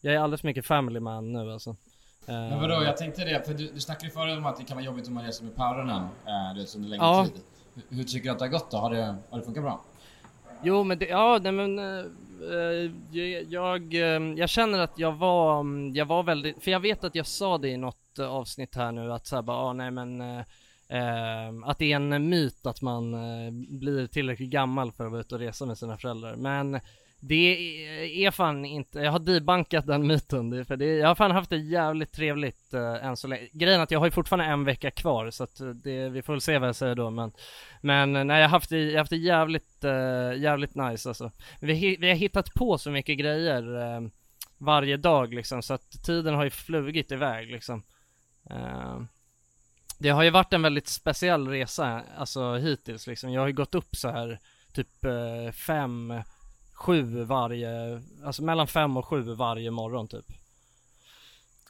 Jag 0.00 0.14
är 0.14 0.18
alldeles 0.18 0.40
för 0.40 0.48
mycket 0.48 0.66
family 0.66 1.00
man 1.00 1.32
nu 1.32 1.52
alltså 1.52 1.76
Men 2.26 2.60
vadå, 2.60 2.84
jag 2.84 2.96
tänkte 2.96 3.24
det, 3.24 3.46
för 3.46 3.54
du, 3.54 3.70
du 3.74 3.80
snackade 3.80 4.06
ju 4.06 4.12
förut 4.12 4.38
om 4.38 4.46
att 4.46 4.56
det 4.56 4.64
kan 4.64 4.76
vara 4.76 4.86
jobbigt 4.86 5.08
om 5.08 5.14
man 5.14 5.24
reser 5.24 5.44
med 5.44 5.56
powrarna, 5.56 6.08
eh, 6.26 6.54
du 6.54 6.60
vet, 6.60 6.74
under 6.74 6.88
längre 6.88 7.04
Ja. 7.04 7.26
tid. 7.32 7.42
Hur, 7.74 7.96
hur 7.96 8.04
tycker 8.04 8.24
du 8.24 8.30
att 8.30 8.38
det 8.38 8.44
har 8.44 8.50
gått 8.50 8.70
då? 8.70 8.76
Har 8.76 8.90
det, 8.90 9.16
har 9.30 9.38
det 9.38 9.44
funkat 9.44 9.62
bra? 9.62 9.80
Jo 10.62 10.84
men 10.84 10.98
det, 10.98 11.06
ja 11.06 11.38
nej 11.42 11.52
men 11.52 11.78
eh, 11.78 12.04
eh, 12.52 12.90
jag, 13.12 13.92
jag, 13.92 13.94
jag 14.38 14.48
känner 14.48 14.78
att 14.78 14.98
jag 14.98 15.12
var, 15.12 15.60
mm, 15.60 15.94
jag 15.94 16.06
var 16.06 16.22
väldigt, 16.22 16.64
för 16.64 16.70
jag 16.70 16.80
vet 16.80 17.04
att 17.04 17.14
jag 17.14 17.26
sa 17.26 17.58
det 17.58 17.68
i 17.68 17.76
något 17.76 17.96
något 18.18 18.28
avsnitt 18.28 18.74
här 18.74 18.92
nu 18.92 19.12
att 19.12 19.26
såhär 19.26 19.42
bara, 19.42 19.56
ah, 19.56 19.72
nej 19.72 19.90
men 19.90 20.20
eh, 20.20 20.44
ehm, 20.88 21.64
att 21.64 21.78
det 21.78 21.92
är 21.92 21.96
en 21.96 22.28
myt 22.28 22.66
att 22.66 22.82
man 22.82 23.14
eh, 23.14 23.50
blir 23.78 24.06
tillräckligt 24.06 24.50
gammal 24.50 24.92
för 24.92 25.04
att 25.04 25.12
vara 25.12 25.20
ute 25.20 25.34
och 25.34 25.40
resa 25.40 25.66
med 25.66 25.78
sina 25.78 25.98
föräldrar 25.98 26.36
men 26.36 26.80
det 27.24 28.24
är, 28.26 28.30
fan 28.30 28.64
inte, 28.64 29.00
jag 29.00 29.12
har 29.12 29.18
debankat 29.18 29.86
den 29.86 30.06
myten, 30.06 30.64
för 30.64 30.76
det, 30.76 30.84
jag 30.84 31.08
har 31.08 31.14
fan 31.14 31.30
haft 31.30 31.50
det 31.50 31.56
jävligt 31.56 32.12
trevligt 32.12 32.74
äh, 32.74 33.06
än 33.06 33.16
så 33.16 33.28
länge. 33.28 33.48
Grejen 33.52 33.80
är 33.80 33.84
att 33.84 33.90
jag 33.90 33.98
har 33.98 34.06
ju 34.06 34.10
fortfarande 34.10 34.44
en 34.44 34.64
vecka 34.64 34.90
kvar 34.90 35.30
så 35.30 35.44
att 35.44 35.60
eh, 35.60 35.68
det, 35.68 36.08
vi 36.08 36.22
får 36.22 36.32
väl 36.32 36.40
se 36.40 36.58
vad 36.58 36.68
jag 36.68 36.76
säger 36.76 36.94
då 36.94 37.10
men 37.10 37.32
Men 37.80 38.16
eh, 38.16 38.24
nej 38.24 38.40
jag 38.40 38.48
har 38.48 38.50
haft 38.50 38.70
det, 38.70 38.78
jag 38.78 38.92
har 38.92 38.98
haft 38.98 39.10
det 39.10 39.16
jävligt, 39.16 39.84
äh, 39.84 40.34
jävligt 40.36 40.74
nice 40.74 41.08
alltså. 41.08 41.30
Vi, 41.60 41.96
vi 42.00 42.08
har 42.08 42.16
hittat 42.16 42.54
på 42.54 42.78
så 42.78 42.90
mycket 42.90 43.18
grejer 43.18 43.94
äh, 43.94 44.00
varje 44.58 44.96
dag 44.96 45.34
liksom 45.34 45.62
så 45.62 45.74
att 45.74 46.04
tiden 46.04 46.34
har 46.34 46.44
ju 46.44 46.50
flugit 46.50 47.12
iväg 47.12 47.50
liksom. 47.50 47.82
Eh, 48.50 49.00
det 49.98 50.08
har 50.08 50.22
ju 50.22 50.30
varit 50.30 50.52
en 50.52 50.62
väldigt 50.62 50.88
speciell 50.88 51.48
resa, 51.48 52.02
alltså 52.16 52.54
hittills 52.54 53.06
liksom. 53.06 53.32
Jag 53.32 53.40
har 53.40 53.46
ju 53.48 53.52
gått 53.52 53.74
upp 53.74 53.96
så 53.96 54.08
här 54.08 54.38
typ 54.72 55.04
eh, 55.04 55.52
fem, 55.52 56.14
sju 56.74 57.24
varje, 57.24 58.02
alltså 58.24 58.42
mellan 58.42 58.66
fem 58.66 58.96
och 58.96 59.06
sju 59.06 59.22
varje 59.22 59.70
morgon 59.70 60.08
typ. 60.08 60.26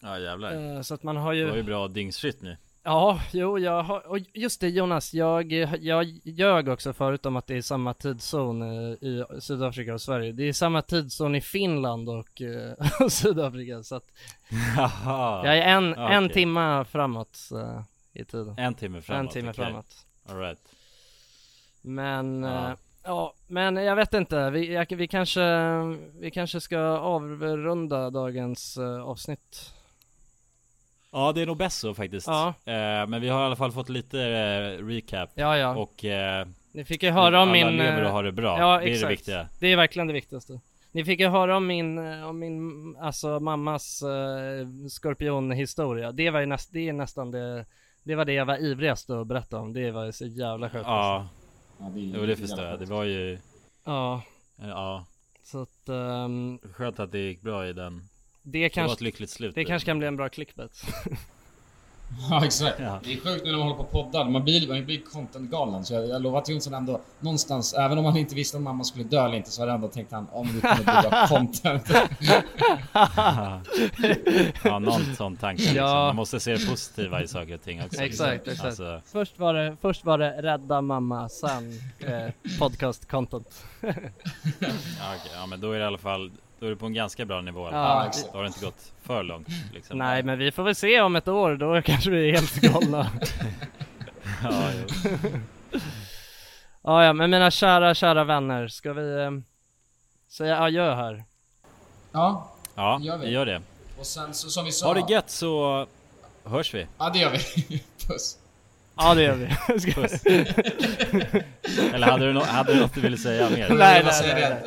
Ja 0.03 0.19
jävlar 0.19 0.77
Eh, 0.77 0.83
så 0.83 0.95
att 0.95 1.03
man 1.03 1.17
har 1.17 1.33
Det 1.33 1.39
ju 1.39 1.49
var 1.51 1.57
ju 1.57 1.63
bra 1.63 1.89
dygnsrytm 1.89 2.37
nu 2.41 2.57
Ja, 2.85 3.21
jo 3.33 3.59
jag 3.59 3.83
har, 3.83 4.07
och 4.07 4.19
just 4.35 4.61
det 4.61 4.69
Jonas, 4.69 5.15
jag, 5.15 5.53
jag 5.81 6.05
ljög 6.25 6.69
också 6.69 6.93
förut 6.93 7.27
om 7.27 7.37
att 7.37 7.47
det 7.47 7.57
är 7.57 7.63
samma 7.63 7.95
tidszon 7.95 8.63
eh, 8.63 9.09
i 9.09 9.25
Sydafrika 9.41 9.95
och 9.95 10.01
Sverige. 10.01 10.33
Det 10.33 10.49
är 10.49 10.53
samma 10.53 10.83
tidszon 10.83 11.35
i 11.35 11.41
Finland 11.41 12.09
och, 12.09 12.43
eh, 12.43 12.73
och 13.01 13.13
Sydafrika 13.13 13.83
så 13.83 13.97
att 13.97 14.07
Jaha 14.77 15.47
jag 15.47 15.59
är 15.59 15.63
en, 15.63 15.95
Ja, 15.97 16.09
en 16.09 16.29
timma 16.31 16.85
framåt 16.85 17.39
eh, 17.53 17.83
i 18.13 18.25
tiden. 18.25 18.55
En 18.59 18.75
timme 18.75 19.03
framåt, 19.03 19.21
En 19.21 19.29
timme 19.29 19.51
okej. 19.51 19.65
framåt. 19.65 20.07
Alright 20.29 20.59
Men, 21.83 22.43
Ja. 22.43 22.77
ja. 23.03 23.35
men 23.47 23.77
jag 23.77 23.97
vet 23.97 24.15
inte, 24.15 24.51
vi, 24.51 24.73
jag, 24.73 24.87
vi 24.97 25.09
kanske, 25.09 25.43
vi 26.21 26.31
kanske 26.31 26.61
ska 26.61 26.79
avrunda 26.99 28.11
dagens 28.11 28.79
avsnitt. 29.05 29.75
Ja 31.13 31.33
det 31.33 31.43
är 31.43 31.47
nog 31.47 31.57
bäst 31.57 31.79
så 31.79 31.95
faktiskt 31.95 32.27
Ja. 32.27 32.49
eh, 32.65 33.07
Men 33.07 33.21
vi 33.21 33.29
har 33.29 33.43
i 33.43 33.45
alla 33.45 33.57
fall 33.57 33.73
fått 33.73 33.89
lite 33.89 34.21
eh, 34.21 34.87
recap 34.87 35.31
Ja, 35.35 35.57
ja. 35.57 35.77
Och 35.77 36.05
eh, 36.05 36.47
Ni 36.73 36.85
fick 36.85 37.03
ju 37.03 37.11
höra 37.11 37.43
om 37.43 37.49
alla 37.49 37.53
min... 37.53 37.77
lever 37.77 38.05
och 38.05 38.11
har 38.11 38.23
det 38.25 38.33
bra 38.33 38.59
Ja, 38.59 38.79
Det 38.79 38.85
är 38.85 38.89
exakt. 38.89 39.03
det 39.03 39.09
viktiga 39.09 39.49
Det 39.59 39.67
är 39.67 39.77
verkligen 39.77 40.07
det 40.07 40.13
viktigaste. 40.13 40.61
Ni 40.93 41.05
fick 41.05 41.21
ju 41.21 41.29
höra 41.29 41.57
om 41.57 41.67
min, 41.67 41.99
om 41.99 42.39
min, 42.39 42.97
alltså 43.01 43.41
mammas 43.41 44.03
uh, 44.03 44.89
skorpionhistoria. 44.89 46.13
Det 46.13 46.31
var 46.31 46.41
ju 46.41 46.47
näst, 46.47 46.73
det 46.73 46.89
är 46.89 46.93
nästan 46.93 47.31
det, 47.31 47.67
det 48.03 48.15
var 48.15 48.25
det 48.25 48.33
jag 48.33 48.45
var 48.45 48.57
ivrigast 48.65 49.11
att 49.11 49.27
berätta 49.27 49.59
om. 49.59 49.73
Det 49.73 49.91
var 49.91 50.11
så 50.11 50.27
jävla 50.27 50.71
skönt. 50.71 50.87
Ja 50.87 51.29
Ja, 51.79 51.85
det 51.95 52.01
är 52.01 52.05
Jo 52.05 52.27
det 52.27 52.37
förstår 52.37 52.65
jag, 52.65 52.79
det 52.79 52.85
var 52.87 53.05
ju 53.05 53.39
Ja, 53.85 54.23
Ja 54.57 55.05
så 55.45 55.63
att 55.63 55.89
ehm, 55.89 56.59
Skönt 56.75 57.01
att 57.01 57.13
det 57.13 57.19
gick 57.19 57.41
bra 57.41 57.67
i 57.67 57.73
den 57.73 58.09
det 58.43 58.59
Det 58.59 58.63
var 58.63 58.69
kanske, 58.69 58.95
ett 58.95 59.01
lyckligt 59.01 59.31
slut 59.31 59.55
det 59.55 59.65
kanske 59.65 59.87
kan 59.87 59.99
bli 59.99 60.09
en 60.09 60.17
bra 60.17 60.29
clickbait. 60.29 60.83
Ja 62.31 62.45
exakt. 62.45 62.81
Ja. 62.81 63.01
Det 63.05 63.13
är 63.13 63.21
sjukt 63.21 63.45
nu 63.45 63.51
när 63.51 63.59
man 63.59 63.69
håller 63.69 63.85
på 63.85 63.85
poddar. 63.85 64.29
Man 64.29 64.45
blir, 64.45 64.69
man 64.69 64.85
blir 64.85 65.01
content-galen. 65.13 65.85
Så 65.85 65.95
jag, 65.95 66.09
jag 66.09 66.23
lovar 66.23 66.39
att 66.39 66.49
Jonsson 66.49 66.75
ändå 66.75 67.01
någonstans, 67.21 67.75
även 67.75 67.99
om 67.99 68.05
han 68.05 68.17
inte 68.17 68.35
visste 68.35 68.57
om 68.57 68.65
mamma 68.65 68.85
skulle 68.85 69.05
dö 69.05 69.25
eller 69.25 69.37
inte, 69.37 69.51
så 69.51 69.63
hade 69.63 69.73
ändå 69.73 69.89
tänkt 69.89 70.13
han 70.13 70.27
om 70.33 70.47
du 70.53 70.61
kommer 70.61 70.77
bygga 70.77 71.27
content. 71.29 71.91
Ja 74.65 74.79
någon 74.79 75.15
sån 75.17 75.37
tanke 75.37 75.63
liksom. 75.63 75.77
Ja. 75.77 76.07
Man 76.07 76.17
måste 76.17 76.41
se 76.41 76.55
det 76.55 76.67
positiva 76.67 77.23
i 77.23 77.29
saker 77.29 77.55
och 77.55 77.63
ting 77.63 77.83
också 77.85 78.03
Exakt, 78.03 78.49
exakt. 78.49 78.65
Alltså, 78.67 79.01
Först 79.05 79.39
var 79.39 79.55
det, 79.55 79.77
först 79.81 80.05
var 80.05 80.19
det 80.19 80.43
rädda 80.43 80.81
mamma, 80.81 81.29
sen 81.29 81.81
eh, 82.01 82.59
podcast 82.59 83.11
content. 83.11 83.65
ja, 83.81 83.89
okej, 83.91 85.33
ja 85.35 85.47
men 85.47 85.61
då 85.61 85.73
är 85.73 85.79
det 85.79 85.85
i 85.85 85.87
alla 85.87 85.99
fall 85.99 86.31
Då 86.63 86.67
är 86.67 86.71
det 86.71 86.77
på 86.77 86.87
en 86.87 86.95
ganska 86.95 87.25
bra 87.25 87.41
nivå 87.41 87.69
Ja, 87.73 88.07
exakt. 88.07 88.33
Då 88.33 88.39
har 88.39 88.43
det 88.43 88.47
inte 88.47 88.65
gått 88.65 88.93
för 89.03 89.23
långt 89.23 89.49
liksom 89.73 89.99
Nej 89.99 90.23
men 90.23 90.39
vi 90.39 90.53
får 90.53 90.63
väl 90.63 90.75
se 90.75 91.01
om 91.01 91.17
ett 91.17 91.29
år, 91.29 91.57
då 91.57 91.83
kanske 91.83 92.11
vi 92.11 92.29
är 92.31 92.33
helt 92.35 92.55
galna. 92.55 93.11
Ja, 94.43 94.71
ja, 96.83 97.05
ja, 97.05 97.13
men 97.13 97.31
mina 97.31 97.51
kära, 97.51 97.95
kära 97.95 98.25
vänner, 98.25 98.69
ska 98.69 98.93
vi 98.93 99.23
eh, 99.23 99.31
säga 100.29 100.61
adjö 100.61 100.95
här? 100.95 101.25
Ja, 102.13 102.51
Ja, 102.75 102.99
Gör 103.03 103.19
vi. 103.19 103.27
vi 103.27 103.33
gör 103.33 103.47
det 103.47 103.63
och 103.99 104.07
sen 104.07 104.35
så 104.35 104.49
som 104.49 104.65
vi 104.65 104.73
sa. 104.73 104.87
Ha 104.87 104.95
det 104.95 105.13
gött 105.13 105.31
så 105.31 105.87
hörs 106.45 106.75
vi 106.75 106.87
Ja 106.99 107.11
det 107.11 107.19
gör 107.19 107.31
vi. 107.31 107.39
Puss. 108.07 108.39
Ja 108.97 109.15
det 109.15 109.23
gör 109.23 109.35
vi. 109.35 109.47
Puss. 109.93 110.25
Eller 111.95 112.07
hade 112.07 112.27
du, 112.27 112.33
no- 112.39 112.45
hade 112.45 112.75
du 112.75 112.81
något 112.81 112.95
du 112.95 113.01
ville 113.01 113.17
säga 113.19 113.51
mer? 113.51 113.69
Nej, 113.69 114.05
nej, 114.05 114.35
nej, 114.35 114.63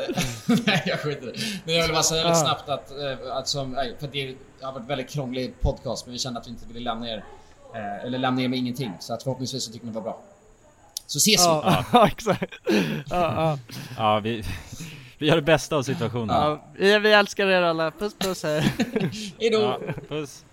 det. 0.47 0.61
nej 0.65 0.83
jag 0.85 0.99
skiter. 0.99 1.33
Men 1.65 1.75
jag 1.75 1.83
vill 1.83 1.91
bara 1.91 2.03
säga 2.03 2.23
lite 2.23 2.35
snabbt 2.35 2.69
att, 2.69 2.91
eh, 2.91 3.35
att 3.37 3.47
som, 3.47 3.71
nej, 3.71 3.95
för 3.99 4.07
det 4.07 4.35
har 4.61 4.71
varit 4.71 4.81
en 4.81 4.87
väldigt 4.87 5.09
krånglig 5.09 5.61
podcast 5.61 6.05
men 6.05 6.13
vi 6.13 6.19
kände 6.19 6.39
att 6.39 6.47
vi 6.47 6.51
inte 6.51 6.65
ville 6.67 6.79
lämna 6.79 7.09
er, 7.09 7.23
eh, 7.75 8.05
eller 8.05 8.17
lämna 8.17 8.41
er 8.41 8.47
med 8.47 8.59
ingenting. 8.59 8.91
Så 8.99 9.13
att 9.13 9.23
förhoppningsvis 9.23 9.63
så 9.63 9.71
tycker 9.71 9.85
ni 9.85 9.91
det 9.91 9.95
var 9.95 10.03
bra. 10.03 10.21
Så 11.07 11.17
ses 11.17 11.41
vi! 11.41 11.45
Ja, 11.45 11.85
ja 11.93 12.07
exakt. 12.07 12.53
Ja, 12.65 13.05
ja. 13.09 13.59
Ja, 13.97 14.19
vi, 14.19 14.43
vi 15.17 15.27
gör 15.27 15.35
det 15.35 15.41
bästa 15.41 15.75
av 15.75 15.83
situationen 15.83 16.35
ja 16.35 16.65
vi, 16.77 16.99
vi 16.99 17.11
älskar 17.11 17.47
er 17.47 17.61
alla, 17.61 17.91
puss 17.91 18.13
puss 18.19 18.43
här. 18.43 18.61
Hejdå! 19.39 19.59
Ja, 19.61 19.79
puss 20.09 20.45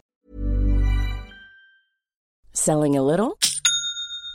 Selling 2.54 2.98
a 2.98 3.02
little 3.02 3.32